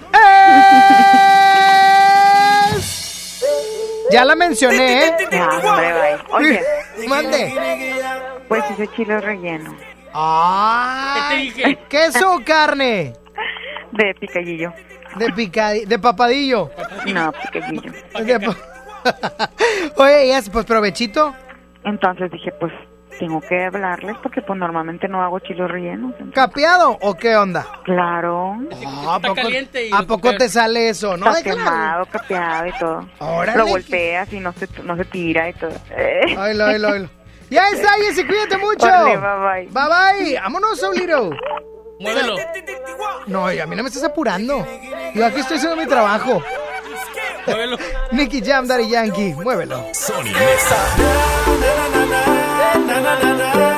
es... 2.72 3.44
Ya 4.10 4.24
la 4.24 4.34
mencioné, 4.34 5.06
¿eh? 5.06 5.14
Ah, 5.32 5.60
hombre. 5.62 6.18
Oye, 6.30 6.62
Mande. 7.08 7.52
pues 8.48 8.64
ese 8.70 8.88
chile 8.96 9.20
relleno. 9.20 9.74
Ah, 10.14 11.28
¿Qué 11.30 11.36
te 11.36 11.42
dije? 11.42 11.78
¿Queso 11.88 12.32
o 12.34 12.44
carne? 12.44 13.12
De 13.92 14.14
picadillo. 14.18 14.72
De 15.16 15.30
picadi 15.32 15.84
de 15.84 15.98
papadillo. 15.98 16.70
No, 17.06 17.32
picadillo. 17.32 17.92
De 18.24 18.40
pa- 18.40 18.56
Oye, 19.96 20.28
ya, 20.28 20.40
pues 20.50 20.64
provechito. 20.64 21.34
Entonces 21.84 22.30
dije, 22.30 22.50
pues 22.58 22.72
tengo 23.18 23.40
que 23.40 23.64
hablarles 23.64 24.16
porque 24.22 24.42
pues 24.42 24.58
normalmente 24.58 25.08
no 25.08 25.22
hago 25.22 25.38
chiles 25.40 25.68
rellenos. 25.68 26.14
¿Capeado 26.32 26.96
o 27.00 27.14
qué 27.14 27.36
onda? 27.36 27.66
Claro. 27.84 28.56
Ah, 28.86 29.16
¿A 29.16 29.20
poco, 29.20 29.34
caliente 29.34 29.88
y 29.88 29.92
¿a 29.92 30.00
lo 30.00 30.06
poco 30.06 30.36
te 30.36 30.48
sale 30.48 30.88
eso? 30.88 31.16
No, 31.16 31.30
Está 31.30 31.42
quemado, 31.42 32.06
capeado 32.06 32.66
y 32.66 32.72
todo. 32.78 33.08
Órale. 33.18 33.58
Lo 33.58 33.66
volteas 33.66 34.32
y 34.32 34.40
no 34.40 34.52
se, 34.52 34.68
no 34.82 34.96
se 34.96 35.04
tira 35.04 35.48
y 35.48 35.52
todo. 35.54 35.72
Oílo, 36.38 36.66
oílo, 36.66 36.88
oílo. 36.88 37.10
Ya 37.50 37.68
está, 37.70 37.92
Jessy, 37.94 38.26
cuídate 38.26 38.58
mucho. 38.58 38.86
Bye, 38.86 39.16
bye. 39.16 39.68
Bye, 39.70 40.24
bye. 40.24 40.40
Vámonos, 40.40 40.78
Saulito. 40.78 41.30
Muévelo. 41.98 42.36
No, 43.26 43.46
a 43.46 43.66
mí 43.66 43.76
no 43.76 43.82
me 43.82 43.88
estás 43.88 44.04
apurando. 44.04 44.66
Yo 45.14 45.26
aquí 45.26 45.40
estoy 45.40 45.56
haciendo 45.56 45.76
mi 45.76 45.86
trabajo. 45.86 46.42
Muévelo. 47.46 47.78
Nicky 48.12 48.42
Jam, 48.42 48.66
Daddy 48.66 48.88
Yankee, 48.88 49.34
muévelo. 49.34 49.84
Sony 49.92 50.32
Nexa. 52.74 53.48
ese 53.48 53.77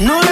no 0.00 0.29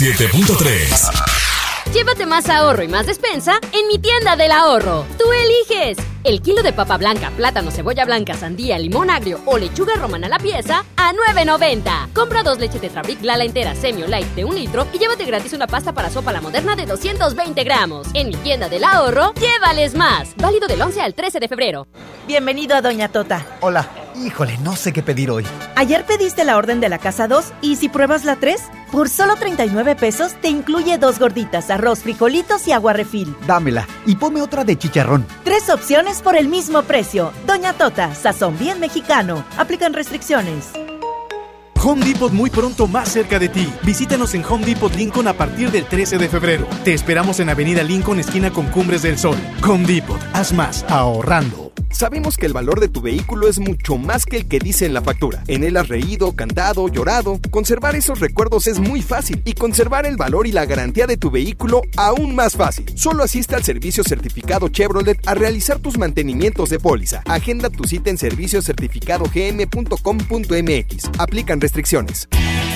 97.3. 0.00 1.92
Llévate 1.92 2.24
más 2.24 2.48
ahorro 2.48 2.82
y 2.82 2.88
más 2.88 3.06
despensa 3.06 3.60
en 3.70 3.86
mi 3.86 3.98
tienda 3.98 4.34
del 4.34 4.50
ahorro. 4.50 5.04
Tú 5.18 5.24
eliges. 5.30 5.98
El 6.24 6.40
kilo 6.40 6.62
de 6.62 6.72
papa 6.72 6.96
blanca, 6.96 7.30
plátano, 7.36 7.70
cebolla 7.70 8.06
blanca, 8.06 8.32
sandía, 8.32 8.78
limón 8.78 9.10
agrio 9.10 9.40
o 9.44 9.58
lechuga 9.58 9.96
romana 9.96 10.28
a 10.28 10.30
la 10.30 10.38
pieza 10.38 10.86
a 10.96 11.12
9.90. 11.12 12.14
Compra 12.14 12.42
dos 12.42 12.58
leches 12.58 12.80
Tetrabric 12.80 13.22
Lala 13.22 13.44
entera 13.44 13.74
semi 13.74 14.02
o 14.02 14.06
light 14.06 14.28
de 14.28 14.46
un 14.46 14.54
litro 14.54 14.86
y 14.90 14.98
llévate 14.98 15.26
gratis 15.26 15.52
una 15.52 15.66
pasta 15.66 15.92
para 15.92 16.08
sopa 16.08 16.32
la 16.32 16.40
moderna 16.40 16.76
de 16.76 16.86
220 16.86 17.62
gramos. 17.62 18.06
En 18.14 18.28
mi 18.28 18.36
tienda 18.36 18.70
del 18.70 18.84
ahorro, 18.84 19.34
llévales 19.34 19.94
más. 19.94 20.34
Válido 20.36 20.66
del 20.66 20.80
11 20.80 21.02
al 21.02 21.12
13 21.12 21.40
de 21.40 21.48
febrero. 21.48 21.86
Bienvenido 22.26 22.74
a 22.74 22.80
Doña 22.80 23.10
Tota. 23.10 23.46
Hola. 23.60 23.86
Híjole, 24.16 24.58
no 24.58 24.76
sé 24.76 24.92
qué 24.92 25.02
pedir 25.02 25.30
hoy. 25.30 25.44
Ayer 25.76 26.04
pediste 26.04 26.44
la 26.44 26.56
orden 26.56 26.80
de 26.80 26.88
la 26.88 26.98
casa 26.98 27.28
2 27.28 27.52
y 27.62 27.76
si 27.76 27.88
pruebas 27.88 28.24
la 28.24 28.36
3, 28.36 28.60
por 28.90 29.08
solo 29.08 29.36
39 29.36 29.96
pesos 29.96 30.34
te 30.40 30.48
incluye 30.48 30.98
dos 30.98 31.18
gorditas, 31.18 31.70
arroz, 31.70 32.00
frijolitos 32.00 32.66
y 32.68 32.72
agua 32.72 32.92
refil. 32.92 33.34
Dámela 33.46 33.86
y 34.06 34.16
ponme 34.16 34.42
otra 34.42 34.64
de 34.64 34.76
chicharrón. 34.76 35.26
Tres 35.44 35.70
opciones 35.70 36.22
por 36.22 36.36
el 36.36 36.48
mismo 36.48 36.82
precio. 36.82 37.32
Doña 37.46 37.72
Tota, 37.72 38.14
sazón 38.14 38.58
bien 38.58 38.80
mexicano. 38.80 39.44
Aplican 39.56 39.92
restricciones. 39.92 40.70
Home 41.82 42.04
Depot 42.04 42.30
muy 42.30 42.50
pronto 42.50 42.86
más 42.86 43.08
cerca 43.08 43.38
de 43.38 43.48
ti. 43.48 43.72
Visítanos 43.82 44.34
en 44.34 44.44
Home 44.44 44.66
Depot 44.66 44.94
Lincoln 44.94 45.28
a 45.28 45.32
partir 45.32 45.70
del 45.70 45.86
13 45.86 46.18
de 46.18 46.28
febrero. 46.28 46.66
Te 46.84 46.92
esperamos 46.92 47.40
en 47.40 47.48
Avenida 47.48 47.82
Lincoln, 47.82 48.20
esquina 48.20 48.50
con 48.50 48.66
Cumbres 48.66 49.02
del 49.02 49.18
Sol. 49.18 49.38
Home 49.66 49.86
Depot, 49.86 50.20
haz 50.34 50.52
más 50.52 50.84
ahorrando. 50.88 51.69
Sabemos 51.90 52.36
que 52.36 52.46
el 52.46 52.52
valor 52.52 52.80
de 52.80 52.88
tu 52.88 53.00
vehículo 53.00 53.48
es 53.48 53.58
mucho 53.58 53.98
más 53.98 54.24
que 54.24 54.38
el 54.38 54.48
que 54.48 54.58
dice 54.58 54.86
en 54.86 54.94
la 54.94 55.02
factura. 55.02 55.42
En 55.48 55.64
él 55.64 55.76
has 55.76 55.88
reído, 55.88 56.32
cantado, 56.32 56.88
llorado. 56.88 57.40
Conservar 57.50 57.96
esos 57.96 58.20
recuerdos 58.20 58.66
es 58.66 58.78
muy 58.78 59.02
fácil 59.02 59.42
y 59.44 59.54
conservar 59.54 60.06
el 60.06 60.16
valor 60.16 60.46
y 60.46 60.52
la 60.52 60.66
garantía 60.66 61.06
de 61.06 61.16
tu 61.16 61.30
vehículo 61.30 61.82
aún 61.96 62.34
más 62.34 62.56
fácil. 62.56 62.86
Solo 62.94 63.24
asiste 63.24 63.54
al 63.54 63.64
servicio 63.64 64.04
certificado 64.04 64.68
Chevrolet 64.68 65.18
a 65.26 65.34
realizar 65.34 65.78
tus 65.78 65.98
mantenimientos 65.98 66.70
de 66.70 66.78
póliza. 66.78 67.22
Agenda 67.26 67.70
tu 67.70 67.84
cita 67.84 68.10
en 68.10 68.18
serviciocertificadogm.com.mx. 68.18 71.10
Aplican 71.18 71.60
restricciones. 71.60 72.28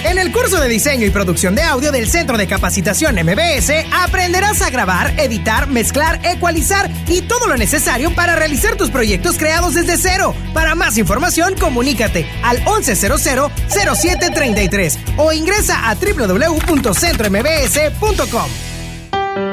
En 0.04 0.18
el 0.18 0.32
curso 0.32 0.60
de 0.60 0.68
diseño 0.68 1.06
y 1.06 1.10
producción 1.10 1.54
de 1.54 1.62
audio 1.62 1.90
del 1.90 2.06
Centro 2.08 2.36
de 2.36 2.46
Capacitación 2.46 3.14
MBS 3.14 3.72
aprenderás 3.90 4.60
a 4.60 4.68
grabar, 4.68 5.18
editar, 5.18 5.66
mezclar, 5.66 6.20
ecualizar 6.24 6.90
y 7.08 7.22
todo 7.22 7.46
lo 7.46 7.56
necesario 7.56 8.14
para 8.14 8.36
realizar 8.36 8.76
tus 8.76 8.90
proyectos 8.90 9.38
creados 9.38 9.72
desde 9.72 9.96
cero. 9.96 10.34
Para 10.52 10.74
más 10.74 10.98
información, 10.98 11.54
comunícate 11.58 12.26
al 12.42 12.62
1100-0733 12.64 14.98
o 15.16 15.32
ingresa 15.32 15.88
a 15.88 15.94
www.centrombs.com. 15.94 18.50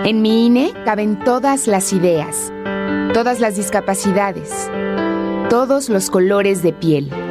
En 0.04 0.22
mi 0.22 0.48
INE 0.48 0.74
caben 0.84 1.18
todas 1.24 1.68
las 1.68 1.94
ideas, 1.94 2.52
todas 3.14 3.40
las 3.40 3.56
discapacidades, 3.56 4.50
todos 5.50 5.88
los 5.88 6.10
colores 6.10 6.62
de 6.62 6.74
piel. 6.74 7.31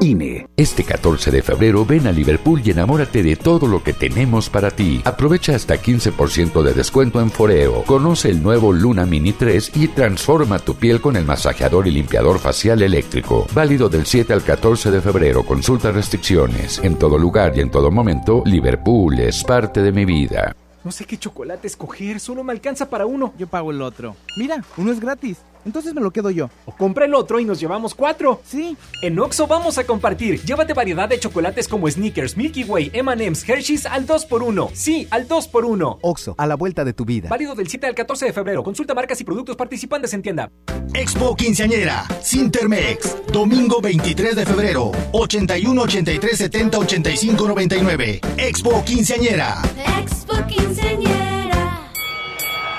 INE. 0.00 0.48
Este 0.56 0.84
14 0.84 1.30
de 1.30 1.42
febrero 1.42 1.84
ven 1.84 2.06
a 2.06 2.12
Liverpool 2.12 2.62
y 2.64 2.70
enamórate 2.70 3.22
de 3.22 3.36
todo 3.36 3.66
lo 3.66 3.82
que 3.82 3.92
tenemos 3.92 4.48
para 4.48 4.70
ti. 4.70 5.00
Aprovecha 5.04 5.54
hasta 5.54 5.76
15% 5.76 6.62
de 6.62 6.72
descuento 6.72 7.20
en 7.20 7.30
Foreo. 7.30 7.84
Conoce 7.84 8.30
el 8.30 8.42
nuevo 8.42 8.72
Luna 8.72 9.06
Mini 9.06 9.32
3 9.32 9.72
y 9.76 9.88
transforma 9.88 10.58
tu 10.58 10.74
piel 10.74 11.00
con 11.00 11.16
el 11.16 11.24
masajeador 11.24 11.86
y 11.86 11.90
limpiador 11.90 12.38
facial 12.38 12.82
eléctrico. 12.82 13.46
Válido 13.52 13.88
del 13.88 14.06
7 14.06 14.32
al 14.32 14.42
14 14.42 14.90
de 14.90 15.00
febrero. 15.00 15.44
Consulta 15.44 15.92
restricciones. 15.92 16.78
En 16.82 16.96
todo 16.96 17.18
lugar 17.18 17.52
y 17.56 17.60
en 17.60 17.70
todo 17.70 17.90
momento, 17.90 18.42
Liverpool 18.46 19.18
es 19.20 19.44
parte 19.44 19.82
de 19.82 19.92
mi 19.92 20.04
vida. 20.04 20.54
No 20.82 20.90
sé 20.90 21.04
qué 21.04 21.18
chocolate 21.18 21.66
escoger, 21.66 22.20
solo 22.20 22.42
me 22.42 22.52
alcanza 22.52 22.88
para 22.88 23.04
uno. 23.04 23.34
Yo 23.38 23.46
pago 23.46 23.70
el 23.70 23.82
otro. 23.82 24.16
Mira, 24.38 24.64
uno 24.78 24.92
es 24.92 24.98
gratis. 24.98 25.38
Entonces 25.64 25.94
me 25.94 26.00
lo 26.00 26.10
quedo 26.10 26.30
yo. 26.30 26.50
O 26.66 26.72
compra 26.72 27.04
el 27.04 27.14
otro 27.14 27.40
y 27.40 27.44
nos 27.44 27.60
llevamos 27.60 27.94
cuatro. 27.94 28.40
Sí. 28.44 28.76
En 29.02 29.18
Oxo 29.18 29.46
vamos 29.46 29.78
a 29.78 29.84
compartir. 29.84 30.42
Llévate 30.42 30.74
variedad 30.74 31.08
de 31.08 31.18
chocolates 31.18 31.68
como 31.68 31.88
Snickers, 31.88 32.36
Milky 32.36 32.64
Way, 32.64 32.90
M&M's, 32.94 33.48
Hershey's 33.48 33.86
al 33.86 34.06
2x1. 34.06 34.70
Sí, 34.72 35.08
al 35.10 35.28
2x1. 35.28 35.98
Oxo, 36.02 36.34
a 36.38 36.46
la 36.46 36.56
vuelta 36.56 36.84
de 36.84 36.92
tu 36.92 37.04
vida. 37.04 37.28
Válido 37.28 37.54
del 37.54 37.68
7 37.68 37.86
al 37.86 37.94
14 37.94 38.26
de 38.26 38.32
febrero. 38.32 38.62
Consulta 38.62 38.94
marcas 38.94 39.20
y 39.20 39.24
productos 39.24 39.56
participantes 39.56 40.12
en 40.14 40.22
tienda. 40.22 40.50
Expo 40.94 41.36
Quinceañera, 41.36 42.06
Sintermex, 42.22 43.16
domingo 43.32 43.80
23 43.80 44.36
de 44.36 44.46
febrero, 44.46 44.92
81 45.12 45.82
83 45.82 46.38
70 46.38 46.78
85 46.78 47.48
99. 47.48 48.20
Expo 48.36 48.82
Quinceañera. 48.84 49.62
Expo 50.00 50.34
Quinceañera. 50.46 51.39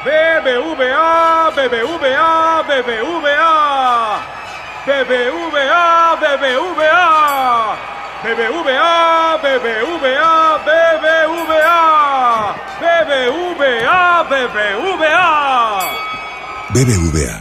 BBVA, 0.03 1.51
BBVA, 1.55 2.63
BBVA. 2.67 3.51
BBVA, 4.85 6.17
BBVA. 6.21 7.01
BBVA, 8.23 9.37
BBVA, 9.43 10.57
BBVA. 10.65 11.81
BBVA, 12.81 14.23
BBVA. 14.29 15.31
BBVA, 16.73 17.40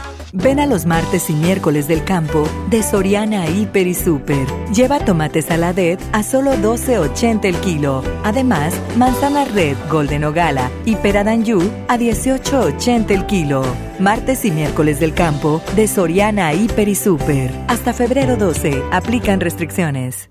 Ven 0.33 0.59
a 0.59 0.65
los 0.65 0.85
martes 0.85 1.29
y 1.29 1.33
miércoles 1.33 1.87
del 1.87 2.03
campo 2.05 2.47
de 2.69 2.83
Soriana 2.83 3.49
Hiper 3.49 3.85
y 3.85 3.93
Super. 3.93 4.47
Lleva 4.73 4.99
tomate 4.99 5.41
saladet 5.41 5.99
a 6.13 6.23
solo 6.23 6.53
12.80 6.53 7.45
el 7.45 7.57
kilo. 7.57 8.01
Además, 8.23 8.73
manzana 8.95 9.45
red 9.45 9.75
Golden 9.89 10.23
o 10.23 10.31
Gala 10.31 10.71
y 10.85 10.95
pera 10.95 11.23
d'Anjou 11.23 11.61
a 11.89 11.97
18.80 11.97 13.11
el 13.11 13.25
kilo. 13.25 13.63
Martes 13.99 14.45
y 14.45 14.51
miércoles 14.51 14.99
del 14.99 15.13
campo 15.13 15.61
de 15.75 15.87
Soriana 15.87 16.53
Hiper 16.53 16.87
y 16.87 16.95
Super. 16.95 17.51
Hasta 17.67 17.93
febrero 17.93 18.37
12. 18.37 18.81
Aplican 18.91 19.41
restricciones. 19.41 20.30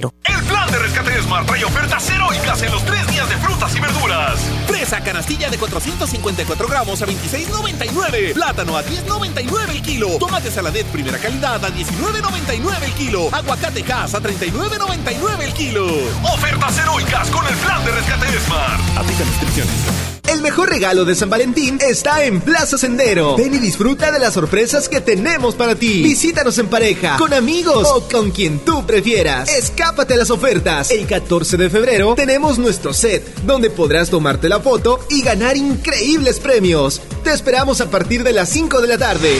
El 0.23 0.43
plan 0.45 0.71
de 0.71 0.79
rescate 0.79 1.21
Smart 1.21 1.45
trae 1.45 1.63
ofertas 1.63 2.09
heroicas 2.09 2.61
en 2.63 2.71
los 2.71 2.83
tres 2.85 3.07
días 3.07 3.29
de 3.29 3.37
frutas 3.37 3.75
y 3.75 3.79
verduras. 3.79 4.39
Fresa 4.67 5.01
canastilla 5.01 5.49
de 5.49 5.57
454 5.57 6.67
gramos 6.67 7.01
a 7.01 7.05
26,99. 7.05 8.33
Plátano 8.33 8.77
a 8.77 8.83
10,99 8.83 9.69
el 9.69 9.81
kilo. 9.81 10.07
Tomate 10.17 10.49
saladet 10.49 10.85
primera 10.87 11.17
calidad 11.17 11.63
a 11.63 11.69
19,99 11.69 12.83
el 12.83 12.93
kilo. 12.93 13.29
Aguacate 13.31 13.83
Hass 13.91 14.15
a 14.15 14.21
39,99 14.21 15.41
el 15.41 15.53
kilo. 15.53 15.85
Ofertas 16.33 16.77
heroicas 16.77 17.29
con 17.29 17.45
el 17.45 17.55
plan 17.55 17.83
de 17.85 17.91
rescate 17.91 18.39
Smart. 18.39 18.97
Aplica 18.97 19.23
restricciones. 19.23 20.20
El 20.27 20.41
mejor 20.41 20.69
regalo 20.69 21.05
de 21.05 21.15
San 21.15 21.29
Valentín 21.29 21.79
está 21.81 22.23
en 22.23 22.41
Plaza 22.41 22.77
Sendero. 22.77 23.35
Ven 23.35 23.53
y 23.53 23.57
disfruta 23.57 24.11
de 24.11 24.19
las 24.19 24.33
sorpresas 24.33 24.87
que 24.87 25.01
tenemos 25.01 25.55
para 25.55 25.75
ti. 25.75 26.01
Visítanos 26.01 26.57
en 26.57 26.67
pareja, 26.67 27.17
con 27.17 27.33
amigos 27.33 27.87
o 27.89 28.07
con 28.07 28.31
quien 28.31 28.59
tú 28.59 28.85
prefieras. 28.85 29.49
Escápate 29.49 30.13
a 30.13 30.17
las 30.17 30.29
ofertas. 30.29 30.91
El 30.91 31.05
14 31.05 31.57
de 31.57 31.69
febrero 31.69 32.15
tenemos 32.15 32.59
nuestro 32.59 32.93
set, 32.93 33.35
donde 33.43 33.69
podrás 33.69 34.09
tomarte 34.09 34.49
la 34.49 34.59
foto 34.59 34.99
y 35.09 35.21
ganar 35.21 35.57
increíbles 35.57 36.39
premios. 36.39 37.01
Te 37.23 37.31
esperamos 37.31 37.81
a 37.81 37.89
partir 37.89 38.23
de 38.23 38.33
las 38.33 38.49
5 38.49 38.81
de 38.81 38.87
la 38.87 38.97
tarde. 38.97 39.37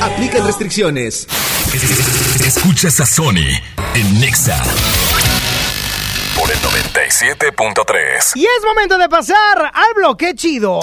Aplican 0.00 0.46
restricciones. 0.46 1.26
Escuchas 2.44 3.00
a 3.00 3.06
Sony 3.06 3.48
en 3.94 4.20
Nexa 4.20 4.62
97.3. 6.94 8.36
Y 8.36 8.44
es 8.44 8.64
momento 8.64 8.96
de 8.98 9.08
pasar 9.08 9.72
al 9.74 9.94
bloque 9.96 10.34
chido. 10.36 10.78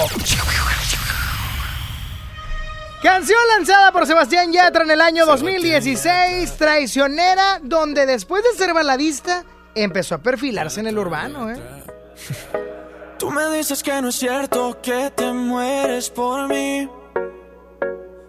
Canción 3.02 3.40
lanzada 3.56 3.90
por 3.92 4.06
Sebastián 4.06 4.52
Yatra 4.52 4.84
en 4.84 4.90
el 4.90 5.00
año 5.00 5.24
2016, 5.24 6.56
Traicionera, 6.56 7.60
donde 7.62 8.04
después 8.04 8.44
de 8.44 8.52
ser 8.52 8.74
baladista, 8.74 9.44
empezó 9.74 10.16
a 10.16 10.18
perfilarse 10.18 10.80
en 10.80 10.88
el 10.88 10.98
urbano, 10.98 11.50
¿eh? 11.50 11.56
Tú 13.18 13.30
me 13.30 13.48
dices 13.56 13.82
que 13.82 14.02
no 14.02 14.10
es 14.10 14.16
cierto 14.16 14.80
que 14.82 15.10
te 15.16 15.32
mueres 15.32 16.10
por 16.10 16.46
mí. 16.48 16.88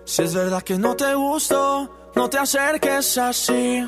Si 0.05 0.23
es 0.23 0.33
verdad 0.33 0.63
que 0.63 0.77
no 0.77 0.95
te 0.95 1.13
gusto, 1.15 2.11
no 2.15 2.29
te 2.29 2.37
acerques 2.37 3.17
así. 3.17 3.85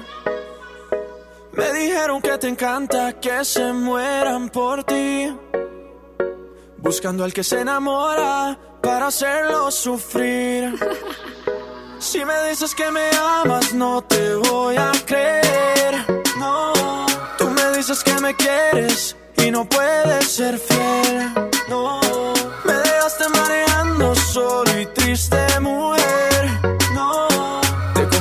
Me 1.55 1.71
dijeron 1.71 2.21
que 2.21 2.37
te 2.37 2.49
encanta 2.49 3.13
que 3.13 3.45
se 3.45 3.71
mueran 3.71 4.49
por 4.49 4.83
ti. 4.83 5.33
Buscando 6.77 7.23
al 7.23 7.33
que 7.33 7.43
se 7.43 7.61
enamora 7.61 8.59
para 8.81 9.07
hacerlo 9.07 9.71
sufrir. 9.71 10.77
Si 11.97 12.25
me 12.25 12.49
dices 12.49 12.75
que 12.75 12.91
me 12.91 13.09
amas, 13.17 13.73
no 13.73 14.01
te 14.03 14.35
voy 14.35 14.75
a 14.75 14.91
creer. 15.05 16.05
No, 16.37 16.73
tú 17.37 17.49
me 17.49 17.77
dices 17.77 18.03
que 18.03 18.13
me 18.19 18.35
quieres 18.35 19.15
y 19.37 19.49
no 19.49 19.63
puedes 19.63 20.27
ser 20.27 20.59
fiel. 20.59 21.33
No, 21.69 22.01
me 22.65 22.73
dejaste 22.73 23.29
mareando 23.29 24.13
solo 24.13 24.79
y 24.79 24.85
triste, 24.87 25.37
mujer. 25.61 25.94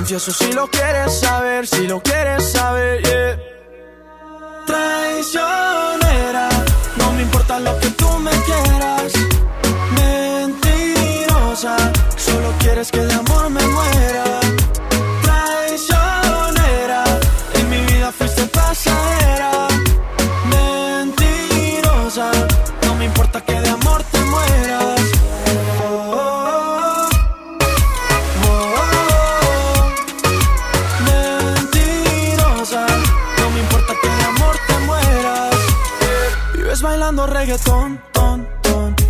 Te 0.05 0.09
confieso 0.09 0.33
si 0.33 0.53
lo 0.53 0.67
quieres 0.69 1.19
saber, 1.19 1.67
si 1.67 1.87
lo 1.87 2.03
quieres 2.03 2.53
saber, 2.53 3.03
yeah. 3.05 3.39
Traicionera, 4.67 6.51
no 6.99 7.11
me 7.13 7.23
importa 7.23 7.59
lo 7.59 7.79
que 7.81 7.89
tú 7.89 8.07
me 8.19 8.31
quieras. 8.31 9.15
Mentirosa, 9.97 11.77
solo 12.19 12.53
quieres 12.59 12.91
que 12.91 13.01
de 13.01 13.15
amor 13.15 13.49
me 13.49 13.67
muera. 13.67 14.44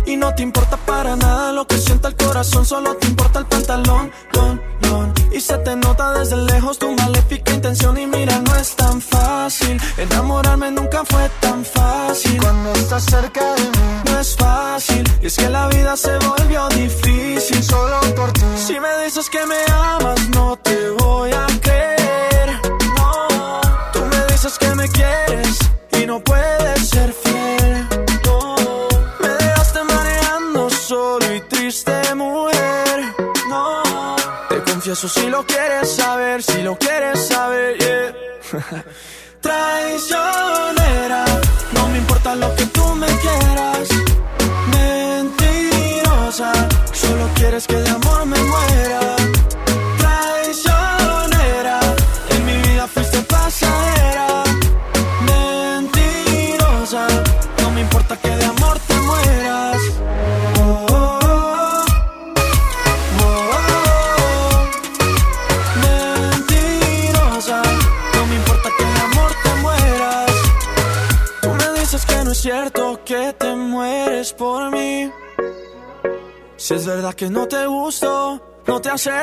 Y 0.05 0.17
no 0.17 0.35
te 0.35 0.43
importa 0.43 0.75
para 0.75 1.15
nada 1.15 1.53
lo 1.53 1.65
que 1.65 1.77
sienta 1.77 2.09
el 2.09 2.15
corazón, 2.17 2.65
solo 2.65 2.93
te 2.97 3.07
importa 3.07 3.39
el 3.39 3.45
pantalón, 3.45 4.11
ton, 4.33 4.61
ton. 4.81 5.13
Y 5.31 5.39
se 5.39 5.57
te 5.59 5.75
nota 5.77 6.11
desde 6.19 6.35
lejos 6.35 6.77
tu 6.77 6.91
maléfica 6.91 7.53
intención 7.53 7.97
y 7.97 8.05
mira, 8.05 8.41
no 8.41 8.53
es 8.57 8.75
tan 8.75 8.99
fácil. 8.99 9.79
Enamorarme 9.97 10.69
nunca 10.71 11.05
fue 11.05 11.29
tan 11.39 11.63
fácil. 11.63 12.37
Cuando 12.41 12.73
estás 12.73 13.05
cerca 13.05 13.55
de 13.55 13.64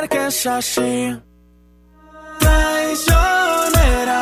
te 0.08 0.18
acerques 0.18 0.46
así. 0.46 1.16
Traicionera, 2.38 4.20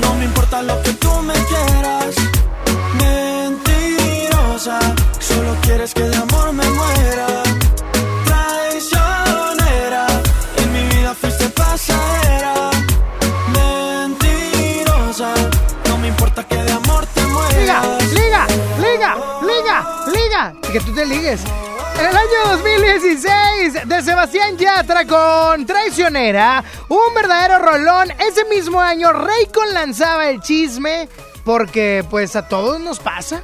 no 0.00 0.14
me 0.14 0.24
importa 0.24 0.62
lo 0.62 0.82
que 0.82 0.92
tú 0.94 1.10
me 1.22 1.34
quieras. 1.34 2.14
Mentirosa, 2.98 4.78
solo 5.20 5.56
quieres 5.62 5.94
que 5.94 6.02
de 6.02 6.16
amor 6.16 6.52
me 6.52 6.68
muera. 6.68 7.26
Traicionera, 8.26 10.06
en 10.58 10.72
mi 10.72 10.82
vida 10.94 11.14
fuiste 11.14 11.48
pasajera. 11.50 12.70
Mentirosa, 13.52 15.32
no 15.88 15.98
me 15.98 16.08
importa 16.08 16.44
que 16.44 16.56
de 16.56 16.72
amor 16.72 17.06
te 17.14 17.22
Liga, 17.22 17.32
mueras. 17.32 18.12
liga, 18.12 18.46
liga, 18.80 19.16
liga, 19.42 19.84
liga. 20.12 20.54
Que 20.72 20.80
tú 20.80 20.92
te 20.94 21.04
ligues. 21.06 21.40
En 21.98 22.06
el 22.08 22.16
año 22.16 22.56
2016, 22.58 23.88
de 23.88 24.02
Sebastián 24.02 24.56
Yatra 24.56 25.06
con 25.06 25.64
Traicionera, 25.66 26.64
un 26.88 27.14
verdadero 27.14 27.58
rolón. 27.58 28.10
Ese 28.18 28.44
mismo 28.46 28.80
año, 28.80 29.12
Raycon 29.12 29.72
lanzaba 29.72 30.28
el 30.28 30.40
chisme, 30.40 31.08
porque 31.44 32.04
pues 32.10 32.34
a 32.34 32.48
todos 32.48 32.80
nos 32.80 32.98
pasa. 32.98 33.42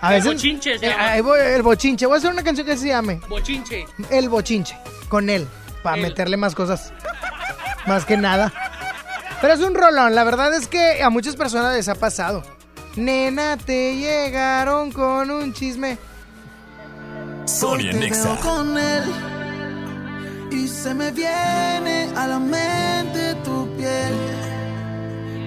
A 0.00 0.16
El 0.16 0.22
bochinche 0.22 0.78
se 0.78 0.86
Eh, 0.86 0.90
llama. 0.90 1.16
el 1.16 1.62
bochinche. 1.62 2.06
Voy 2.06 2.14
a 2.16 2.18
hacer 2.18 2.30
una 2.32 2.42
canción 2.44 2.66
que 2.66 2.76
se 2.76 2.86
llame 2.88 3.20
Bochinche. 3.28 3.84
El 4.10 4.28
bochinche, 4.28 4.76
con 5.08 5.28
él, 5.28 5.46
para 5.82 5.96
El. 5.96 6.02
meterle 6.02 6.36
más 6.36 6.54
cosas. 6.54 6.92
Más 7.86 8.04
que 8.04 8.16
nada. 8.16 8.52
Pero 9.40 9.54
es 9.54 9.60
un 9.60 9.74
rolón, 9.74 10.14
la 10.14 10.24
verdad 10.24 10.52
es 10.54 10.66
que 10.68 11.02
a 11.02 11.10
muchas 11.10 11.36
personas 11.36 11.74
les 11.74 11.88
ha 11.88 11.94
pasado. 11.94 12.42
Nena, 12.96 13.56
te 13.56 13.96
llegaron 13.96 14.90
con 14.92 15.30
un 15.30 15.52
chisme. 15.52 15.96
Sonia 17.48 17.92
Te 17.92 17.98
Nexa. 17.98 18.36
con 18.42 18.76
él 18.76 19.04
y 20.50 20.68
se 20.68 20.92
me 20.92 21.10
viene 21.10 22.12
a 22.14 22.26
la 22.26 22.38
mente 22.38 23.34
tu 23.42 23.66
piel. 23.74 24.14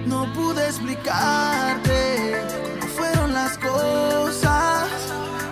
No 0.06 0.30
pude 0.32 0.66
explicarte 0.66 2.34
cómo 2.80 2.92
fueron 2.94 3.32
las 3.32 3.56
cosas 3.56 4.88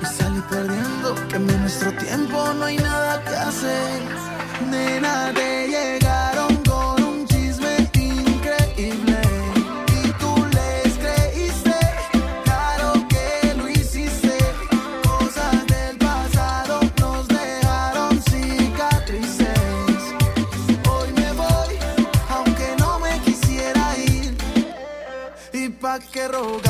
y 0.02 0.06
salí 0.06 0.43
perdiendo 0.51 1.14
que 1.28 1.36
en 1.36 1.60
nuestro 1.60 1.93
tiempo 1.93 2.52
no 2.55 2.64
hay 2.64 2.78
nada 2.78 3.22
que 3.22 3.36
hacer. 3.36 4.02
Nena, 4.70 5.32
te 5.32 5.68
llegaron 5.68 6.09
pa' 26.40 26.69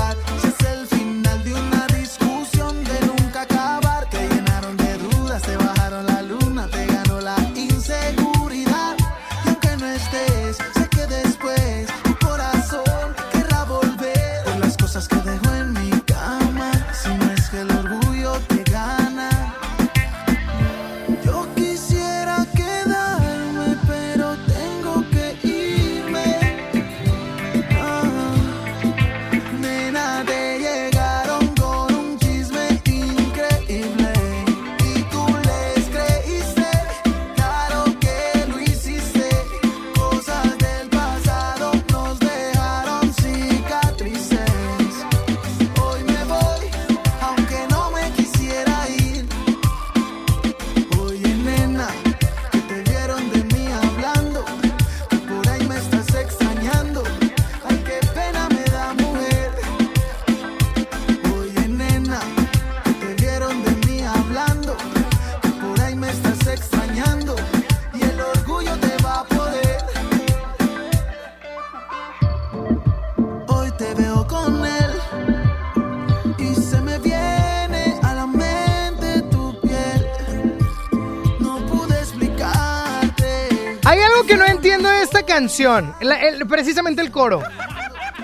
canción. 85.40 85.94
la- 86.02 86.20
el- 86.20 86.46
precisamente 86.46 87.00
el 87.00 87.10
coro. 87.10 87.42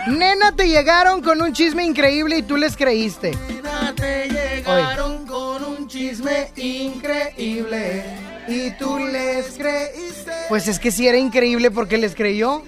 Nena, 0.07 0.53
te 0.55 0.69
llegaron 0.69 1.23
con 1.23 1.41
un 1.41 1.53
chisme 1.55 1.83
increíble 1.83 2.37
y 2.39 2.43
tú 2.43 2.59
les 2.59 2.77
creíste. 2.77 3.31
Nena, 3.49 3.95
te 3.97 4.29
llegaron 4.29 5.27
con 5.27 5.65
un 5.65 5.89
chisme 5.89 6.51
increíble. 6.57 8.05
Y 8.49 8.71
tú 8.73 8.99
les 8.99 9.47
creíste. 9.57 10.31
Pues 10.51 10.69
es 10.69 10.79
que 10.79 10.91
sí 10.91 11.09
era 11.09 11.17
increíble 11.17 11.71
porque 11.71 11.97
les 11.97 12.15
creyó. 12.15 12.63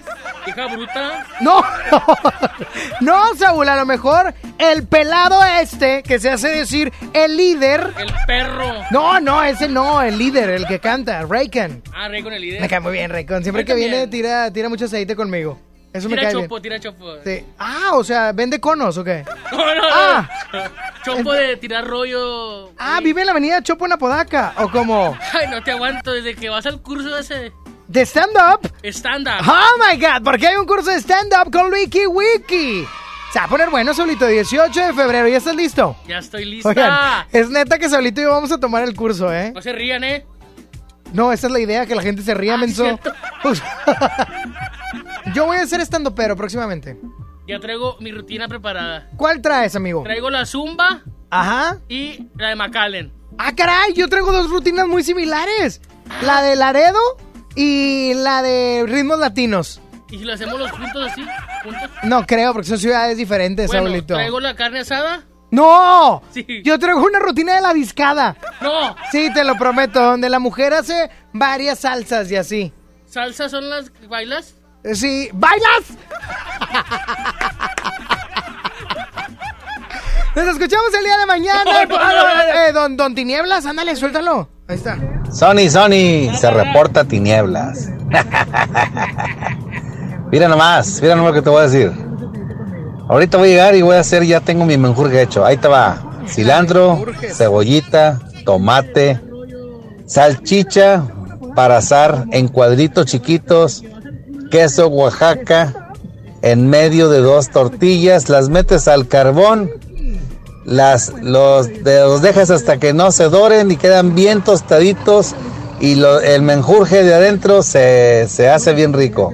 Bruta. 0.67 1.27
No, 1.41 1.61
no, 1.91 2.05
no, 3.01 3.35
Saúl, 3.37 3.69
a 3.69 3.77
lo 3.77 3.87
mejor 3.87 4.35
el 4.59 4.87
pelado 4.87 5.43
este 5.61 6.03
que 6.03 6.19
se 6.19 6.31
hace 6.31 6.49
decir 6.49 6.93
el 7.13 7.37
líder. 7.37 7.93
El 7.99 8.13
perro. 8.27 8.73
No, 8.91 9.21
no, 9.21 9.43
ese 9.43 9.69
no, 9.69 10.03
el 10.03 10.19
líder, 10.19 10.51
el 10.51 10.67
que 10.67 10.81
canta, 10.81 11.23
Raycon. 11.23 11.83
Ah, 11.95 12.09
rey 12.09 12.23
con 12.23 12.33
el 12.33 12.43
líder. 12.43 12.61
Me 12.61 12.69
cae 12.69 12.81
muy 12.81 12.93
bien, 12.93 13.11
Raycon. 13.11 13.43
Siempre 13.43 13.65
que 13.65 13.75
viene 13.75 14.07
tira, 14.09 14.53
tira 14.53 14.69
mucho 14.69 14.87
aceite 14.87 15.15
conmigo. 15.15 15.59
Eso 15.91 16.07
me 16.11 16.17
Tira 16.17 16.31
cae 16.31 16.43
chopo, 16.43 16.55
bien. 16.57 16.63
tira 16.63 16.81
chopo. 16.81 17.15
Sí. 17.25 17.45
Ah, 17.59 17.93
o 17.95 18.05
sea, 18.05 18.33
¿vende 18.33 18.61
conos 18.61 18.99
o 18.99 19.05
qué? 19.05 19.25
No, 19.51 19.57
no, 19.59 19.75
no. 19.75 19.89
Ah. 19.91 20.29
Chopo 21.03 21.33
de 21.33 21.57
tirar 21.57 21.87
rollo. 21.87 22.73
Ah, 22.79 23.01
vive 23.03 23.23
en 23.23 23.27
la 23.27 23.33
avenida 23.33 23.63
Chopo 23.63 23.87
en 23.87 23.93
Apodaca. 23.93 24.53
¿O 24.59 24.71
como? 24.71 25.17
Ay, 25.33 25.47
no 25.51 25.63
te 25.63 25.71
aguanto 25.71 26.13
desde 26.13 26.35
que 26.35 26.51
vas 26.51 26.67
al 26.67 26.83
curso 26.83 27.17
ese 27.19 27.53
¿De 27.89 28.03
stand-up? 28.05 28.71
stand-up. 28.85 29.41
Oh 29.49 29.79
my 29.79 29.99
god, 29.99 30.23
porque 30.23 30.47
hay 30.47 30.57
un 30.57 30.67
curso 30.67 30.91
de 30.91 30.99
stand-up 31.01 31.51
con 31.51 31.73
Wiki 31.73 32.07
Wiki. 32.07 32.87
Se 33.33 33.39
va 33.39 33.47
a 33.47 33.49
poner 33.49 33.71
bueno, 33.71 33.95
Saulito, 33.95 34.27
18 34.27 34.81
de 34.89 34.93
febrero. 34.93 35.27
¿Ya 35.29 35.39
estás 35.39 35.57
listo? 35.57 35.97
Ya 36.07 36.19
estoy 36.19 36.45
lista. 36.45 36.69
Oigan, 36.69 37.27
es 37.33 37.49
neta 37.51 37.79
que 37.79 37.89
Saulito 37.89 38.21
y 38.21 38.25
yo 38.25 38.31
vamos 38.31 38.53
a 38.53 38.59
tomar 38.61 38.85
el 38.85 38.95
curso, 38.95 39.33
¿eh? 39.33 39.53
No 39.55 39.63
se 39.63 39.73
rían, 39.73 40.05
¿eh? 40.05 40.27
No, 41.13 41.33
esa 41.33 41.47
es 41.47 41.53
la 41.53 41.61
idea, 41.61 41.87
que 41.87 41.95
la 41.95 42.03
gente 42.03 42.23
se 42.23 42.35
ría, 42.35 42.55
Ah, 42.55 42.57
menso. 42.59 42.85
yo 45.35 45.47
voy 45.47 45.57
a 45.57 45.67
ser 45.67 45.81
estando 45.81 46.15
pero 46.15 46.37
próximamente. 46.37 46.99
Ya 47.47 47.59
traigo 47.61 47.97
mi 48.01 48.13
rutina 48.13 48.49
preparada. 48.49 49.09
¿Cuál 49.17 49.41
traes, 49.41 49.75
amigo? 49.77 50.03
Traigo 50.03 50.29
la 50.29 50.45
zumba 50.45 51.03
Ajá. 51.31 51.79
y 51.89 52.29
la 52.37 52.49
de 52.51 52.57
McAllen. 52.57 53.13
Ah, 53.39 53.55
caray, 53.55 53.95
yo 53.95 54.09
traigo 54.09 54.33
dos 54.33 54.51
rutinas 54.51 54.87
muy 54.87 55.03
similares. 55.03 55.81
La 56.23 56.43
de 56.43 56.57
Laredo 56.57 56.99
y 57.61 58.15
la 58.15 58.41
de 58.43 58.85
ritmos 58.87 59.19
latinos. 59.19 59.81
¿Y 60.11 60.19
si 60.19 60.25
lo 60.25 60.33
hacemos 60.35 60.61
los 60.61 60.71
juntos 60.71 61.11
así? 61.11 61.27
¿Juntos? 61.65 61.91
No 62.05 62.25
creo, 62.25 62.53
porque 62.53 62.69
son 62.69 62.79
ciudades 62.79 63.17
diferentes, 63.17 63.67
Bueno, 63.67 63.87
Saulito. 63.89 64.15
traigo 64.15 64.39
la 64.41 64.55
carne 64.55 64.79
asada 64.81 65.23
¡No! 65.51 66.23
Sí. 66.33 66.47
Yo 66.63 66.79
traigo 66.79 67.03
una 67.03 67.19
rutina 67.19 67.57
de 67.57 67.63
la 67.63 67.73
discada. 67.75 68.37
No. 68.61 68.95
Sí, 69.11 69.33
te 69.33 69.43
lo 69.45 69.57
prometo, 69.57 70.01
donde 70.01 70.29
la 70.31 70.39
mujer 70.39 70.73
hace 70.75 71.11
varias 71.33 71.81
salsas 71.81 72.31
y 72.31 72.37
así. 72.37 72.73
¿Salsa 73.07 73.49
son 73.49 73.69
las 73.71 73.89
que 73.91 74.07
bailas? 74.07 74.55
Eh, 74.85 74.95
Sí, 74.95 75.29
¿bailas? 75.33 75.85
Nos 80.37 80.47
escuchamos 80.49 80.95
el 80.97 81.05
día 81.05 81.19
de 81.19 81.27
mañana. 81.27 81.65
No, 81.65 81.85
no, 81.87 81.99
no, 81.99 82.13
no, 82.13 82.35
no. 82.37 82.43
Eh, 82.43 82.73
don, 82.73 82.97
don 82.97 83.15
Tinieblas, 83.15 83.67
ándale, 83.67 83.97
suéltalo. 83.97 84.49
Ahí 84.69 84.77
está. 84.77 84.99
Sony, 85.33 85.71
Sony, 85.71 86.37
se 86.39 86.51
reporta 86.51 87.03
tinieblas. 87.03 87.89
mira 90.31 90.47
nomás, 90.47 91.01
mira 91.01 91.17
nomás 91.17 91.31
lo 91.31 91.35
que 91.35 91.43
te 91.43 91.49
voy 91.49 91.61
a 91.61 91.69
decir. 91.69 91.91
Ahorita 93.09 93.39
voy 93.39 93.49
a 93.49 93.51
llegar 93.51 93.75
y 93.75 93.81
voy 93.81 93.97
a 93.97 94.01
hacer, 94.01 94.25
ya 94.25 94.41
tengo 94.41 94.67
mi 94.67 94.77
menjurje 94.77 95.23
hecho. 95.23 95.47
Ahí 95.47 95.57
te 95.57 95.69
va. 95.69 96.23
Cilantro, 96.29 97.03
cebollita, 97.33 98.21
tomate, 98.45 99.19
salchicha 100.05 101.03
para 101.55 101.79
asar 101.79 102.27
en 102.33 102.49
cuadritos 102.49 103.07
chiquitos, 103.07 103.83
queso 104.51 104.89
Oaxaca 104.89 105.95
en 106.43 106.69
medio 106.69 107.09
de 107.09 107.21
dos 107.21 107.49
tortillas, 107.49 108.29
las 108.29 108.51
metes 108.51 108.87
al 108.87 109.09
carbón, 109.09 109.71
las 110.69 111.13
los, 111.23 111.67
de- 111.83 112.01
los 112.01 112.23
dejas 112.23 112.51
hasta 112.51 112.79
que 112.79 112.93
no 112.93 113.11
se 113.11 113.25
doren 113.31 113.71
y 113.71 113.77
quedan 113.77 114.15
bien 114.15 114.43
tostaditos 114.43 115.35
y 115.81 115.95
lo- 115.97 116.21
el 116.21 116.43
menjurje 116.43 117.03
de 117.03 117.15
adentro 117.15 117.63
se, 117.63 118.27
se 118.29 118.49
hace 118.51 118.75
bien 118.75 118.93
rico. 118.93 119.33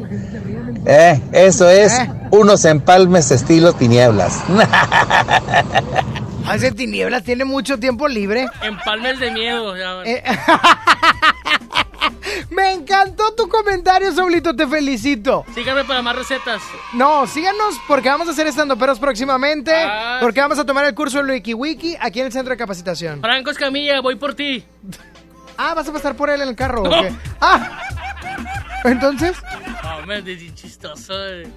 Eh, 0.87 1.21
eso 1.33 1.69
es 1.69 1.93
unos 2.31 2.65
empalmes 2.65 3.31
estilo 3.31 3.73
tinieblas. 3.73 4.39
Hace 6.47 6.73
Tinieblas 6.73 7.23
tiene 7.25 7.47
mucho 7.47 7.79
tiempo 7.79 8.07
libre. 8.07 8.47
Empalmes 8.63 9.19
de 9.19 9.31
miedo. 9.31 9.75
ya. 9.79 10.03
Eh, 10.05 10.23
Me 12.51 12.73
encantó 12.73 13.35
tu 13.35 13.49
comentario, 13.49 14.13
Saulito, 14.13 14.55
te 14.55 14.67
felicito. 14.67 15.45
Síganme 15.55 15.85
para 15.85 16.03
más 16.03 16.17
recetas. 16.17 16.63
No, 16.93 17.27
síganos 17.27 17.77
porque 17.87 18.09
vamos 18.09 18.29
a 18.29 18.31
hacer 18.33 18.47
estando 18.47 18.77
peros 18.77 18.99
próximamente. 18.99 19.73
Ah. 19.75 20.19
Porque 20.21 20.41
vamos 20.41 20.59
a 20.59 20.65
tomar 20.65 20.85
el 20.87 20.95
curso 20.95 21.23
de 21.23 21.33
Wiki 21.35 21.55
Wiki 21.55 21.97
aquí 22.01 22.21
en 22.21 22.27
el 22.27 22.33
centro 22.33 22.51
de 22.53 22.57
capacitación. 22.57 23.21
Franco 23.21 23.51
Escamilla, 23.51 24.01
voy 24.01 24.17
por 24.17 24.35
ti. 24.35 24.65
Ah, 25.57 25.75
vas 25.75 25.89
a 25.89 25.93
pasar 25.93 26.17
por 26.17 26.31
él 26.31 26.41
en 26.43 26.49
el 26.49 26.57
carro. 26.57 26.83
¿o 26.83 26.89
No. 26.89 27.03
qué? 27.03 27.13
Ah, 27.41 27.83
entonces, 28.85 29.37
No, 29.83 30.07
me 30.07 30.23
chistoso. 30.55 31.13
eh. 31.17 31.49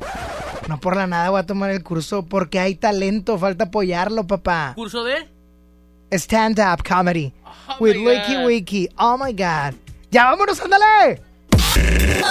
no 0.68 0.80
por 0.80 0.96
la 0.96 1.08
nada 1.08 1.30
voy 1.30 1.40
a 1.40 1.46
tomar 1.46 1.72
el 1.72 1.84
curso 1.84 2.24
porque 2.26 2.60
hay 2.60 2.76
talento, 2.76 3.38
falta 3.38 3.66
apoyarlo, 3.66 4.26
papá. 4.28 4.74
¿Curso 4.76 5.04
de? 5.04 5.28
Stand 6.12 6.60
up 6.60 6.84
comedy 6.88 7.34
with 7.80 7.96
my 7.98 8.08
Wiki. 8.08 8.38
Wiki. 8.46 8.90
Oh 8.98 9.18
my 9.18 9.34
god. 9.34 9.74
Ya 10.12 10.26
vámonos, 10.26 10.62
ándale. 10.62 11.22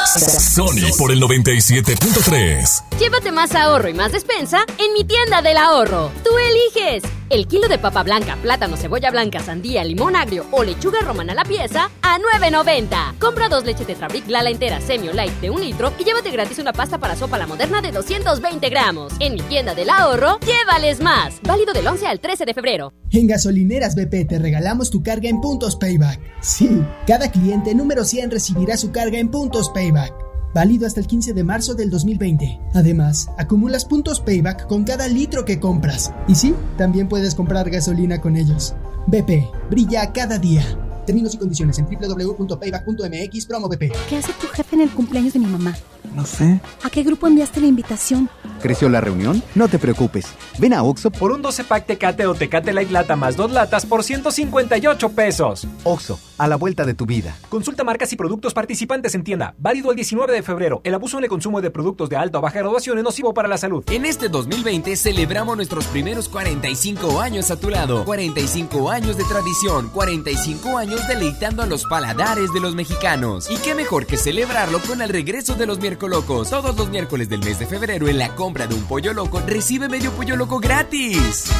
Sony 0.06 0.96
por 0.98 1.12
el 1.12 1.20
97.3. 1.20 2.98
Llévate 2.98 3.32
más 3.32 3.54
ahorro 3.54 3.88
y 3.88 3.94
más 3.94 4.12
despensa 4.12 4.64
en 4.78 4.92
mi 4.92 5.04
tienda 5.04 5.42
del 5.42 5.56
ahorro. 5.56 6.10
Tú 6.24 6.30
eliges. 6.38 7.02
El 7.28 7.48
kilo 7.48 7.66
de 7.66 7.78
papa 7.78 8.04
blanca, 8.04 8.36
plátano, 8.40 8.76
cebolla 8.76 9.10
blanca, 9.10 9.40
sandía, 9.40 9.82
limón 9.82 10.14
agrio 10.14 10.46
o 10.52 10.62
lechuga 10.62 11.00
romana 11.00 11.32
a 11.32 11.34
la 11.34 11.44
pieza 11.44 11.90
a 12.00 12.18
9.90. 12.18 13.18
Compra 13.18 13.48
dos 13.48 13.64
leches 13.64 13.86
Tetrabric 13.86 14.28
Lala 14.28 14.50
entera 14.50 14.80
semi 14.80 15.08
o 15.08 15.12
light 15.12 15.32
de 15.40 15.50
un 15.50 15.60
litro 15.60 15.92
y 15.98 16.04
llévate 16.04 16.30
gratis 16.30 16.60
una 16.60 16.72
pasta 16.72 16.98
para 16.98 17.16
sopa 17.16 17.36
la 17.36 17.48
moderna 17.48 17.82
de 17.82 17.90
220 17.90 18.68
gramos. 18.68 19.12
En 19.18 19.34
mi 19.34 19.40
tienda 19.40 19.74
del 19.74 19.90
ahorro, 19.90 20.38
llévales 20.40 21.00
más. 21.00 21.40
Válido 21.42 21.72
del 21.72 21.88
11 21.88 22.06
al 22.06 22.20
13 22.20 22.44
de 22.44 22.54
febrero. 22.54 22.92
En 23.10 23.26
Gasolineras 23.26 23.96
BP 23.96 24.28
te 24.28 24.38
regalamos 24.38 24.90
tu 24.90 25.02
carga 25.02 25.28
en 25.28 25.40
puntos 25.40 25.74
payback. 25.76 26.20
Sí, 26.40 26.80
cada 27.06 27.30
cliente 27.30 27.74
número 27.74 28.04
100 28.04 28.30
recibirá 28.30 28.76
su 28.76 28.92
carga 28.92 29.18
en 29.18 29.30
puntos 29.30 29.45
payback. 29.72 30.12
Válido 30.54 30.86
hasta 30.86 31.00
el 31.00 31.06
15 31.06 31.34
de 31.34 31.44
marzo 31.44 31.74
del 31.74 31.90
2020. 31.90 32.60
Además, 32.74 33.28
acumulas 33.36 33.84
puntos 33.84 34.20
payback 34.20 34.66
con 34.66 34.84
cada 34.84 35.06
litro 35.08 35.44
que 35.44 35.60
compras. 35.60 36.12
Y 36.28 36.34
sí, 36.34 36.54
también 36.78 37.08
puedes 37.08 37.34
comprar 37.34 37.68
gasolina 37.70 38.20
con 38.20 38.36
ellos. 38.36 38.74
BP, 39.06 39.70
brilla 39.70 40.12
cada 40.12 40.38
día. 40.38 40.64
Términos 41.06 41.34
y 41.34 41.38
condiciones 41.38 41.78
en 41.78 41.86
www.payback.mx 41.86 43.46
promo 43.46 43.68
BP. 43.68 43.92
¿Qué 44.08 44.16
hace 44.16 44.32
tu 44.40 44.46
jefe 44.48 44.76
en 44.76 44.82
el 44.82 44.90
cumpleaños 44.90 45.32
de 45.32 45.38
mi 45.38 45.46
mamá? 45.46 45.74
No 46.14 46.24
sé. 46.24 46.60
¿A 46.82 46.90
qué 46.90 47.02
grupo 47.02 47.26
enviaste 47.26 47.60
la 47.60 47.66
invitación? 47.66 48.28
¿Creció 48.62 48.88
la 48.88 49.00
reunión? 49.00 49.42
No 49.54 49.68
te 49.68 49.78
preocupes. 49.78 50.26
Ven 50.58 50.72
a 50.72 50.82
Oxo 50.82 51.10
Por 51.10 51.32
un 51.32 51.42
12 51.42 51.64
pack 51.64 51.86
Tecate 51.86 52.26
o 52.26 52.34
Tecate 52.34 52.72
Light 52.72 52.90
Lata 52.90 53.16
más 53.16 53.36
dos 53.36 53.50
latas 53.50 53.84
por 53.84 54.02
158 54.02 55.10
pesos. 55.10 55.66
Oxo, 55.84 56.18
a 56.38 56.46
la 56.46 56.56
vuelta 56.56 56.84
de 56.84 56.94
tu 56.94 57.04
vida. 57.04 57.36
Consulta 57.48 57.84
marcas 57.84 58.12
y 58.12 58.16
productos 58.16 58.54
participantes 58.54 59.14
en 59.14 59.24
tienda. 59.24 59.54
Válido 59.58 59.90
el 59.90 59.96
19 59.96 60.32
de 60.32 60.42
febrero. 60.42 60.80
El 60.84 60.94
abuso 60.94 61.18
en 61.18 61.24
el 61.24 61.30
consumo 61.30 61.60
de 61.60 61.70
productos 61.70 62.08
de 62.08 62.16
alta 62.16 62.38
o 62.38 62.40
baja 62.40 62.60
graduación 62.60 62.98
es 62.98 63.04
nocivo 63.04 63.34
para 63.34 63.48
la 63.48 63.58
salud. 63.58 63.84
En 63.90 64.06
este 64.06 64.28
2020 64.28 64.96
celebramos 64.96 65.56
nuestros 65.56 65.86
primeros 65.86 66.28
45 66.28 67.20
años 67.20 67.50
a 67.50 67.56
tu 67.56 67.68
lado. 67.68 68.04
45 68.04 68.90
años 68.90 69.16
de 69.16 69.24
tradición, 69.24 69.90
45 69.90 70.78
años 70.78 71.06
deleitando 71.08 71.62
a 71.62 71.66
los 71.66 71.84
paladares 71.84 72.52
de 72.52 72.60
los 72.60 72.74
mexicanos. 72.74 73.50
Y 73.50 73.56
qué 73.56 73.74
mejor 73.74 74.06
que 74.06 74.16
celebrarlo 74.16 74.80
con 74.80 75.02
el 75.02 75.08
regreso 75.08 75.54
de 75.54 75.66
los 75.66 75.78
miércoles 75.78 75.95
locos. 76.02 76.50
Todos 76.50 76.76
los 76.76 76.90
miércoles 76.90 77.28
del 77.28 77.40
mes 77.40 77.58
de 77.58 77.66
febrero 77.66 78.08
en 78.08 78.18
la 78.18 78.34
compra 78.34 78.66
de 78.66 78.74
un 78.74 78.82
pollo 78.82 79.14
loco 79.14 79.40
recibe 79.46 79.88
medio 79.88 80.12
pollo 80.12 80.36
loco 80.36 80.58
gratis. 80.58 81.50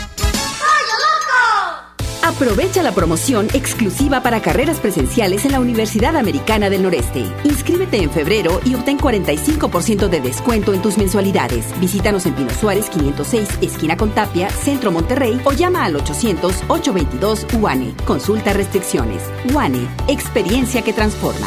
Aprovecha 2.27 2.83
la 2.83 2.91
promoción 2.91 3.47
exclusiva 3.55 4.21
para 4.21 4.43
carreras 4.43 4.81
presenciales 4.81 5.45
en 5.45 5.53
la 5.53 5.61
Universidad 5.61 6.17
Americana 6.17 6.69
del 6.69 6.83
Noreste. 6.83 7.25
Inscríbete 7.45 7.99
en 8.03 8.11
febrero 8.11 8.61
y 8.65 8.75
obtén 8.75 8.99
45% 8.99 10.09
de 10.09 10.21
descuento 10.21 10.75
en 10.75 10.83
tus 10.83 10.99
mensualidades. 10.99 11.67
Visítanos 11.79 12.27
en 12.27 12.35
Pino 12.35 12.51
Suárez 12.51 12.91
506, 12.91 13.59
esquina 13.61 13.97
con 13.97 14.11
Tapia, 14.11 14.51
Centro 14.51 14.91
Monterrey 14.91 15.41
o 15.45 15.53
llama 15.53 15.85
al 15.85 15.95
800-822 15.95 17.61
UANE. 17.61 17.95
Consulta 18.05 18.53
restricciones. 18.53 19.23
UANE, 19.55 19.87
experiencia 20.09 20.83
que 20.83 20.93
transforma. 20.93 21.47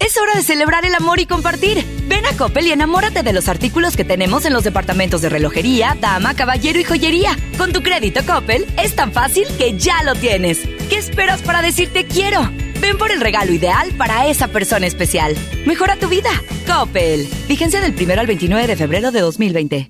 Es 0.00 0.16
hora 0.16 0.34
de 0.34 0.42
celebrar 0.42 0.86
el 0.86 0.94
amor 0.94 1.20
y 1.20 1.26
compartir. 1.26 1.84
Ven 2.08 2.24
a 2.24 2.34
Coppel 2.34 2.66
y 2.66 2.72
enamórate 2.72 3.22
de 3.22 3.34
los 3.34 3.48
artículos 3.48 3.96
que 3.96 4.04
tenemos 4.04 4.46
en 4.46 4.54
los 4.54 4.64
departamentos 4.64 5.20
de 5.20 5.28
relojería, 5.28 5.96
dama, 6.00 6.34
caballero 6.34 6.80
y 6.80 6.84
joyería. 6.84 7.36
Con 7.58 7.72
tu 7.72 7.82
crédito 7.82 8.20
Coppel 8.26 8.66
es 8.82 8.96
tan 8.96 9.12
fácil 9.12 9.46
que 9.58 9.76
ya 9.78 10.02
lo 10.02 10.14
tienes. 10.14 10.60
¿Qué 10.88 10.96
esperas 10.96 11.42
para 11.42 11.60
decirte 11.60 12.06
quiero? 12.06 12.50
Ven 12.80 12.96
por 12.96 13.12
el 13.12 13.20
regalo 13.20 13.52
ideal 13.52 13.92
para 13.98 14.26
esa 14.26 14.48
persona 14.48 14.86
especial. 14.86 15.36
Mejora 15.66 15.96
tu 15.96 16.08
vida. 16.08 16.30
Coppel. 16.66 17.28
Vigencia 17.46 17.82
del 17.82 17.94
1 17.94 18.20
al 18.20 18.26
29 18.26 18.66
de 18.66 18.76
febrero 18.76 19.12
de 19.12 19.20
2020. 19.20 19.88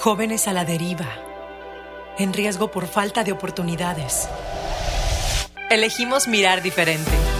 Jóvenes 0.00 0.48
a 0.48 0.54
la 0.54 0.64
deriva, 0.64 1.06
en 2.18 2.32
riesgo 2.32 2.70
por 2.70 2.86
falta 2.86 3.24
de 3.24 3.32
oportunidades. 3.32 4.26
Elegimos 5.68 6.28
mirar 6.28 6.62
diferente 6.62 7.10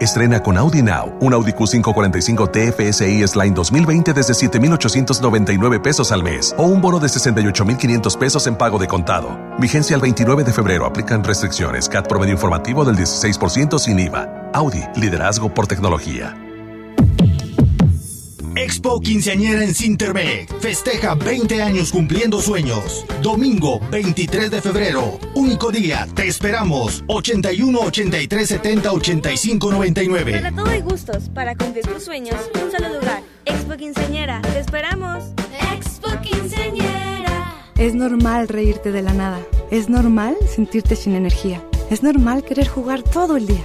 Estrena 0.00 0.40
con 0.40 0.58
Audi 0.58 0.82
Now 0.82 1.16
un 1.20 1.32
Audi 1.32 1.52
Q545 1.52 2.50
TFSI 2.50 3.26
Sline 3.26 3.54
2020 3.54 4.12
desde 4.12 4.34
7,899 4.34 5.80
pesos 5.80 6.10
al 6.12 6.22
mes 6.22 6.54
o 6.58 6.64
un 6.64 6.80
bono 6.80 6.98
de 6.98 7.08
68,500 7.08 8.16
pesos 8.16 8.46
en 8.46 8.56
pago 8.56 8.78
de 8.78 8.86
contado. 8.86 9.38
Vigencia 9.58 9.94
el 9.94 10.02
29 10.02 10.44
de 10.44 10.52
febrero. 10.52 10.86
Aplican 10.86 11.22
restricciones. 11.22 11.88
CAT 11.88 12.08
promedio 12.08 12.32
informativo 12.32 12.84
del 12.84 12.96
16% 12.96 13.78
sin 13.78 13.98
IVA. 13.98 14.50
Audi, 14.52 14.84
liderazgo 14.96 15.52
por 15.52 15.66
tecnología. 15.66 16.34
Expo 18.56 19.00
Quinceañera 19.00 19.64
en 19.64 19.74
Cintermec. 19.74 20.48
Festeja 20.60 21.14
20 21.16 21.60
años 21.60 21.90
cumpliendo 21.90 22.40
sueños. 22.40 23.04
Domingo 23.20 23.80
23 23.90 24.50
de 24.50 24.62
febrero. 24.62 25.18
Único 25.34 25.72
día. 25.72 26.06
Te 26.14 26.28
esperamos. 26.28 27.02
81 27.08 27.80
83 27.80 28.48
70 28.48 28.92
85 28.92 29.70
99. 29.72 30.32
Para 30.32 30.52
todo 30.52 30.66
hay 30.66 30.80
gustos. 30.82 31.28
Para 31.30 31.56
cumplir 31.56 31.84
tus 31.84 32.04
sueños, 32.04 32.36
un 32.62 32.70
solo 32.70 33.00
lugar. 33.00 33.22
Expo 33.44 33.76
Quinceañera. 33.76 34.40
Te 34.42 34.60
esperamos. 34.60 35.24
Expo 35.74 36.08
Quinceañera. 36.22 37.56
Es 37.76 37.94
normal 37.94 38.46
reírte 38.46 38.92
de 38.92 39.02
la 39.02 39.14
nada. 39.14 39.40
Es 39.72 39.88
normal 39.88 40.36
sentirte 40.48 40.94
sin 40.94 41.16
energía. 41.16 41.60
Es 41.90 42.04
normal 42.04 42.44
querer 42.44 42.68
jugar 42.68 43.02
todo 43.02 43.36
el 43.36 43.48
día. 43.48 43.64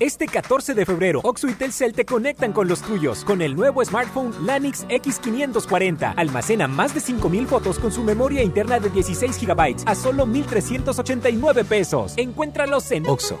Este 0.00 0.28
14 0.28 0.74
de 0.74 0.86
febrero, 0.86 1.20
Oxo 1.24 1.48
y 1.48 1.54
Telcel 1.54 1.92
te 1.92 2.04
conectan 2.04 2.52
con 2.52 2.68
los 2.68 2.82
tuyos 2.82 3.24
con 3.24 3.42
el 3.42 3.56
nuevo 3.56 3.84
smartphone 3.84 4.32
Lanix 4.46 4.86
X540. 4.86 6.14
Almacena 6.16 6.68
más 6.68 6.94
de 6.94 7.00
5000 7.00 7.48
fotos 7.48 7.80
con 7.80 7.90
su 7.90 8.04
memoria 8.04 8.44
interna 8.44 8.78
de 8.78 8.90
16 8.90 9.44
GB 9.44 9.82
a 9.86 9.94
solo 9.96 10.24
1389 10.24 11.64
pesos. 11.64 12.14
Encuéntralos 12.16 12.92
en 12.92 13.08
Oxo, 13.08 13.40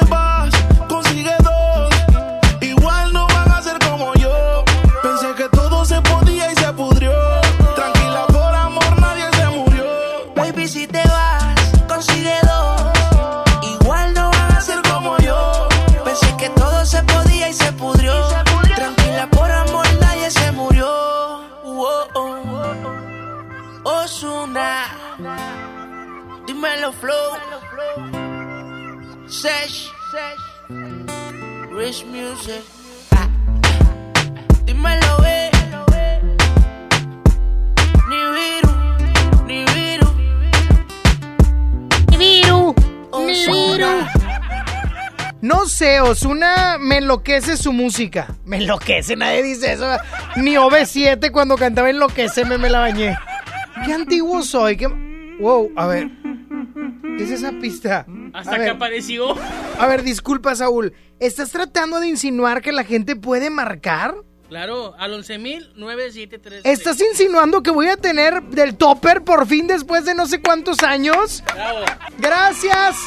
Rich 31.81 32.05
Music. 32.05 32.61
Ah. 33.09 33.27
Dímelo, 34.65 35.25
eh. 35.25 35.49
Ni 38.07 38.19
viru, 38.35 38.71
ni 39.47 39.65
viru. 39.73 40.07
Viru, 42.19 42.75
Viru. 43.25 44.05
No 45.41 45.65
sé, 45.65 46.01
Osuna 46.01 46.77
me 46.79 46.97
enloquece 46.97 47.57
su 47.57 47.73
música. 47.73 48.27
Me 48.45 48.57
enloquece, 48.57 49.15
nadie 49.15 49.41
dice 49.41 49.73
eso. 49.73 49.87
Ni 50.35 50.53
OV7 50.57 51.31
cuando 51.31 51.57
cantaba 51.57 51.89
Enloquece 51.89 52.45
me, 52.45 52.59
me 52.59 52.69
la 52.69 52.81
bañé. 52.81 53.17
Qué 53.83 53.93
antiguo 53.93 54.43
soy. 54.43 54.77
Qué... 54.77 54.87
Wow, 55.39 55.71
a 55.75 55.87
ver. 55.87 56.11
¿Qué 57.17 57.23
es 57.23 57.31
esa 57.31 57.51
pista? 57.53 58.05
Hasta 58.33 58.57
que 58.57 58.69
apareció. 58.69 59.35
A 59.79 59.87
ver, 59.87 60.03
disculpa, 60.03 60.55
Saúl. 60.55 60.93
¿Estás 61.19 61.51
tratando 61.51 61.99
de 61.99 62.07
insinuar 62.07 62.61
que 62.61 62.71
la 62.71 62.83
gente 62.83 63.15
puede 63.15 63.49
marcar? 63.49 64.15
Claro, 64.49 64.93
al 64.97 65.13
11.973. 65.23 66.61
¿Estás 66.65 66.99
insinuando 66.99 67.63
que 67.63 67.71
voy 67.71 67.87
a 67.87 67.95
tener 67.95 68.43
del 68.43 68.75
topper 68.75 69.23
por 69.23 69.47
fin 69.47 69.65
después 69.67 70.03
de 70.03 70.13
no 70.13 70.25
sé 70.27 70.41
cuántos 70.41 70.83
años? 70.83 71.41
Bravo. 71.53 71.85
Gracias. 72.17 72.97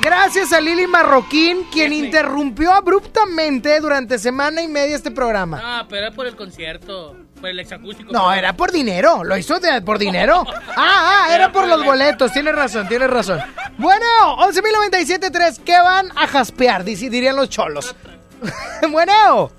Gracias 0.00 0.52
a 0.52 0.60
Lili 0.60 0.86
Marroquín, 0.86 1.64
quien 1.72 1.92
interrumpió 1.92 2.72
abruptamente 2.72 3.78
durante 3.80 4.18
semana 4.18 4.62
y 4.62 4.68
media 4.68 4.96
este 4.96 5.10
programa. 5.10 5.60
Ah, 5.62 5.86
pero 5.88 6.06
era 6.06 6.14
por 6.14 6.26
el 6.26 6.34
concierto. 6.34 7.16
Por 7.42 7.50
el 7.50 7.58
exacústico. 7.58 8.12
No, 8.12 8.32
era 8.32 8.52
por 8.52 8.70
dinero. 8.70 9.24
Lo 9.24 9.36
hizo 9.36 9.58
de- 9.58 9.82
por 9.82 9.98
dinero. 9.98 10.44
Ah, 10.76 11.26
ah, 11.28 11.34
era 11.34 11.52
por 11.52 11.66
los 11.68 11.84
boletos. 11.84 12.32
Tienes 12.32 12.54
razón, 12.54 12.88
tienes 12.88 13.10
razón. 13.10 13.40
Bueno, 13.76 14.06
11.097.3. 14.38 15.60
¿Qué 15.64 15.76
van 15.78 16.06
a 16.16 16.26
jaspear? 16.26 16.82
Dirían 16.84 17.36
los 17.36 17.50
cholos. 17.50 17.94
bueno. 18.90 19.50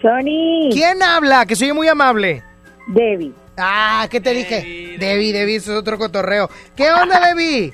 Sony. 0.00 0.70
¿Quién 0.70 1.02
habla? 1.02 1.44
Que 1.46 1.56
soy 1.56 1.72
muy 1.72 1.88
amable. 1.88 2.44
Debbie. 2.86 3.32
Ah, 3.56 4.06
¿qué 4.10 4.20
te 4.20 4.32
dije? 4.32 4.96
Debbie, 4.98 5.32
Debbie, 5.32 5.56
eso 5.56 5.72
es 5.72 5.78
otro 5.78 5.98
cotorreo. 5.98 6.48
¿Qué 6.76 6.90
onda, 6.92 7.18
Debbie? 7.28 7.72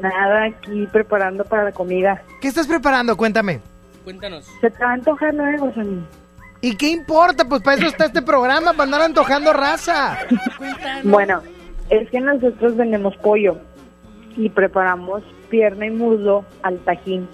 Nada, 0.00 0.44
aquí 0.44 0.86
preparando 0.92 1.44
para 1.44 1.64
la 1.64 1.72
comida. 1.72 2.22
¿Qué 2.40 2.48
estás 2.48 2.66
preparando? 2.66 3.16
Cuéntame. 3.16 3.60
Cuéntanos. 4.04 4.44
Se 4.60 4.70
te 4.70 4.84
va 4.84 4.90
a 4.90 4.94
antojar 4.94 5.32
nuevo, 5.34 5.72
Sony. 5.74 6.04
¿Y 6.62 6.76
qué 6.76 6.88
importa? 6.88 7.44
Pues 7.44 7.60
para 7.60 7.76
eso 7.76 7.88
está 7.88 8.06
este 8.06 8.22
programa, 8.22 8.72
para 8.72 8.84
andar 8.84 9.02
antojando 9.02 9.52
raza. 9.52 10.16
Bueno, 11.02 11.42
es 11.90 12.08
que 12.10 12.20
nosotros 12.20 12.76
vendemos 12.76 13.16
pollo 13.16 13.58
y 14.36 14.48
preparamos 14.48 15.22
pierna 15.50 15.86
y 15.86 15.90
muslo 15.90 16.44
al 16.62 16.78
tajín. 16.78 17.28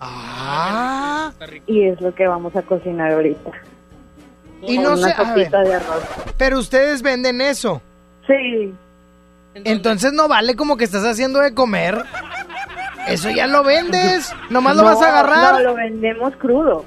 Ah. 0.00 1.32
Y 1.66 1.84
es 1.88 2.00
lo 2.00 2.14
que 2.14 2.28
vamos 2.28 2.54
a 2.54 2.62
cocinar 2.62 3.12
ahorita. 3.12 3.50
Y 4.62 4.78
no 4.78 4.92
una 4.92 5.08
sé, 5.08 5.12
a 5.12 5.16
sopita 5.16 5.58
ver. 5.58 5.68
de 5.68 5.74
arroz. 5.74 6.04
Pero 6.36 6.58
ustedes 6.58 7.02
venden 7.02 7.40
eso. 7.40 7.80
Sí. 8.26 8.74
Entonces 9.54 10.12
no 10.12 10.28
vale 10.28 10.54
como 10.54 10.76
que 10.76 10.84
estás 10.84 11.04
haciendo 11.04 11.40
de 11.40 11.54
comer. 11.54 12.04
Eso 13.08 13.30
ya 13.30 13.46
lo 13.46 13.64
vendes. 13.64 14.32
Nomás 14.50 14.76
lo 14.76 14.82
No, 14.82 14.88
vas 14.88 15.02
a 15.02 15.08
agarrar. 15.08 15.54
No, 15.54 15.60
lo 15.60 15.74
vendemos 15.74 16.36
crudo. 16.36 16.84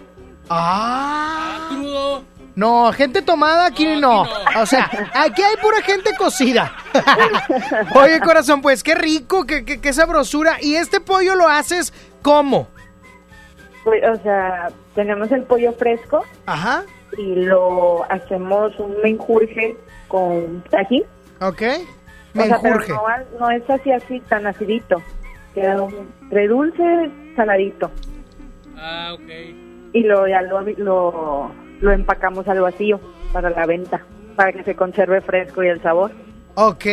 Ah. 0.53 1.68
Crudo. 1.69 2.23
No, 2.56 2.91
gente 2.91 3.22
tomada 3.22 3.65
aquí 3.68 3.95
no. 3.99 4.23
O 4.60 4.65
sea, 4.65 4.90
aquí 5.14 5.41
hay 5.41 5.56
pura 5.61 5.82
gente 5.82 6.11
cocida. 6.18 6.73
Oye, 7.95 8.19
corazón, 8.19 8.61
pues 8.61 8.84
qué 8.84 8.94
rico, 8.94 9.45
qué, 9.45 9.64
qué, 9.64 9.80
qué 9.80 9.94
sabrosura. 9.94 10.57
¿Y 10.61 10.76
este 10.76 10.99
pollo 10.99 11.36
lo 11.36 11.48
haces 11.48 11.94
cómo? 12.22 12.68
Pues, 13.86 14.03
O 14.07 14.22
sea, 14.22 14.68
tenemos 14.95 15.32
el 15.32 15.44
pollo 15.44 15.72
fresco. 15.73 16.23
Ajá. 16.45 16.84
Y 17.18 17.36
lo 17.36 18.03
hacemos 18.11 18.78
un 18.80 18.95
menjurje 19.02 19.78
con 20.10 20.61
tajín. 20.69 21.03
Ok. 21.40 21.61
O 22.36 22.44
sea, 22.44 22.60
pero 22.61 22.78
Menjurje. 22.80 22.94
no, 22.94 23.40
no 23.40 23.49
es 23.52 23.69
así, 23.69 23.91
así, 23.91 24.19
tan 24.22 24.45
acidito. 24.45 25.02
Queda 25.53 25.82
un- 25.82 26.10
entre 26.23 26.48
dulce, 26.48 27.11
saladito. 27.36 27.90
Ah, 28.78 29.11
ok. 29.14 29.30
Y 29.93 30.03
lo, 30.03 30.27
ya 30.27 30.41
lo, 30.41 30.61
lo, 30.61 31.51
lo 31.81 31.91
empacamos 31.91 32.47
al 32.47 32.61
vacío 32.61 32.99
para 33.34 33.49
la 33.49 33.65
venta, 33.65 34.01
para 34.35 34.51
que 34.53 34.63
se 34.63 34.76
conserve 34.76 35.22
fresco 35.22 35.63
y 35.63 35.68
el 35.68 35.81
sabor. 35.81 36.11
Ok, 36.55 36.85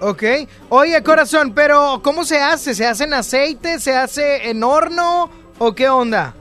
ok. 0.00 0.22
Oye, 0.68 1.02
corazón, 1.02 1.52
pero 1.54 2.00
¿cómo 2.02 2.24
se 2.24 2.38
hace? 2.40 2.74
¿Se 2.74 2.86
hace 2.86 3.04
en 3.04 3.14
aceite? 3.14 3.78
¿Se 3.80 3.96
hace 3.96 4.50
en 4.50 4.62
horno? 4.62 5.30
¿O 5.58 5.74
qué 5.74 5.88
onda? 5.88 6.34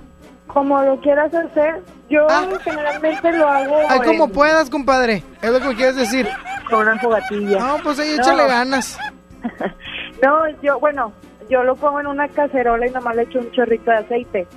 Como 0.48 0.82
lo 0.82 1.00
quieras 1.02 1.32
hacer, 1.34 1.82
yo 2.10 2.26
generalmente 2.64 3.32
lo 3.34 3.48
hago 3.48 3.78
Ah. 3.88 3.88
Ay, 3.90 4.00
como 4.02 4.30
puedas, 4.30 4.70
compadre. 4.70 5.24
Es 5.42 5.52
lo 5.52 5.60
que 5.60 5.76
quieres 5.76 5.96
decir. 5.96 6.28
con 6.70 6.82
una 6.88 7.00
fogatilla. 7.00 7.60
No, 7.60 7.78
pues 7.84 8.00
ahí 8.00 8.10
No. 8.16 8.22
échale 8.22 8.48
ganas. 8.48 8.98
No, 10.22 10.50
yo, 10.62 10.80
bueno, 10.82 11.14
yo 11.50 11.64
lo 11.64 11.76
pongo 11.78 12.02
en 12.02 12.08
una 12.08 12.28
cacerola 12.28 12.86
y 12.88 12.92
nomás 12.92 13.16
le 13.16 13.22
echo 13.24 13.40
un 13.40 13.50
chorrito 13.52 13.90
de 13.90 13.98
aceite, 13.98 14.48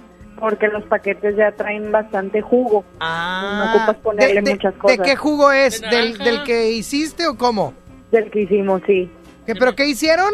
porque 0.42 0.66
los 0.66 0.82
paquetes 0.86 1.36
ya 1.36 1.52
traen 1.52 1.92
bastante 1.92 2.42
jugo. 2.42 2.84
no 3.00 3.70
ocupas 3.76 3.96
ponerle 4.02 4.40
Ah. 4.40 4.42
¿De, 4.42 4.42
de- 4.42 4.54
muchas 4.56 4.74
de 4.74 4.78
cosas. 4.80 4.98
qué 5.04 5.14
jugo 5.16 5.52
es? 5.52 5.80
¿De 5.80 5.88
¿Del, 6.18 6.42
que 6.42 6.72
hiciste 6.72 7.28
o 7.28 7.36
cómo? 7.38 7.74
Del 8.10 8.28
que 8.28 8.40
hicimos, 8.40 8.82
sí. 8.84 9.08
¿Qué, 9.46 9.54
¿Pero 9.54 9.76
qué 9.76 9.86
hicieron? 9.86 10.32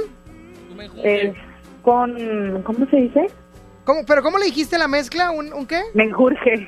Es 1.05 1.35
con, 1.82 2.62
¿cómo 2.62 2.86
se 2.89 2.97
dice? 2.97 3.26
¿Cómo, 3.85 4.01
¿Pero 4.06 4.22
cómo 4.22 4.39
le 4.39 4.47
dijiste 4.47 4.78
la 4.78 4.89
mezcla? 4.89 5.30
¿Un, 5.30 5.52
un 5.52 5.66
qué? 5.66 5.82
Menjurje. 5.93 6.66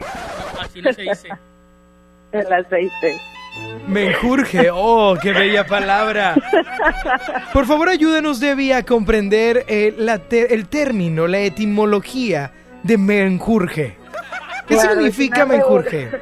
Así 0.61 0.83
no 0.83 0.93
se 0.93 1.01
dice. 1.03 1.29
El 2.33 2.53
aceite. 2.53 3.17
Menjurje, 3.89 4.69
oh, 4.73 5.17
qué 5.21 5.33
bella 5.33 5.67
palabra. 5.67 6.35
Por 7.55 7.67
favor, 7.67 7.89
ayúdanos, 7.89 8.39
Debbie, 8.39 8.73
a 8.75 8.85
comprender 8.85 9.65
eh, 9.67 9.95
la 9.99 10.19
te- 10.19 10.55
el 10.55 10.69
término, 10.69 11.27
la 11.27 11.41
etimología 11.41 12.53
de 12.82 12.98
menjurje. 12.98 13.97
¿Qué 14.66 14.74
Claro, 14.74 14.90
significa 14.94 15.43
es 15.43 15.48
menjurje? 15.48 16.09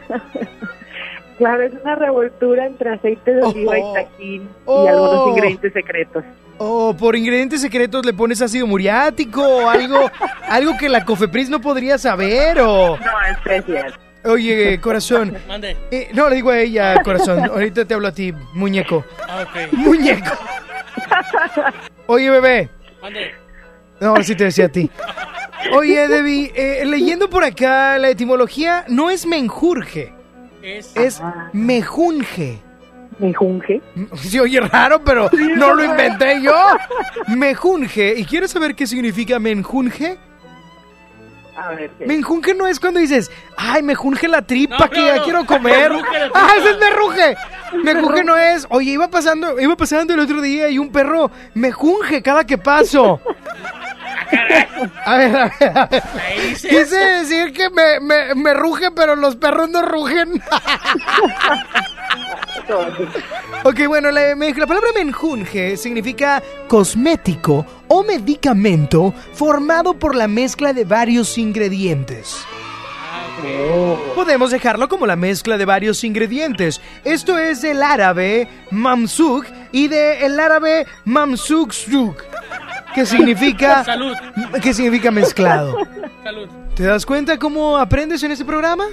Claro, 1.38 1.62
es 1.62 1.72
una 1.84 1.94
revoltura 1.94 2.66
entre 2.66 2.90
aceite 2.94 3.32
de 3.32 3.42
oliva 3.44 3.78
y 3.78 3.82
tajín 3.94 4.42
y 4.42 4.48
Oh. 4.64 4.88
algunos 4.88 5.28
ingredientes 5.28 5.72
secretos. 5.72 6.24
O 6.58 6.92
por 6.96 7.14
ingredientes 7.14 7.60
secretos 7.60 8.04
le 8.04 8.12
pones 8.12 8.42
ácido 8.42 8.66
muriático 8.66 9.40
o 9.46 9.68
algo, 9.70 10.10
algo 10.48 10.76
que 10.76 10.88
la 10.88 11.04
Cofepris 11.04 11.48
no 11.48 11.60
podría 11.60 11.96
saber 11.96 12.58
o... 12.60 12.96
No, 12.98 13.20
especial. 13.30 13.94
Oye, 14.24 14.80
corazón. 14.80 15.36
Mande. 15.46 15.76
eh, 15.92 16.08
no, 16.12 16.28
le 16.28 16.34
digo 16.34 16.50
a 16.50 16.58
ella, 16.58 17.00
corazón. 17.04 17.44
Ahorita 17.44 17.84
te 17.84 17.94
hablo 17.94 18.08
a 18.08 18.12
ti, 18.12 18.34
muñeco. 18.54 19.04
Ah, 19.28 19.44
ok. 19.48 19.72
Muñeco. 19.74 20.32
Oye, 22.06 22.30
bebé. 22.30 22.68
Mande. 23.00 23.30
No, 24.00 24.22
sí 24.22 24.34
te 24.34 24.44
decía 24.44 24.66
a 24.66 24.68
ti. 24.68 24.90
Oye, 25.72 26.06
Debbie, 26.08 26.52
eh, 26.54 26.84
leyendo 26.86 27.28
por 27.28 27.44
acá 27.44 27.98
la 27.98 28.08
etimología, 28.10 28.84
no 28.88 29.10
es 29.10 29.26
menjurje, 29.26 30.12
Es. 30.62 30.96
es 30.96 31.20
mejunje. 31.52 32.60
¿Mejunje? 33.18 33.82
Sí, 34.16 34.38
oye, 34.38 34.60
raro, 34.60 35.02
pero 35.04 35.28
no 35.56 35.74
lo 35.74 35.84
inventé 35.84 36.40
yo. 36.40 36.54
Mejunje. 37.26 38.14
¿Y 38.16 38.24
quieres 38.24 38.52
saber 38.52 38.74
qué 38.76 38.86
significa 38.86 39.38
menjunje? 39.40 40.16
A 41.56 41.70
ver. 41.70 41.90
¿qué? 41.98 42.06
Menjunje 42.06 42.54
no 42.54 42.68
es 42.68 42.78
cuando 42.78 43.00
dices, 43.00 43.30
ay, 43.56 43.82
me 43.82 43.96
junge 43.96 44.28
la 44.28 44.42
tripa 44.42 44.78
No, 44.78 44.88
que 44.90 45.00
no, 45.00 45.06
ya 45.06 45.16
no. 45.16 45.24
quiero 45.24 45.46
comer. 45.46 45.90
Ah, 46.32 46.50
ese 46.56 46.70
es 46.70 46.78
me 46.78 46.90
ruge. 46.90 47.36
Me 47.82 47.94
junge 48.00 48.22
no 48.22 48.36
es, 48.36 48.64
oye, 48.70 48.92
iba 48.92 49.08
pasando, 49.10 49.58
iba 49.60 49.76
pasando 49.76 50.14
el 50.14 50.20
otro 50.20 50.40
día 50.40 50.68
y 50.70 50.78
un 50.78 50.90
perro 50.92 51.30
me 51.54 51.72
junge 51.72 52.22
cada 52.22 52.44
que 52.46 52.56
paso. 52.56 53.20
A 55.04 55.16
ver, 55.16 55.36
a 55.36 55.50
ver, 55.58 55.78
a 55.78 55.86
ver. 55.86 56.02
Quise 56.52 56.96
decir 56.96 57.52
que 57.52 57.70
me, 57.70 58.00
me, 58.00 58.34
me 58.34 58.54
ruge, 58.54 58.90
pero 58.90 59.16
los 59.16 59.36
perros 59.36 59.68
no 59.70 59.82
rugen. 59.82 60.42
ok, 63.64 63.86
bueno, 63.86 64.10
la, 64.10 64.34
la 64.34 64.66
palabra 64.66 64.90
menjunje 64.94 65.76
significa 65.76 66.42
cosmético 66.68 67.66
o 67.88 68.02
medicamento 68.02 69.14
formado 69.32 69.94
por 69.94 70.14
la 70.14 70.28
mezcla 70.28 70.72
de 70.72 70.84
varios 70.84 71.38
ingredientes. 71.38 72.46
Podemos 74.14 74.50
dejarlo 74.50 74.88
como 74.88 75.06
la 75.06 75.14
mezcla 75.16 75.56
de 75.56 75.64
varios 75.64 76.02
ingredientes. 76.02 76.80
Esto 77.04 77.38
es 77.38 77.62
del 77.62 77.82
árabe 77.82 78.48
mamsuk 78.70 79.46
y 79.70 79.86
del 79.88 80.38
árabe 80.40 80.86
mamsuk 81.04 81.72
suk, 81.72 82.24
que 82.94 83.06
significa 83.06 83.84
Salud. 83.84 84.14
que 84.62 84.72
significa 84.74 85.10
mezclado. 85.10 85.76
Salud. 86.24 86.48
¿Te 86.74 86.84
das 86.84 87.04
cuenta 87.06 87.38
cómo 87.38 87.76
aprendes 87.76 88.22
en 88.22 88.32
este 88.32 88.44
programa? 88.44 88.84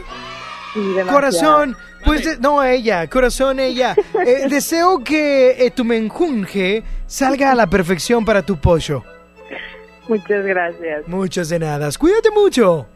demasiado. 0.76 1.12
Corazón, 1.14 1.78
pues 2.04 2.26
de- 2.26 2.38
no 2.40 2.62
ella, 2.64 3.08
corazón 3.10 3.60
ella. 3.60 3.96
Eh, 4.26 4.48
deseo 4.50 5.04
que 5.04 5.52
eh, 5.66 5.72
tu 5.72 5.86
menjunje 5.86 6.84
salga 7.06 7.52
a 7.52 7.56
la 7.56 7.68
perfección 7.68 8.26
para 8.26 8.42
tu 8.42 8.58
pollo. 8.58 9.04
Muchas 10.08 10.46
gracias. 10.46 11.08
Muchas 11.08 11.50
de 11.50 11.60
nada. 11.60 11.90
Cuídate 11.98 12.30
mucho. 12.32 12.88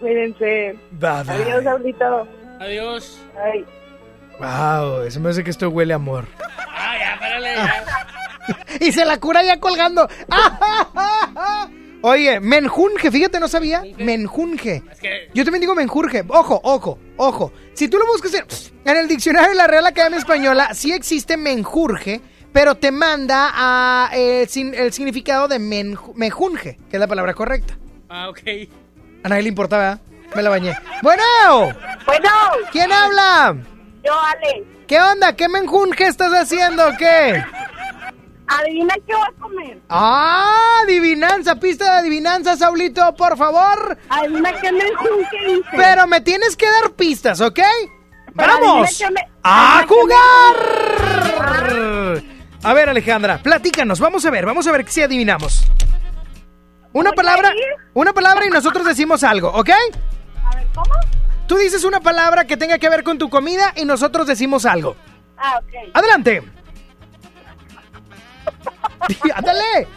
Cuídense. 0.00 0.78
Bye, 0.92 1.22
bye. 1.24 1.42
Adiós, 1.42 1.64
Saulito. 1.64 2.28
Adiós. 2.60 3.20
Ay. 3.42 3.64
Wow, 4.38 5.02
eso 5.02 5.18
me 5.20 5.30
hace 5.30 5.42
que 5.42 5.50
esto 5.50 5.68
huele 5.70 5.92
a 5.92 5.96
amor. 5.96 6.26
Ah, 6.68 6.94
ya, 6.98 7.18
párale. 7.18 7.54
ya. 7.54 8.06
y 8.80 8.92
se 8.92 9.04
la 9.04 9.18
cura 9.18 9.42
ya 9.42 9.58
colgando. 9.60 10.08
Oye, 12.02 12.38
menjunje, 12.40 13.10
fíjate, 13.10 13.40
no 13.40 13.48
sabía. 13.48 13.82
Menjunje. 13.98 14.82
que- 15.00 15.30
Yo 15.34 15.44
también 15.44 15.60
digo 15.62 15.74
menjurje. 15.74 16.24
Ojo, 16.28 16.60
ojo, 16.62 16.98
ojo. 17.16 17.52
Si 17.74 17.88
tú 17.88 17.98
lo 17.98 18.06
buscas 18.06 18.34
en, 18.34 18.44
en 18.84 18.96
el 18.96 19.08
diccionario 19.08 19.50
de 19.50 19.54
la 19.56 19.66
Real 19.66 19.86
Academia 19.86 20.18
Española, 20.18 20.72
sí 20.74 20.92
existe 20.92 21.36
menjurje, 21.36 22.20
pero 22.52 22.76
te 22.76 22.92
manda 22.92 23.50
a 23.54 24.10
eh, 24.12 24.46
sin- 24.48 24.74
el 24.74 24.92
significado 24.92 25.48
de 25.48 25.58
menju- 25.58 26.14
mejunje, 26.14 26.78
que 26.88 26.96
es 26.96 27.00
la 27.00 27.06
palabra 27.08 27.34
correcta. 27.34 27.76
Ah, 28.08 28.28
ok. 28.28 28.40
A 29.24 29.28
nadie 29.28 29.42
le 29.42 29.48
importa, 29.48 29.76
¿verdad? 29.78 30.00
Me 30.34 30.42
la 30.42 30.50
bañé. 30.50 30.76
Bueno. 31.02 31.22
Bueno. 32.04 32.28
¿Quién 32.70 32.92
habla? 32.92 33.56
Yo, 34.04 34.12
Ale. 34.20 34.64
¿Qué 34.86 35.00
onda? 35.00 35.34
¿Qué 35.34 35.48
menjunje 35.48 36.04
estás 36.06 36.32
haciendo? 36.32 36.84
¿Qué? 36.98 37.42
Adivina 38.48 38.94
qué 39.06 39.12
vas 39.12 39.28
a 39.28 39.32
comer. 39.40 39.78
Ah, 39.88 40.80
adivinanza, 40.84 41.56
pista 41.56 41.84
de 41.84 41.90
adivinanza, 42.00 42.56
Saulito, 42.56 43.14
por 43.16 43.36
favor. 43.36 43.98
Adivina 44.08 44.52
qué 44.60 44.70
menjunje 44.72 45.36
hice. 45.50 45.68
Pero 45.76 46.06
me 46.06 46.20
tienes 46.20 46.56
que 46.56 46.66
dar 46.70 46.92
pistas, 46.92 47.40
¿ok? 47.40 47.58
Pero 48.36 48.52
¡Vamos! 48.52 49.02
me- 49.12 49.28
¡A 49.42 49.84
jugar! 49.88 50.56
A 52.62 52.74
ver, 52.74 52.88
Alejandra, 52.88 53.38
platícanos, 53.38 53.98
vamos 54.00 54.24
a 54.26 54.30
ver, 54.30 54.44
vamos 54.46 54.66
a 54.66 54.72
ver 54.72 54.88
si 54.88 55.02
adivinamos. 55.02 55.64
Una 56.92 57.12
palabra, 57.12 57.52
una 57.94 58.12
palabra 58.12 58.46
y 58.46 58.50
nosotros 58.50 58.84
decimos 58.86 59.22
algo, 59.24 59.48
¿ok? 59.50 59.70
A 60.44 60.56
ver, 60.56 60.66
¿cómo? 60.74 60.94
Tú 61.46 61.56
dices 61.56 61.84
una 61.84 62.00
palabra 62.00 62.44
que 62.46 62.56
tenga 62.56 62.78
que 62.78 62.88
ver 62.88 63.04
con 63.04 63.18
tu 63.18 63.30
comida 63.30 63.72
y 63.76 63.84
nosotros 63.84 64.26
decimos 64.26 64.66
algo. 64.66 64.96
Ah, 65.38 65.60
ok. 65.62 65.90
¡Adelante! 65.94 66.42
¡Ándale! 69.34 69.88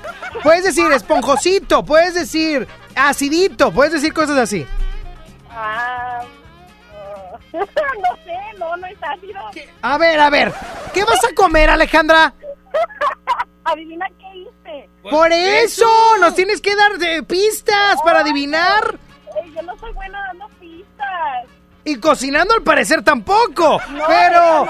Puedes 0.43 0.63
decir 0.63 0.91
esponjosito, 0.91 1.83
puedes 1.83 2.13
decir 2.13 2.67
acidito, 2.95 3.71
puedes 3.71 3.93
decir 3.93 4.13
cosas 4.13 4.37
así. 4.37 4.65
Ah, 5.49 6.21
no 7.53 7.65
sé, 8.23 8.37
no, 8.57 8.77
no 8.77 8.87
es 8.87 8.97
ácido. 9.01 9.39
A 9.81 9.97
ver, 9.97 10.19
a 10.19 10.29
ver, 10.29 10.53
¿qué 10.93 11.03
vas 11.03 11.23
a 11.23 11.33
comer, 11.33 11.69
Alejandra? 11.69 12.33
Adivina 13.63 14.07
qué 14.17 14.37
hice. 14.37 14.89
Por 15.09 15.31
eso, 15.31 15.87
nos 16.19 16.35
tienes 16.35 16.61
que 16.61 16.75
dar 16.75 16.97
de 16.97 17.23
pistas 17.23 18.01
para 18.03 18.19
adivinar. 18.19 18.99
Yo 19.55 19.61
no 19.61 19.77
soy 19.77 19.91
buena 19.93 20.21
dando 20.27 20.47
pistas. 20.59 21.47
Y 21.85 21.95
cocinando 21.97 22.53
al 22.53 22.63
parecer 22.63 23.03
tampoco. 23.03 23.81
No, 23.89 24.03
pero, 24.07 24.67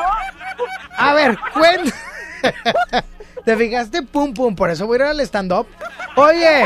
a 0.98 1.14
ver, 1.14 1.38
cuenta. 1.54 1.96
¿Te 3.46 3.56
fijaste? 3.56 4.04
Pum, 4.04 4.34
pum, 4.34 4.56
por 4.56 4.70
eso 4.70 4.86
voy 4.88 4.96
a 5.00 5.02
ir 5.02 5.08
al 5.08 5.20
stand-up. 5.22 5.68
Oye, 6.16 6.66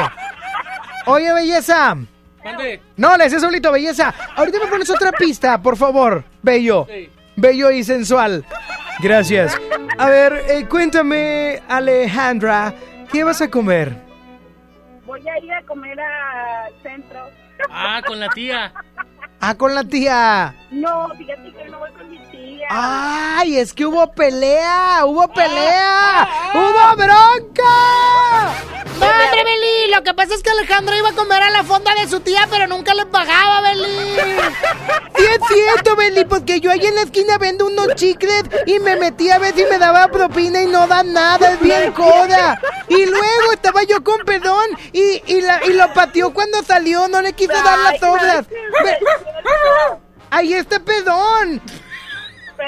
oye, 1.06 1.34
belleza. 1.34 1.96
¿Dónde? 2.44 2.82
No, 2.98 3.16
le 3.16 3.26
decía 3.26 3.40
solito, 3.40 3.72
belleza. 3.72 4.14
Ahorita 4.36 4.60
me 4.60 4.68
pones 4.68 4.90
otra 4.90 5.12
pista, 5.12 5.62
por 5.62 5.78
favor. 5.78 6.24
Bello. 6.42 6.88
Sí. 6.90 7.10
Bello 7.36 7.72
y 7.72 7.84
sensual. 7.84 8.46
Gracias. 9.00 9.58
A 9.98 10.10
ver, 10.10 10.44
eh, 10.50 10.68
cuéntame, 10.68 11.62
Alejandra, 11.68 12.74
¿qué 13.12 13.24
vas 13.24 13.42
a 13.42 13.50
comer? 13.50 13.96
Voy 15.06 15.28
a 15.28 15.40
ir 15.40 15.54
a 15.54 15.64
comer 15.64 16.00
al 16.00 16.74
centro. 16.82 17.30
Ah, 17.70 18.02
con 18.06 18.20
la 18.20 18.30
tía. 18.30 18.74
Ah, 19.40 19.56
con 19.56 19.74
la 19.76 19.84
tía. 19.84 20.56
No, 20.72 21.10
fíjate 21.18 21.53
¡Ay, 22.70 23.58
es 23.58 23.74
que 23.74 23.86
hubo 23.86 24.12
pelea! 24.14 25.02
¡Hubo 25.06 25.28
pelea! 25.34 26.28
¡Hubo 26.54 26.96
bronca! 26.96 28.54
¡Madre 29.00 29.44
Beli! 29.44 29.92
Lo 29.94 30.04
que 30.04 30.14
pasa 30.14 30.34
es 30.34 30.42
que 30.44 30.50
Alejandra 30.52 30.96
iba 30.98 31.10
a 31.10 31.14
comer 31.14 31.42
a 31.44 31.50
la 31.50 31.64
fonda 31.64 31.94
de 31.96 32.08
su 32.08 32.20
tía, 32.22 32.48
pero 32.50 32.68
nunca 32.68 32.94
le 32.94 33.06
pagaba, 33.06 33.62
Beli. 33.62 34.16
Sí 35.18 35.24
es 35.26 35.40
cierto, 35.48 35.96
Beli, 35.96 36.26
porque 36.26 36.60
yo 36.60 36.72
ahí 36.72 36.86
en 36.86 36.96
la 36.96 37.02
esquina 37.02 37.38
vendo 37.38 37.66
unos 37.68 37.96
chicles 37.96 38.44
y 38.66 38.80
me 38.80 38.96
metí 38.96 39.30
a 39.30 39.40
ver 39.40 39.54
si 39.56 39.66
me 39.66 39.78
daba 39.78 40.08
propina 40.08 40.62
y 40.62 40.68
no 40.68 40.88
da 40.88 41.04
nada, 41.04 41.52
es 41.54 41.60
bien 41.60 41.92
coda. 41.92 42.60
Y 42.88 43.06
luego 43.06 43.52
estaba 43.54 43.84
yo 43.84 44.04
con 44.04 44.24
perdón 44.26 44.66
y, 44.92 45.22
y, 45.28 45.42
la- 45.42 45.62
y 45.66 45.74
lo 45.74 45.92
pateó 45.94 46.34
cuando 46.34 46.64
salió, 46.64 47.08
no 47.08 47.22
le 47.22 47.34
quiso 47.34 47.54
dar 47.54 47.78
las 47.80 48.04
obras. 48.04 48.46
¡Ahí 50.30 50.54
está 50.54 50.80
pedón! 50.80 51.62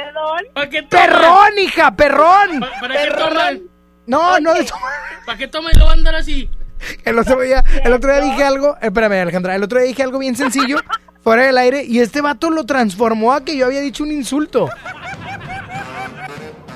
Perdón. 0.03 0.39
¿Para 0.53 0.69
qué? 0.69 0.83
¡Perrón, 0.83 1.59
hija! 1.59 1.95
¡Perrón! 1.95 2.59
¿Pa- 2.59 2.69
¿Para 2.81 2.95
qué 3.03 3.11
toman? 3.11 3.61
No, 4.07 4.39
no, 4.39 4.53
de 4.53 4.67
¿Para 5.25 5.37
qué 5.37 5.47
toman 5.47 5.71
y 5.75 5.79
lo 5.79 5.85
van 5.85 5.95
a 5.95 5.97
andar 5.99 6.15
así? 6.15 6.49
el 7.05 7.17
otro 7.17 7.39
día, 7.41 7.63
el 7.83 7.93
otro 7.93 8.11
día 8.11 8.21
dije 8.21 8.43
algo, 8.43 8.75
eh, 8.81 8.87
espérame 8.87 9.21
Alejandra, 9.21 9.55
el 9.55 9.63
otro 9.63 9.79
día 9.79 9.87
dije 9.87 10.03
algo 10.03 10.19
bien 10.19 10.35
sencillo, 10.35 10.77
fuera 11.23 11.43
del 11.43 11.57
aire, 11.57 11.83
y 11.83 11.99
este 11.99 12.21
vato 12.21 12.51
lo 12.51 12.65
transformó 12.65 13.33
a 13.33 13.43
que 13.43 13.55
yo 13.57 13.65
había 13.65 13.79
dicho 13.81 14.03
un 14.03 14.11
insulto. 14.11 14.69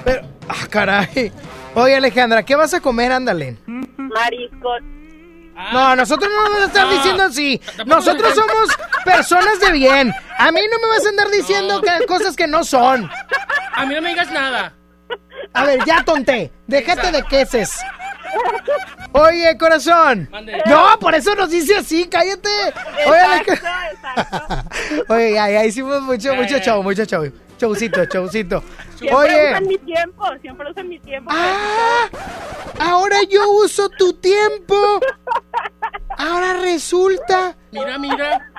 Pero, 0.05 0.21
ah, 0.47 0.67
caray. 0.69 1.31
Oye 1.75 1.95
Alejandra, 1.95 2.43
¿qué 2.43 2.55
vas 2.55 2.73
a 2.73 2.79
comer? 2.81 3.11
Ándale. 3.11 3.57
Mariscos. 3.67 4.81
No, 5.73 5.95
nosotros 5.95 6.31
no 6.33 6.43
nos 6.43 6.51
vas 6.53 6.61
a 6.61 6.65
estar 6.67 6.85
No, 6.87 6.93
diciendo 6.93 7.23
así. 7.23 7.61
Nosotros 7.85 8.33
somos 8.33 8.69
personas 9.03 9.59
de 9.59 9.71
bien. 9.71 10.13
A 10.37 10.51
mí 10.51 10.61
no 10.71 10.79
me 10.79 10.87
vas 10.95 11.05
a 11.05 11.09
andar 11.09 11.29
diciendo 11.29 11.81
que- 11.81 12.05
cosas 12.05 12.35
que 12.35 12.47
no 12.47 12.63
son. 12.63 13.09
A 13.73 13.85
mí 13.85 13.93
no 13.95 14.01
me 14.01 14.09
digas 14.09 14.31
nada. 14.31 14.73
A 15.53 15.65
ver, 15.65 15.83
ya 15.85 16.03
tonté. 16.03 16.51
Déjate 16.67 17.11
de 17.11 17.23
queses. 17.23 17.77
Oye, 19.11 19.57
corazón. 19.57 20.27
Mande. 20.31 20.61
No, 20.67 20.97
por 20.99 21.15
eso 21.15 21.33
nos 21.35 21.49
dice 21.49 21.75
así, 21.77 22.07
cállate. 22.07 22.49
Oye, 23.07 23.17
Exacto, 23.19 23.51
Ale- 23.51 23.91
exacto. 23.91 24.63
Oye, 25.13 25.33
ya, 25.33 25.49
ya 25.49 25.65
hicimos 25.65 26.01
mucho, 26.03 26.31
Ya, 26.31 26.33
mucho 26.33 26.57
ya. 26.57 26.63
show, 26.63 26.83
mucho 26.83 27.05
show. 27.05 27.31
Showcito, 27.59 28.05
showcito. 28.05 28.63
Siempre 28.95 29.15
Oye, 29.17 29.51
usan 29.51 29.67
mi 29.67 29.77
tiempo, 29.79 30.25
siempre 30.41 30.71
usan 30.71 30.87
mi 30.87 30.99
tiempo. 30.99 31.29
ah, 31.33 32.07
ahora 32.79 33.17
yo 33.29 33.49
uso 33.51 33.89
tu 33.89 34.13
tiempo. 34.13 34.75
Ahora 36.17 36.53
resulta. 36.61 37.55
Mira, 37.71 37.97
mira. 37.97 38.49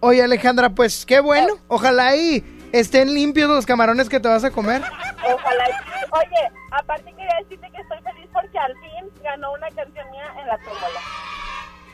Oye, 0.00 0.22
Alejandra, 0.22 0.70
pues 0.70 1.04
qué 1.06 1.20
bueno. 1.20 1.54
Ojalá 1.68 2.08
ahí 2.08 2.42
estén 2.72 3.12
limpios 3.12 3.48
los 3.48 3.66
camarones 3.66 4.08
que 4.08 4.18
te 4.20 4.28
vas 4.28 4.42
a 4.44 4.50
comer. 4.50 4.82
Ojalá. 4.82 5.64
Oye, 6.12 6.50
aparte 6.70 7.10
quería 7.14 7.36
decirte 7.42 7.70
que 7.70 7.80
estoy 7.82 7.98
feliz 8.02 8.28
porque 8.32 8.58
al 8.58 8.72
fin 8.74 9.22
ganó 9.22 9.52
una 9.52 9.68
canción 9.68 10.10
mía 10.10 10.24
en 10.40 10.46
la 10.46 10.58
tómbola. 10.58 11.00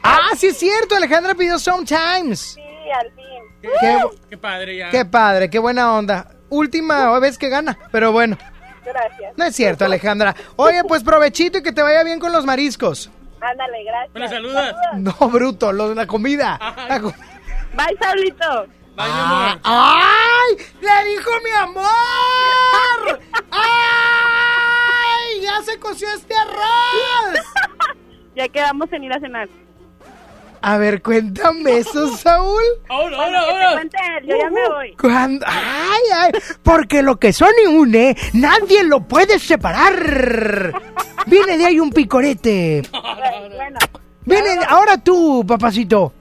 Ah, 0.02 0.30
sí 0.36 0.46
es 0.46 0.58
cierto, 0.58 0.94
Alejandra 0.96 1.34
pidió 1.34 1.58
Sometimes. 1.58 2.40
Sí, 2.54 2.62
al 2.98 3.12
fin. 3.12 3.42
Qué, 3.62 3.98
Qué 4.30 4.38
padre 4.38 4.76
ya. 4.76 4.90
qué 4.90 5.04
padre, 5.04 5.50
qué 5.50 5.58
buena 5.58 5.92
onda. 5.94 6.30
Última 6.48 7.18
vez 7.18 7.36
que 7.38 7.48
gana, 7.48 7.76
pero 7.92 8.12
bueno. 8.12 8.38
Gracias. 8.84 9.34
No 9.36 9.44
es 9.44 9.54
cierto, 9.54 9.84
Alejandra. 9.84 10.34
Oye, 10.56 10.82
pues 10.84 11.02
provechito 11.02 11.58
y 11.58 11.62
que 11.62 11.72
te 11.72 11.82
vaya 11.82 12.02
bien 12.04 12.18
con 12.20 12.32
los 12.32 12.46
mariscos. 12.46 13.10
Ándale, 13.40 13.84
gracias. 13.84 14.14
Me 14.14 14.20
la 14.20 14.28
saludas. 14.28 14.74
No, 14.96 15.12
bruto, 15.28 15.72
los, 15.72 15.94
la 15.94 16.06
comida. 16.06 16.58
La 16.88 16.98
Bye, 16.98 17.96
Saulito. 18.00 18.66
Bye, 18.96 19.06
mi 19.06 19.20
amor. 19.20 19.60
¡Ay! 19.62 20.56
¡Le 20.80 21.10
dijo 21.10 21.30
mi 21.44 21.50
amor! 21.50 23.20
¡Ay! 23.50 25.40
¡Ya 25.42 25.62
se 25.62 25.78
coció 25.78 26.08
este 26.14 26.34
arroz! 26.34 27.38
Ya 28.34 28.48
quedamos 28.48 28.92
en 28.92 29.02
ir 29.02 29.12
a 29.12 29.18
cenar. 29.18 29.48
A 30.60 30.76
ver, 30.78 31.02
cuéntame 31.02 31.78
eso, 31.78 32.16
Saúl. 32.16 32.62
Ahora, 32.88 33.16
ahora, 33.16 33.40
ahora. 33.40 33.82
yo 34.26 34.36
ya 34.36 34.50
me 34.50 34.68
voy. 34.68 34.96
¿Cuándo? 35.00 35.46
¡Ay, 35.48 36.02
ay! 36.14 36.32
Porque 36.62 37.02
lo 37.02 37.16
que 37.18 37.32
son 37.32 37.50
y 37.64 37.66
une, 37.66 38.16
nadie 38.34 38.82
lo 38.84 39.00
puede 39.00 39.38
separar. 39.38 40.72
Viene 41.26 41.58
de 41.58 41.66
ahí 41.66 41.78
un 41.80 41.90
picorete. 41.90 42.82
Bueno, 42.90 43.78
Viene, 44.24 44.56
de- 44.58 44.64
ahora 44.68 44.98
tú, 44.98 45.44
papacito. 45.46 46.12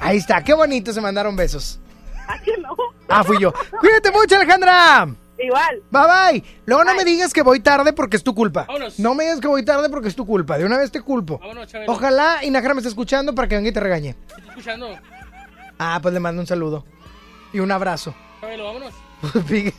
Ahí 0.00 0.18
está, 0.18 0.42
qué 0.44 0.54
bonito 0.54 0.92
se 0.92 1.00
mandaron 1.00 1.34
besos. 1.36 1.80
así 2.28 2.52
no. 2.60 2.74
Ah, 3.08 3.24
fui 3.24 3.38
yo. 3.40 3.52
Cuídate 3.80 4.10
mucho, 4.12 4.36
Alejandra. 4.36 5.08
Igual. 5.38 5.82
Bye 5.90 6.02
bye. 6.02 6.44
Luego 6.66 6.84
no 6.84 6.94
me 6.94 7.04
digas 7.04 7.32
que 7.32 7.42
voy 7.42 7.60
tarde 7.60 7.92
porque 7.92 8.16
es 8.16 8.24
tu 8.24 8.34
culpa. 8.34 8.64
Vámonos. 8.66 8.98
No 8.98 9.14
me 9.14 9.24
digas 9.24 9.40
que 9.40 9.48
voy 9.48 9.64
tarde 9.64 9.88
porque 9.88 10.08
es 10.08 10.16
tu 10.16 10.26
culpa. 10.26 10.58
De 10.58 10.64
una 10.64 10.78
vez 10.78 10.90
te 10.90 11.00
culpo. 11.00 11.38
Vámonos, 11.38 11.68
Chabelo. 11.68 11.92
Ojalá 11.92 12.44
Inajara 12.44 12.74
me 12.74 12.80
esté 12.80 12.88
escuchando 12.88 13.34
para 13.34 13.48
que 13.48 13.56
venga 13.56 13.68
y 13.68 13.72
te 13.72 13.80
regañe. 13.80 14.16
¿Estás 14.26 14.48
escuchando? 14.48 14.88
Ah, 15.78 15.98
pues 16.02 16.12
le 16.12 16.20
mando 16.20 16.40
un 16.40 16.46
saludo. 16.46 16.84
Y 17.52 17.60
un 17.60 17.70
abrazo. 17.70 18.14
Chabelo, 18.40 18.64
vámonos. 18.64 18.94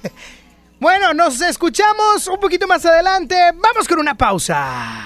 bueno, 0.79 1.13
nos 1.13 1.41
escuchamos 1.41 2.27
un 2.27 2.39
poquito 2.39 2.67
más 2.67 2.85
adelante. 2.85 3.35
Vamos 3.55 3.87
con 3.87 3.99
una 3.99 4.15
pausa. 4.15 5.05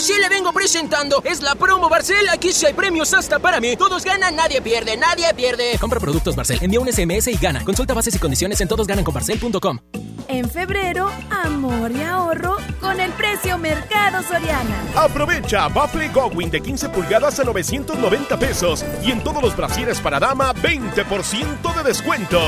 sí 0.00 0.14
le 0.20 0.28
vengo 0.28 0.52
presentando. 0.52 1.22
Es 1.24 1.42
la 1.42 1.54
promo 1.54 1.88
Barcel. 1.88 2.28
Aquí 2.28 2.52
sí 2.52 2.66
hay 2.66 2.74
premios 2.74 3.12
hasta 3.14 3.38
para 3.38 3.60
mí. 3.60 3.76
Todos 3.76 4.04
ganan, 4.04 4.36
nadie 4.36 4.60
pierde, 4.62 4.96
nadie 4.96 5.32
pierde. 5.34 5.76
Compra 5.78 6.00
productos 6.00 6.36
Barcel, 6.36 6.58
envía 6.62 6.80
un 6.80 6.92
SMS 6.92 7.28
y 7.28 7.36
gana. 7.36 7.64
Consulta 7.64 7.94
bases 7.94 8.14
y 8.14 8.18
condiciones 8.18 8.60
en 8.60 8.68
todosgananconbarcel.com. 8.68 9.78
En 10.28 10.48
febrero, 10.48 11.10
amor 11.44 11.90
y 11.90 12.02
ahorro 12.02 12.56
con 12.80 13.00
el 13.00 13.10
precio 13.12 13.58
Mercado 13.58 14.22
Soriana. 14.22 14.84
Aprovecha 14.94 15.66
Buffalo 15.66 16.12
Gowin 16.12 16.50
de 16.50 16.60
15 16.60 16.88
pulgadas 16.90 17.40
a 17.40 17.44
990 17.44 18.38
pesos 18.38 18.84
y 19.02 19.10
en 19.10 19.24
todos 19.24 19.42
los 19.42 19.56
brasieres 19.56 20.00
para 20.00 20.20
dama 20.20 20.54
20% 20.54 21.74
de 21.74 21.82
descuento. 21.82 22.40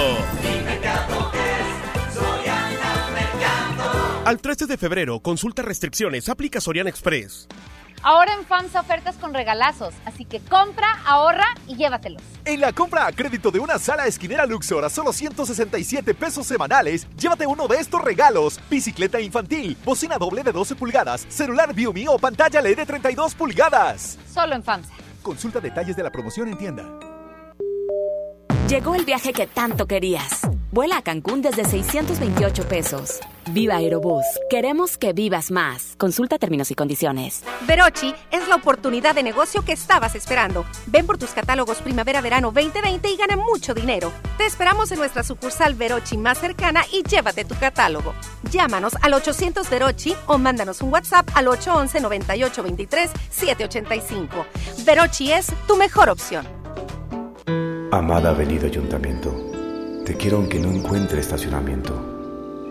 Al 4.25 4.41
13 4.41 4.67
de 4.67 4.79
febrero, 4.79 5.19
consulta 5.19 5.63
restricciones, 5.63 6.29
aplica 6.29 6.61
Soriana 6.61 6.89
Express. 6.89 7.49
Ahora 8.05 8.35
en 8.35 8.45
FAMSA 8.47 8.81
ofertas 8.81 9.17
con 9.17 9.35
regalazos, 9.35 9.95
así 10.05 10.25
que 10.25 10.39
compra, 10.39 10.87
ahorra 11.05 11.47
y 11.67 11.75
llévatelos. 11.75 12.23
En 12.45 12.61
la 12.61 12.73
compra 12.73 13.09
a 13.09 13.11
crédito 13.11 13.51
de 13.51 13.59
una 13.59 13.81
sala 13.81 14.07
esquinera 14.07 14.47
Luxor 14.47 14.85
a 14.85 14.91
solo 14.91 15.13
167 15.13 16.15
pesos 16.15 16.47
semanales, 16.47 17.09
llévate 17.17 17.49
uno 17.49 17.67
de 17.67 17.79
estos 17.79 18.01
regalos: 18.01 18.61
bicicleta 18.71 19.21
infantil, 19.21 19.77
bocina 19.85 20.19
doble 20.19 20.45
de 20.45 20.53
12 20.53 20.77
pulgadas, 20.77 21.27
celular 21.29 21.75
Viumi 21.75 22.07
o 22.07 22.17
pantalla 22.17 22.61
LED 22.61 22.77
de 22.77 22.87
32 22.87 23.35
pulgadas. 23.35 24.21
Solo 24.33 24.55
en 24.55 24.63
FAMSA. 24.63 24.93
Consulta 25.21 25.59
detalles 25.59 25.97
de 25.97 26.03
la 26.05 26.13
promoción 26.13 26.47
en 26.47 26.59
tienda. 26.59 26.85
Llegó 28.69 28.95
el 28.95 29.05
viaje 29.05 29.33
que 29.33 29.49
tanto 29.49 29.87
querías. 29.87 30.43
Vuela 30.73 30.97
a 30.97 31.03
Cancún 31.03 31.43
desde 31.43 31.67
628 31.67 32.67
pesos. 32.67 33.21
Viva 33.51 33.77
Aerobús. 33.77 34.25
Queremos 34.49 34.97
que 34.97 35.13
vivas 35.13 35.51
más. 35.51 35.97
Consulta 35.99 36.39
términos 36.39 36.71
y 36.71 36.75
condiciones. 36.75 37.45
Verochi 37.67 38.15
es 38.31 38.49
la 38.49 38.55
oportunidad 38.55 39.15
de 39.15 39.23
negocio 39.23 39.63
que 39.67 39.73
estabas 39.73 40.15
esperando. 40.15 40.65
Ven 40.87 41.05
por 41.05 41.19
tus 41.19 41.33
catálogos 41.33 41.83
Primavera-Verano 41.83 42.53
2020 42.53 43.11
y 43.11 43.17
gana 43.19 43.37
mucho 43.37 43.75
dinero. 43.75 44.11
Te 44.39 44.47
esperamos 44.47 44.91
en 44.93 44.99
nuestra 45.01 45.23
sucursal 45.23 45.75
Verochi 45.75 46.17
más 46.17 46.39
cercana 46.39 46.81
y 46.91 47.03
llévate 47.03 47.45
tu 47.45 47.55
catálogo. 47.55 48.15
Llámanos 48.51 48.95
al 49.03 49.13
800 49.13 49.69
Verochi 49.69 50.17
o 50.27 50.39
mándanos 50.39 50.81
un 50.81 50.91
WhatsApp 50.91 51.29
al 51.35 51.49
811-9823-785. 51.49 54.29
Verochi 54.87 55.33
es 55.33 55.53
tu 55.69 55.77
mejor 55.77 56.09
opción. 56.09 56.47
Amada 57.91 58.31
Avenida 58.31 58.69
Ayuntamiento, 58.69 59.52
te 60.13 60.19
quiero 60.19 60.37
aunque 60.37 60.59
no 60.59 60.71
encuentre 60.71 61.21
estacionamiento. 61.21 62.13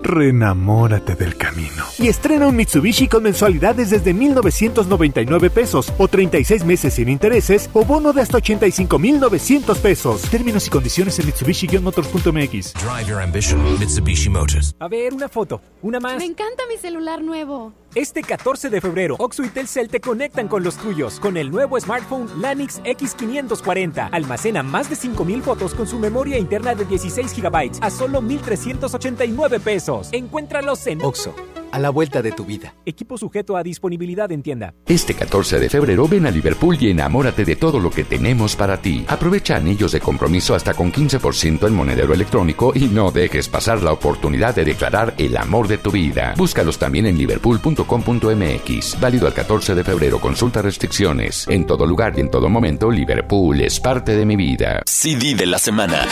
Renamórate 0.03 1.15
del 1.15 1.37
camino. 1.37 1.85
Y 1.99 2.07
estrena 2.07 2.47
un 2.47 2.55
Mitsubishi 2.55 3.07
con 3.07 3.23
mensualidades 3.23 3.91
desde 3.91 4.13
1,999 4.13 5.49
pesos 5.49 5.93
o 5.97 6.07
36 6.07 6.65
meses 6.65 6.95
sin 6.95 7.09
intereses 7.09 7.69
o 7.73 7.85
bono 7.85 8.13
de 8.13 8.21
hasta 8.21 8.37
85,900 8.37 9.77
pesos. 9.79 10.21
Términos 10.23 10.67
y 10.67 10.69
condiciones 10.69 11.19
en 11.19 11.27
Mitsubishi-motors.mx. 11.27 12.73
Drive 12.73 13.07
your 13.07 13.21
ambition, 13.21 13.79
Mitsubishi 13.79 14.29
Motors. 14.29 14.75
A 14.79 14.87
ver, 14.87 15.13
una 15.13 15.29
foto, 15.29 15.61
una 15.81 15.99
más. 15.99 16.17
Me 16.17 16.25
encanta 16.25 16.63
mi 16.67 16.77
celular 16.77 17.21
nuevo. 17.21 17.73
Este 17.93 18.21
14 18.21 18.69
de 18.69 18.79
febrero, 18.79 19.17
Oxo 19.19 19.43
y 19.43 19.49
Telcel 19.49 19.89
te 19.89 19.99
conectan 19.99 20.47
con 20.47 20.63
los 20.63 20.77
tuyos 20.77 21.19
con 21.19 21.35
el 21.35 21.51
nuevo 21.51 21.77
smartphone 21.77 22.29
Lanix 22.41 22.81
X540. 22.83 24.07
Almacena 24.13 24.63
más 24.63 24.89
de 24.89 24.95
5000 24.95 25.41
fotos 25.41 25.73
con 25.73 25.85
su 25.85 25.99
memoria 25.99 26.37
interna 26.37 26.73
de 26.73 26.85
16 26.85 27.35
GB 27.35 27.71
a 27.81 27.89
solo 27.89 28.21
1389 28.21 29.59
pesos. 29.59 30.07
Encuéntralos 30.13 30.87
en 30.87 31.01
Oxo, 31.01 31.35
a 31.71 31.79
la 31.79 31.89
vuelta 31.89 32.21
de 32.21 32.31
tu 32.31 32.45
vida. 32.45 32.75
Equipo 32.85 33.17
sujeto 33.17 33.57
a 33.57 33.63
disponibilidad 33.63 34.31
en 34.31 34.43
tienda. 34.43 34.73
Este 34.87 35.13
14 35.13 35.59
de 35.59 35.69
febrero 35.69 36.07
ven 36.07 36.25
a 36.25 36.31
Liverpool 36.31 36.77
y 36.79 36.89
enamórate 36.89 37.45
de 37.45 37.55
todo 37.55 37.79
lo 37.79 37.89
que 37.89 38.03
tenemos 38.03 38.55
para 38.55 38.81
ti. 38.81 39.05
Aprovecha 39.07 39.55
anillos 39.55 39.91
de 39.91 40.01
compromiso 40.01 40.55
hasta 40.55 40.73
con 40.73 40.91
15% 40.91 41.67
en 41.67 41.73
monedero 41.73 42.13
electrónico 42.13 42.73
y 42.75 42.85
no 42.85 43.11
dejes 43.11 43.47
pasar 43.49 43.81
la 43.81 43.91
oportunidad 43.91 44.55
de 44.55 44.65
declarar 44.65 45.13
el 45.17 45.37
amor 45.37 45.67
de 45.67 45.77
tu 45.77 45.91
vida. 45.91 46.33
Búscalos 46.37 46.77
también 46.77 47.05
en 47.05 47.17
liverpool.com.mx. 47.17 48.99
Válido 48.99 49.27
al 49.27 49.33
14 49.33 49.75
de 49.75 49.83
febrero. 49.83 50.19
Consulta 50.19 50.61
restricciones. 50.61 51.47
En 51.47 51.65
todo 51.65 51.85
lugar 51.85 52.13
y 52.17 52.21
en 52.21 52.29
todo 52.29 52.49
momento, 52.49 52.91
Liverpool 52.91 53.61
es 53.61 53.79
parte 53.79 54.15
de 54.15 54.25
mi 54.25 54.35
vida. 54.35 54.81
CD 54.85 55.35
de 55.35 55.45
la 55.45 55.59
semana. 55.59 56.05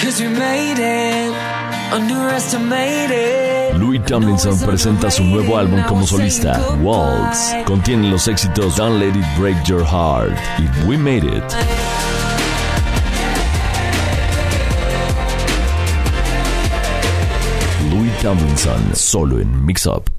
Louis 3.78 4.04
Tomlinson 4.04 4.60
presenta 4.60 5.10
su 5.10 5.24
nuevo 5.24 5.49
álbum 5.58 5.82
como 5.88 6.06
solista, 6.06 6.60
Waltz. 6.82 7.54
Contiene 7.66 8.10
los 8.10 8.28
éxitos 8.28 8.76
Don't 8.76 9.00
Let 9.00 9.10
It 9.10 9.26
Break 9.38 9.64
Your 9.66 9.84
Heart 9.84 10.38
y 10.60 10.88
We 10.88 10.98
Made 10.98 11.26
It. 11.26 11.44
Louis 17.92 18.12
Tomlinson, 18.22 18.92
solo 18.94 19.40
en 19.40 19.66
Mix 19.66 19.86
Up. 19.86 20.19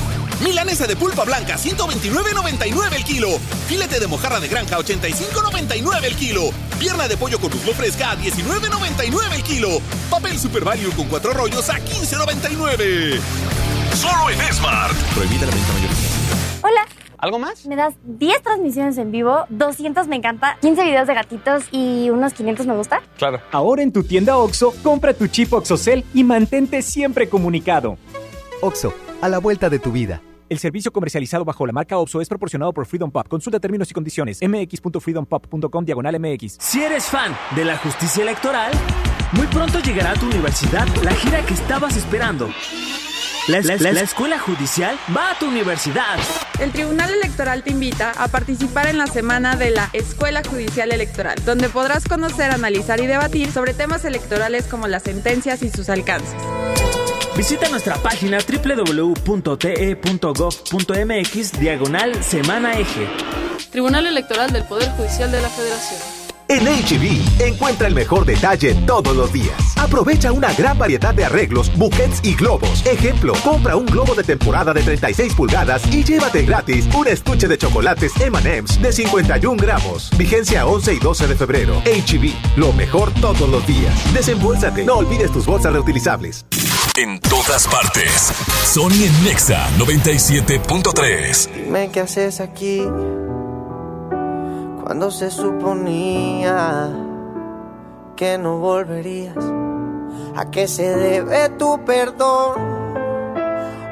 Milanesa 0.43 0.87
de 0.87 0.95
pulpa 0.95 1.23
blanca, 1.23 1.55
129.99 1.55 2.95
el 2.95 3.03
kilo. 3.03 3.29
Filete 3.67 3.99
de 3.99 4.07
mojarra 4.07 4.39
de 4.39 4.47
granja, 4.47 4.77
85.99 4.79 6.03
el 6.03 6.15
kilo. 6.15 6.49
Pierna 6.79 7.07
de 7.07 7.15
pollo 7.15 7.39
con 7.39 7.51
muslo 7.51 7.73
fresca, 7.73 8.11
a 8.11 8.17
19.99 8.17 9.35
el 9.35 9.43
kilo. 9.43 9.69
Papel 10.09 10.39
Super 10.39 10.63
Value 10.63 10.91
con 10.95 11.07
cuatro 11.07 11.33
rollos 11.33 11.69
a 11.69 11.75
15.99. 11.75 13.19
Solo 13.93 14.29
en 14.31 14.53
Smart. 14.53 14.95
Prohibida 15.13 15.45
la 15.45 15.51
venta 15.51 15.73
mayorista. 15.73 16.67
Hola. 16.67 16.81
¿Algo 17.19 17.37
más? 17.37 17.67
Me 17.67 17.75
das 17.75 17.93
10 18.03 18.41
transmisiones 18.41 18.97
en 18.97 19.11
vivo, 19.11 19.45
200 19.49 20.07
me 20.07 20.15
encanta, 20.15 20.57
15 20.61 20.83
videos 20.85 21.05
de 21.05 21.13
gatitos 21.13 21.65
y 21.71 22.09
unos 22.09 22.33
500 22.33 22.65
me 22.65 22.75
gusta. 22.75 23.03
Claro. 23.19 23.39
Ahora 23.51 23.83
en 23.83 23.91
tu 23.91 24.03
tienda 24.03 24.37
OXO, 24.37 24.73
compra 24.81 25.13
tu 25.13 25.27
chip 25.27 25.53
OXOCEL 25.53 26.03
y 26.15 26.23
mantente 26.23 26.81
siempre 26.81 27.29
comunicado. 27.29 27.99
OXO, 28.61 28.91
a 29.21 29.29
la 29.29 29.37
vuelta 29.37 29.69
de 29.69 29.77
tu 29.77 29.91
vida. 29.91 30.19
El 30.51 30.59
servicio 30.59 30.91
comercializado 30.91 31.45
bajo 31.45 31.65
la 31.65 31.71
marca 31.71 31.97
OPSO 31.97 32.19
es 32.19 32.27
proporcionado 32.27 32.73
por 32.73 32.85
Freedom 32.85 33.09
Pop. 33.09 33.25
Consulta 33.29 33.57
términos 33.61 33.89
y 33.89 33.93
condiciones. 33.93 34.39
mx.freedompop.com 34.41 35.85
diagonal 35.85 36.19
mx. 36.19 36.57
Si 36.59 36.83
eres 36.83 37.05
fan 37.05 37.33
de 37.55 37.63
la 37.63 37.77
justicia 37.77 38.21
electoral, 38.21 38.69
muy 39.31 39.47
pronto 39.47 39.79
llegará 39.79 40.11
a 40.11 40.15
tu 40.15 40.25
universidad 40.25 40.85
la 41.05 41.11
gira 41.13 41.41
que 41.45 41.53
estabas 41.53 41.95
esperando. 41.95 42.49
La, 43.47 43.61
la- 43.61 43.93
la 43.93 44.01
escuela 44.01 44.39
judicial 44.39 44.97
va 45.15 45.31
a 45.31 45.39
tu 45.39 45.47
universidad. 45.47 46.19
El 46.59 46.73
Tribunal 46.73 47.11
Electoral 47.13 47.63
te 47.63 47.69
invita 47.71 48.11
a 48.21 48.27
participar 48.27 48.87
en 48.87 48.97
la 48.97 49.07
semana 49.07 49.55
de 49.55 49.71
la 49.71 49.89
Escuela 49.93 50.41
Judicial 50.43 50.91
Electoral, 50.91 51.37
donde 51.45 51.69
podrás 51.69 52.03
conocer, 52.03 52.51
analizar 52.51 52.99
y 52.99 53.07
debatir 53.07 53.49
sobre 53.53 53.73
temas 53.73 54.03
electorales 54.03 54.65
como 54.67 54.89
las 54.89 55.03
sentencias 55.03 55.63
y 55.63 55.69
sus 55.69 55.87
alcances. 55.87 56.35
Visita 57.41 57.67
nuestra 57.69 57.95
página 57.95 58.37
www.te.gov.mx 58.37 59.19
diagonal 61.59 62.23
semana 62.23 62.73
eje. 62.73 63.07
Tribunal 63.71 64.05
Electoral 64.05 64.53
del 64.53 64.63
Poder 64.65 64.91
Judicial 64.91 65.31
de 65.31 65.41
la 65.41 65.49
Federación. 65.49 65.99
En 66.49 66.65
HB, 66.65 67.41
encuentra 67.41 67.87
el 67.87 67.95
mejor 67.95 68.25
detalle 68.25 68.75
todos 68.85 69.15
los 69.15 69.33
días. 69.33 69.55
Aprovecha 69.77 70.31
una 70.31 70.53
gran 70.53 70.77
variedad 70.77 71.15
de 71.15 71.25
arreglos, 71.25 71.75
buquets 71.75 72.19
y 72.23 72.35
globos. 72.35 72.85
Ejemplo, 72.85 73.33
compra 73.43 73.75
un 73.75 73.87
globo 73.87 74.13
de 74.13 74.23
temporada 74.23 74.71
de 74.71 74.83
36 74.83 75.33
pulgadas 75.33 75.81
y 75.91 76.03
llévate 76.03 76.43
gratis 76.43 76.87
un 76.93 77.07
estuche 77.07 77.47
de 77.47 77.57
chocolates 77.57 78.13
M&M's 78.21 78.79
de 78.79 78.91
51 78.91 79.57
gramos. 79.59 80.11
Vigencia 80.15 80.67
11 80.67 80.93
y 80.93 80.99
12 80.99 81.27
de 81.27 81.35
febrero. 81.35 81.81
HB, 81.85 82.59
lo 82.59 82.71
mejor 82.73 83.11
todos 83.15 83.49
los 83.49 83.65
días. 83.65 84.13
Desembolsate, 84.13 84.85
no 84.85 84.97
olvides 84.97 85.31
tus 85.31 85.47
bolsas 85.47 85.73
reutilizables. 85.73 86.45
En 87.01 87.19
todas 87.19 87.67
partes. 87.67 88.31
Sony 88.63 89.05
en 89.05 89.23
Nexa 89.23 89.67
97.3. 89.79 91.51
Dime 91.51 91.89
qué 91.89 92.01
haces 92.01 92.39
aquí 92.39 92.87
cuando 94.83 95.09
se 95.09 95.31
suponía 95.31 96.89
que 98.15 98.37
no 98.37 98.59
volverías. 98.59 99.35
¿A 100.35 100.51
qué 100.51 100.67
se 100.67 100.95
debe 100.95 101.49
tu 101.49 101.83
perdón? 101.85 102.53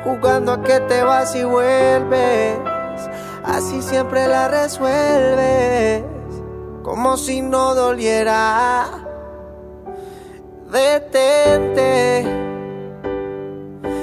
Jugando 0.04 0.54
a 0.54 0.62
que 0.62 0.80
te 0.82 1.02
vas 1.02 1.36
y 1.36 1.44
vuelves. 1.44 2.60
Así 3.44 3.82
siempre 3.82 4.28
la 4.28 4.50
resuelves. 4.50 6.04
Como 6.84 7.18
si 7.18 7.42
no 7.42 7.74
doliera 7.74 8.88
detente. 10.72 12.59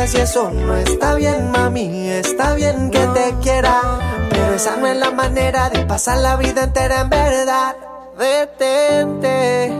Utilizas 0.00 0.14
y 0.14 0.18
eso 0.22 0.50
no 0.50 0.76
está 0.76 1.14
bien, 1.14 1.50
mami. 1.50 2.08
Está 2.10 2.54
bien 2.54 2.90
que 2.90 3.06
te 3.06 3.34
quiera, 3.42 3.80
pero 4.30 4.54
esa 4.54 4.76
no 4.76 4.86
es 4.86 4.96
la 4.96 5.10
manera 5.10 5.70
de 5.70 5.84
pasar 5.84 6.18
la 6.18 6.36
vida 6.36 6.64
entera 6.64 7.02
en 7.02 7.10
verdad. 7.10 7.76
Detente. 8.18 9.72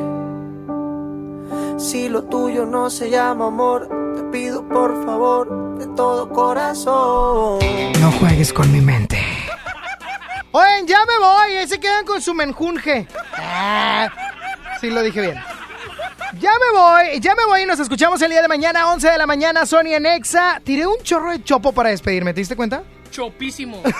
Si 1.79 2.09
lo 2.09 2.25
tuyo 2.25 2.67
no 2.67 2.91
se 2.91 3.11
llama 3.11 3.47
amor, 3.47 3.89
te 4.17 4.23
pido 4.25 4.67
por 4.69 5.05
favor 5.05 5.79
de 5.79 5.87
todo 5.89 6.29
corazón. 6.31 7.59
No 8.01 8.13
juegues 8.13 8.53
con 8.53 8.71
mi 8.73 8.81
mente. 8.81 9.19
Oigan, 10.53 10.87
ya 10.87 10.99
me 11.07 11.19
voy. 11.19 11.57
Ahí 11.57 11.69
se 11.69 11.81
quedan 11.81 12.05
con 12.05 12.21
su 12.21 12.35
menjunje. 12.35 13.07
Ah, 13.37 14.09
sí, 14.81 14.91
lo 14.91 15.03
dije 15.03 15.21
bien. 15.21 15.37
Ya 16.41 16.53
me 16.53 16.79
voy, 16.79 17.21
ya 17.21 17.35
me 17.35 17.45
voy 17.45 17.63
y 17.63 17.67
nos 17.67 17.79
escuchamos 17.81 18.23
el 18.23 18.31
día 18.31 18.41
de 18.41 18.49
mañana, 18.49 18.91
11 18.91 19.11
de 19.11 19.19
la 19.19 19.27
mañana, 19.27 19.67
Sony 19.67 19.93
en 19.93 20.07
Exa. 20.07 20.59
Tiré 20.65 20.87
un 20.87 20.97
chorro 21.03 21.33
de 21.33 21.45
chopo 21.45 21.71
para 21.71 21.91
despedirme, 21.91 22.33
¿te 22.33 22.41
diste 22.41 22.57
cuenta? 22.57 22.83
Chopísimo. 23.11 23.83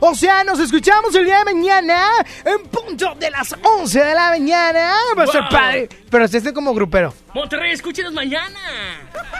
O 0.00 0.14
sea, 0.14 0.44
nos 0.44 0.58
escuchamos 0.58 1.14
el 1.14 1.26
día 1.26 1.40
de 1.40 1.44
mañana 1.44 2.06
en 2.44 2.66
punto 2.68 3.14
de 3.16 3.30
las 3.30 3.54
11 3.62 4.02
de 4.02 4.14
la 4.14 4.30
mañana. 4.30 4.94
Va 5.16 5.24
a 5.24 5.26
ser 5.26 5.42
padre. 5.50 5.88
Pero 6.10 6.24
este 6.24 6.54
como 6.54 6.72
grupero. 6.72 7.12
Monterrey, 7.34 7.72
escúchenos 7.72 8.12
mañana. 8.14 8.58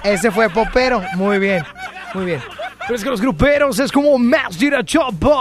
Ese 0.04 0.30
fue 0.30 0.50
popero. 0.50 1.02
Muy 1.14 1.38
bien, 1.38 1.64
muy 2.12 2.26
bien. 2.26 2.42
Pero 2.80 2.94
es 2.94 3.02
que 3.02 3.10
los 3.10 3.20
gruperos 3.20 3.78
es 3.78 3.90
como 3.90 4.18
más 4.18 4.56
tira 4.58 4.84
chopo. 4.84 5.34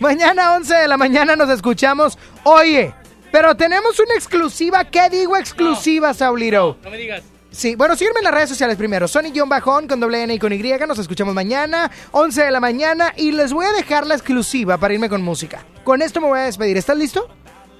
Mañana 0.00 0.54
11 0.56 0.74
de 0.74 0.88
la 0.88 0.96
mañana 0.96 1.36
nos 1.36 1.48
escuchamos. 1.50 2.18
Oye, 2.42 2.94
pero 3.30 3.56
tenemos 3.56 3.98
una 3.98 4.14
exclusiva. 4.14 4.84
¿Qué 4.84 5.08
digo 5.10 5.36
exclusiva, 5.36 6.12
Saulito? 6.14 6.78
No 6.82 6.90
me 6.90 6.98
digas. 6.98 7.22
Sí, 7.50 7.76
bueno, 7.76 7.94
sígueme 7.94 8.18
en 8.18 8.24
las 8.24 8.34
redes 8.34 8.48
sociales 8.48 8.76
primero. 8.76 9.06
Sony-Bajón 9.06 9.86
con 9.86 10.00
doble 10.00 10.24
N 10.24 10.34
y 10.34 10.38
con 10.40 10.52
Y. 10.52 10.58
Nos 10.88 10.98
escuchamos 10.98 11.34
mañana, 11.34 11.90
11 12.10 12.44
de 12.44 12.50
la 12.50 12.58
mañana. 12.58 13.12
Y 13.16 13.30
les 13.30 13.52
voy 13.52 13.66
a 13.66 13.72
dejar 13.72 14.06
la 14.06 14.14
exclusiva 14.14 14.78
para 14.78 14.94
irme 14.94 15.08
con 15.08 15.22
música. 15.22 15.64
Con 15.84 16.02
esto 16.02 16.20
me 16.20 16.26
voy 16.26 16.40
a 16.40 16.42
despedir. 16.42 16.76
¿Estás 16.76 16.96
listo? 16.96 17.28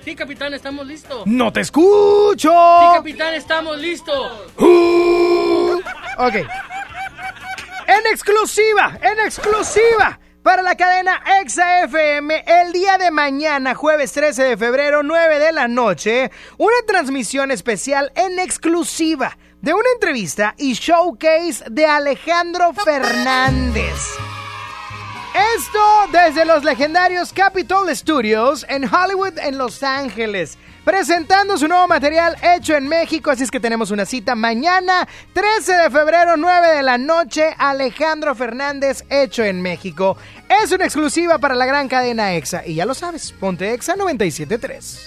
Sí, 0.04 0.14
capitán, 0.14 0.54
estamos 0.54 0.86
listos. 0.86 1.26
¡No 1.26 1.52
te 1.52 1.60
escucho! 1.60 2.50
Sí, 2.50 2.96
capitán, 2.96 3.34
estamos 3.34 3.78
listos. 3.78 4.32
Ok. 6.18 6.34
En 7.86 8.06
exclusiva, 8.12 8.98
en 9.02 9.20
exclusiva. 9.26 10.20
Para 10.44 10.60
la 10.60 10.74
cadena 10.74 11.22
Exa 11.40 11.84
FM, 11.84 12.44
el 12.46 12.72
día 12.72 12.98
de 12.98 13.10
mañana, 13.10 13.74
jueves 13.74 14.12
13 14.12 14.42
de 14.42 14.56
febrero, 14.58 15.02
9 15.02 15.38
de 15.38 15.52
la 15.52 15.68
noche, 15.68 16.30
una 16.58 16.76
transmisión 16.86 17.50
especial 17.50 18.12
en 18.14 18.38
exclusiva 18.38 19.38
de 19.62 19.72
una 19.72 19.88
entrevista 19.94 20.54
y 20.58 20.74
showcase 20.74 21.64
de 21.70 21.86
Alejandro 21.86 22.74
Fernández. 22.74 23.94
Esto 25.56 25.80
desde 26.12 26.44
los 26.44 26.62
legendarios 26.62 27.32
Capitol 27.32 27.88
Studios 27.96 28.66
en 28.68 28.84
Hollywood, 28.84 29.38
en 29.38 29.56
Los 29.56 29.82
Ángeles. 29.82 30.58
Presentando 30.84 31.56
su 31.56 31.66
nuevo 31.66 31.88
material 31.88 32.36
hecho 32.42 32.76
en 32.76 32.86
México, 32.86 33.30
así 33.30 33.42
es 33.42 33.50
que 33.50 33.58
tenemos 33.58 33.90
una 33.90 34.04
cita 34.04 34.34
mañana, 34.34 35.08
13 35.32 35.72
de 35.72 35.90
febrero, 35.90 36.36
9 36.36 36.76
de 36.76 36.82
la 36.82 36.98
noche, 36.98 37.54
Alejandro 37.56 38.34
Fernández 38.34 39.02
hecho 39.08 39.42
en 39.42 39.62
México. 39.62 40.18
Es 40.62 40.72
una 40.72 40.84
exclusiva 40.84 41.38
para 41.38 41.54
la 41.54 41.64
gran 41.64 41.88
cadena 41.88 42.34
EXA, 42.34 42.66
y 42.66 42.74
ya 42.74 42.84
lo 42.84 42.92
sabes, 42.92 43.32
ponte 43.32 43.72
EXA 43.72 43.96
97.3. 43.96 44.98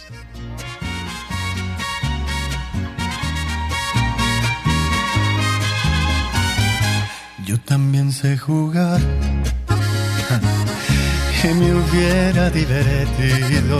Yo 7.45 7.59
también 7.61 8.11
sé 8.11 8.35
jugar 8.35 8.99
y 11.43 11.47
me 11.53 11.75
hubiera 11.75 12.49
divertido. 12.49 13.79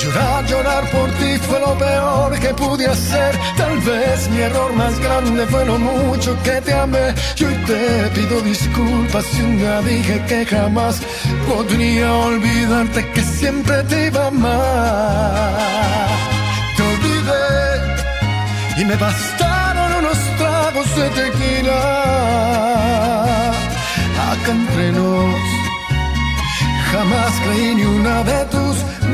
Llorar, 0.00 0.46
llorar 0.46 0.84
por 0.90 1.10
ti 1.18 1.38
fue 1.38 1.58
lo 1.58 1.76
peor 1.76 2.38
que 2.38 2.54
pude 2.54 2.86
hacer. 2.86 3.36
Tal 3.56 3.78
vez 3.80 4.28
mi 4.30 4.38
error 4.38 4.72
más 4.74 4.98
grande 5.00 5.44
fue 5.46 5.64
lo 5.66 5.76
mucho 5.78 6.36
que 6.44 6.60
te 6.60 6.72
amé. 6.72 7.14
Y 7.36 7.44
hoy 7.44 7.54
te 7.66 8.10
pido 8.14 8.40
disculpas 8.42 9.24
si 9.24 9.42
un 9.42 9.58
día 9.58 9.80
dije 9.80 10.24
que 10.28 10.46
jamás 10.46 11.00
podría 11.48 12.12
olvidarte 12.12 13.10
que 13.12 13.22
siempre 13.22 13.82
te 13.84 14.06
iba 14.06 14.24
a 14.24 14.28
amar. 14.28 15.58
Te 16.76 16.82
olvidé 16.82 17.46
y 18.80 18.84
me 18.84 18.96
bastaron 18.96 19.94
unos 20.00 20.18
tragos 20.38 20.96
de 20.96 21.10
tequila. 21.10 21.80
Acá 24.30 24.50
entre 24.52 24.92
nos 24.92 25.58
Jamás 26.92 27.32
creí 27.44 27.74
ni 27.74 27.84
una 27.84 28.24
de 28.24 28.44
tus 28.46 28.76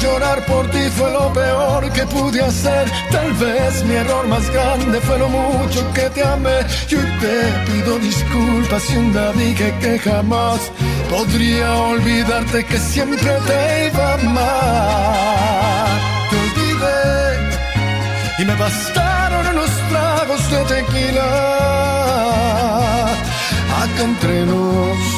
Llorar, 0.00 0.44
por 0.46 0.70
ti 0.70 0.78
fue 0.96 1.10
lo 1.10 1.32
peor 1.32 1.90
que 1.92 2.06
pude 2.06 2.40
hacer. 2.40 2.90
Tal 3.10 3.32
vez 3.34 3.84
mi 3.84 3.94
error 3.94 4.26
más 4.28 4.48
grande 4.50 5.00
fue 5.00 5.18
lo 5.18 5.28
mucho 5.28 5.92
que 5.92 6.08
te 6.10 6.22
amé. 6.22 6.60
Y 6.88 6.94
hoy 6.94 7.10
te 7.20 7.72
pido 7.72 7.98
disculpas 7.98 8.82
si 8.82 8.96
un 8.96 9.12
dije 9.36 9.74
que 9.80 9.98
jamás 9.98 10.60
podría 11.10 11.74
olvidarte 11.74 12.64
que 12.64 12.78
siempre 12.78 13.38
te 13.46 13.88
iba 13.88 14.10
a 14.10 14.14
amar. 14.14 15.88
Te 16.30 16.36
olvidé 16.46 16.98
y 18.38 18.44
me 18.44 18.54
bastaron 18.54 19.46
unos 19.48 19.70
tragos 19.90 20.50
de 20.50 20.58
tequila. 20.74 21.28
Acá 23.82 24.02
entre 24.02 24.46
nos 24.46 25.17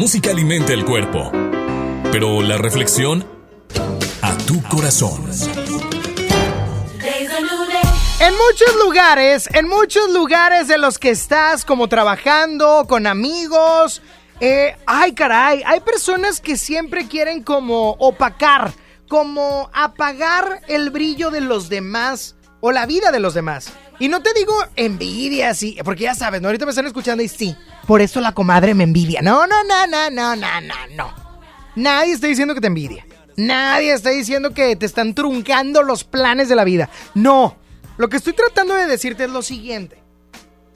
Música 0.00 0.30
alimenta 0.30 0.72
el 0.72 0.86
cuerpo, 0.86 1.30
pero 2.10 2.40
la 2.40 2.56
reflexión 2.56 3.22
a 4.22 4.34
tu 4.46 4.62
corazón. 4.62 5.30
En 8.18 8.32
muchos 8.32 8.76
lugares, 8.82 9.46
en 9.52 9.68
muchos 9.68 10.10
lugares 10.10 10.68
de 10.68 10.78
los 10.78 10.98
que 10.98 11.10
estás 11.10 11.66
como 11.66 11.86
trabajando, 11.88 12.86
con 12.88 13.06
amigos, 13.06 14.00
eh, 14.40 14.74
ay 14.86 15.12
caray, 15.12 15.62
hay 15.66 15.80
personas 15.80 16.40
que 16.40 16.56
siempre 16.56 17.06
quieren 17.06 17.42
como 17.42 17.90
opacar, 17.98 18.72
como 19.06 19.68
apagar 19.74 20.62
el 20.68 20.88
brillo 20.88 21.30
de 21.30 21.42
los 21.42 21.68
demás 21.68 22.36
o 22.60 22.72
la 22.72 22.86
vida 22.86 23.10
de 23.10 23.20
los 23.20 23.34
demás. 23.34 23.70
Y 24.00 24.08
no 24.08 24.22
te 24.22 24.32
digo 24.32 24.54
envidia, 24.76 25.54
sí, 25.54 25.76
porque 25.84 26.04
ya 26.04 26.14
sabes. 26.14 26.42
Ahorita 26.42 26.64
me 26.64 26.70
están 26.70 26.86
escuchando 26.86 27.22
y 27.22 27.28
sí, 27.28 27.54
por 27.86 28.00
eso 28.00 28.20
la 28.20 28.32
comadre 28.32 28.74
me 28.74 28.84
envidia. 28.84 29.20
No, 29.20 29.46
no, 29.46 29.62
no, 29.62 29.86
no, 29.86 30.10
no, 30.10 30.34
no, 30.34 30.60
no, 30.62 30.74
no. 30.96 31.14
Nadie 31.76 32.14
está 32.14 32.26
diciendo 32.26 32.54
que 32.54 32.62
te 32.62 32.66
envidia. 32.66 33.06
Nadie 33.36 33.92
está 33.92 34.10
diciendo 34.10 34.54
que 34.54 34.74
te 34.74 34.86
están 34.86 35.14
truncando 35.14 35.82
los 35.82 36.04
planes 36.04 36.48
de 36.48 36.56
la 36.56 36.64
vida. 36.64 36.88
No. 37.14 37.56
Lo 37.98 38.08
que 38.08 38.16
estoy 38.16 38.32
tratando 38.32 38.74
de 38.74 38.86
decirte 38.86 39.24
es 39.24 39.30
lo 39.30 39.42
siguiente. 39.42 40.02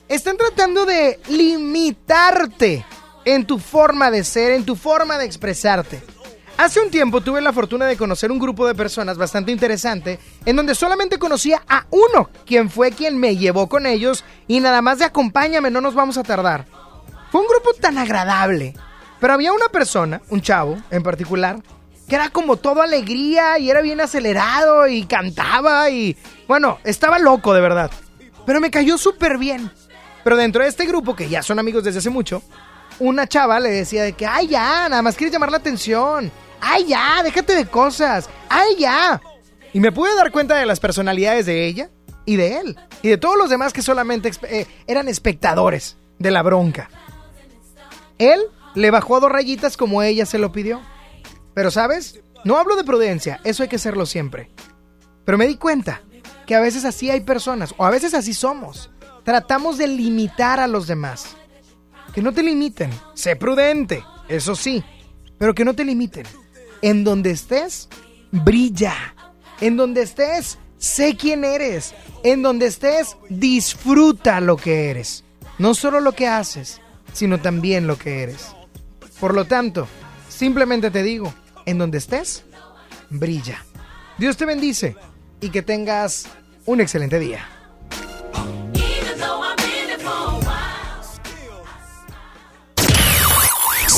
Están 0.06 0.36
tratando 0.36 0.84
de 0.84 1.18
limitarte 1.28 2.84
en 3.24 3.46
tu 3.46 3.58
forma 3.58 4.10
de 4.10 4.22
ser, 4.22 4.52
en 4.52 4.64
tu 4.64 4.76
forma 4.76 5.16
de 5.16 5.24
expresarte. 5.24 6.02
Hace 6.56 6.80
un 6.80 6.90
tiempo 6.90 7.20
tuve 7.20 7.40
la 7.40 7.52
fortuna 7.52 7.84
de 7.86 7.96
conocer 7.96 8.30
un 8.30 8.38
grupo 8.38 8.66
de 8.66 8.76
personas 8.76 9.18
bastante 9.18 9.50
interesante 9.50 10.20
en 10.46 10.54
donde 10.54 10.76
solamente 10.76 11.18
conocía 11.18 11.62
a 11.68 11.84
uno, 11.90 12.30
quien 12.46 12.70
fue 12.70 12.92
quien 12.92 13.18
me 13.18 13.36
llevó 13.36 13.68
con 13.68 13.86
ellos 13.86 14.24
y 14.46 14.60
nada 14.60 14.80
más 14.80 15.00
de 15.00 15.04
acompáñame, 15.04 15.70
no 15.72 15.80
nos 15.80 15.94
vamos 15.94 16.16
a 16.16 16.22
tardar. 16.22 16.66
Fue 17.32 17.40
un 17.40 17.48
grupo 17.48 17.74
tan 17.80 17.98
agradable, 17.98 18.72
pero 19.18 19.32
había 19.32 19.52
una 19.52 19.68
persona, 19.68 20.22
un 20.30 20.42
chavo 20.42 20.78
en 20.92 21.02
particular, 21.02 21.60
que 22.08 22.14
era 22.14 22.30
como 22.30 22.56
todo 22.56 22.82
alegría 22.82 23.58
y 23.58 23.68
era 23.68 23.82
bien 23.82 24.00
acelerado 24.00 24.86
y 24.86 25.06
cantaba 25.06 25.90
y 25.90 26.16
bueno, 26.46 26.78
estaba 26.84 27.18
loco 27.18 27.52
de 27.52 27.62
verdad. 27.62 27.90
Pero 28.46 28.60
me 28.60 28.70
cayó 28.70 28.96
súper 28.96 29.38
bien. 29.38 29.72
Pero 30.22 30.36
dentro 30.36 30.62
de 30.62 30.68
este 30.68 30.86
grupo, 30.86 31.16
que 31.16 31.28
ya 31.28 31.42
son 31.42 31.58
amigos 31.58 31.82
desde 31.82 31.98
hace 31.98 32.10
mucho, 32.10 32.42
una 33.00 33.26
chava 33.26 33.58
le 33.58 33.70
decía 33.70 34.04
de 34.04 34.12
que, 34.12 34.26
ay 34.26 34.46
ya, 34.46 34.88
nada 34.88 35.02
más 35.02 35.16
quieres 35.16 35.32
llamar 35.32 35.50
la 35.50 35.56
atención. 35.58 36.30
Ay 36.60 36.86
ya, 36.86 37.22
déjate 37.22 37.54
de 37.54 37.66
cosas. 37.66 38.28
Ay 38.48 38.76
ya. 38.78 39.20
Y 39.72 39.80
me 39.80 39.92
pude 39.92 40.14
dar 40.14 40.30
cuenta 40.30 40.56
de 40.56 40.66
las 40.66 40.80
personalidades 40.80 41.46
de 41.46 41.66
ella 41.66 41.90
y 42.24 42.36
de 42.36 42.58
él. 42.58 42.76
Y 43.02 43.08
de 43.08 43.18
todos 43.18 43.36
los 43.36 43.50
demás 43.50 43.72
que 43.72 43.82
solamente 43.82 44.30
eh, 44.48 44.66
eran 44.86 45.08
espectadores 45.08 45.96
de 46.18 46.30
la 46.30 46.42
bronca. 46.42 46.88
Él 48.18 48.40
le 48.74 48.90
bajó 48.90 49.20
dos 49.20 49.30
rayitas 49.30 49.76
como 49.76 50.02
ella 50.02 50.26
se 50.26 50.38
lo 50.38 50.52
pidió. 50.52 50.80
Pero 51.54 51.70
sabes, 51.70 52.20
no 52.44 52.56
hablo 52.56 52.76
de 52.76 52.84
prudencia, 52.84 53.40
eso 53.44 53.62
hay 53.62 53.68
que 53.68 53.76
hacerlo 53.76 54.06
siempre. 54.06 54.50
Pero 55.24 55.38
me 55.38 55.46
di 55.46 55.56
cuenta 55.56 56.02
que 56.46 56.54
a 56.54 56.60
veces 56.60 56.84
así 56.84 57.10
hay 57.10 57.20
personas, 57.20 57.74
o 57.76 57.84
a 57.84 57.90
veces 57.90 58.14
así 58.14 58.34
somos. 58.34 58.90
Tratamos 59.24 59.78
de 59.78 59.86
limitar 59.86 60.60
a 60.60 60.66
los 60.66 60.86
demás. 60.86 61.36
Que 62.12 62.22
no 62.22 62.32
te 62.32 62.42
limiten, 62.42 62.90
sé 63.14 63.34
prudente, 63.36 64.04
eso 64.28 64.54
sí, 64.54 64.84
pero 65.38 65.54
que 65.54 65.64
no 65.64 65.74
te 65.74 65.84
limiten. 65.84 66.26
En 66.84 67.02
donde 67.02 67.30
estés, 67.30 67.88
brilla. 68.30 68.92
En 69.62 69.78
donde 69.78 70.02
estés, 70.02 70.58
sé 70.76 71.16
quién 71.16 71.42
eres. 71.42 71.94
En 72.24 72.42
donde 72.42 72.66
estés, 72.66 73.16
disfruta 73.30 74.38
lo 74.42 74.58
que 74.58 74.90
eres. 74.90 75.24
No 75.58 75.74
solo 75.74 76.00
lo 76.00 76.12
que 76.12 76.28
haces, 76.28 76.82
sino 77.14 77.40
también 77.40 77.86
lo 77.86 77.96
que 77.96 78.22
eres. 78.22 78.54
Por 79.18 79.32
lo 79.32 79.46
tanto, 79.46 79.88
simplemente 80.28 80.90
te 80.90 81.02
digo, 81.02 81.32
en 81.64 81.78
donde 81.78 81.96
estés, 81.96 82.44
brilla. 83.08 83.64
Dios 84.18 84.36
te 84.36 84.44
bendice 84.44 84.94
y 85.40 85.48
que 85.48 85.62
tengas 85.62 86.26
un 86.66 86.82
excelente 86.82 87.18
día. 87.18 87.48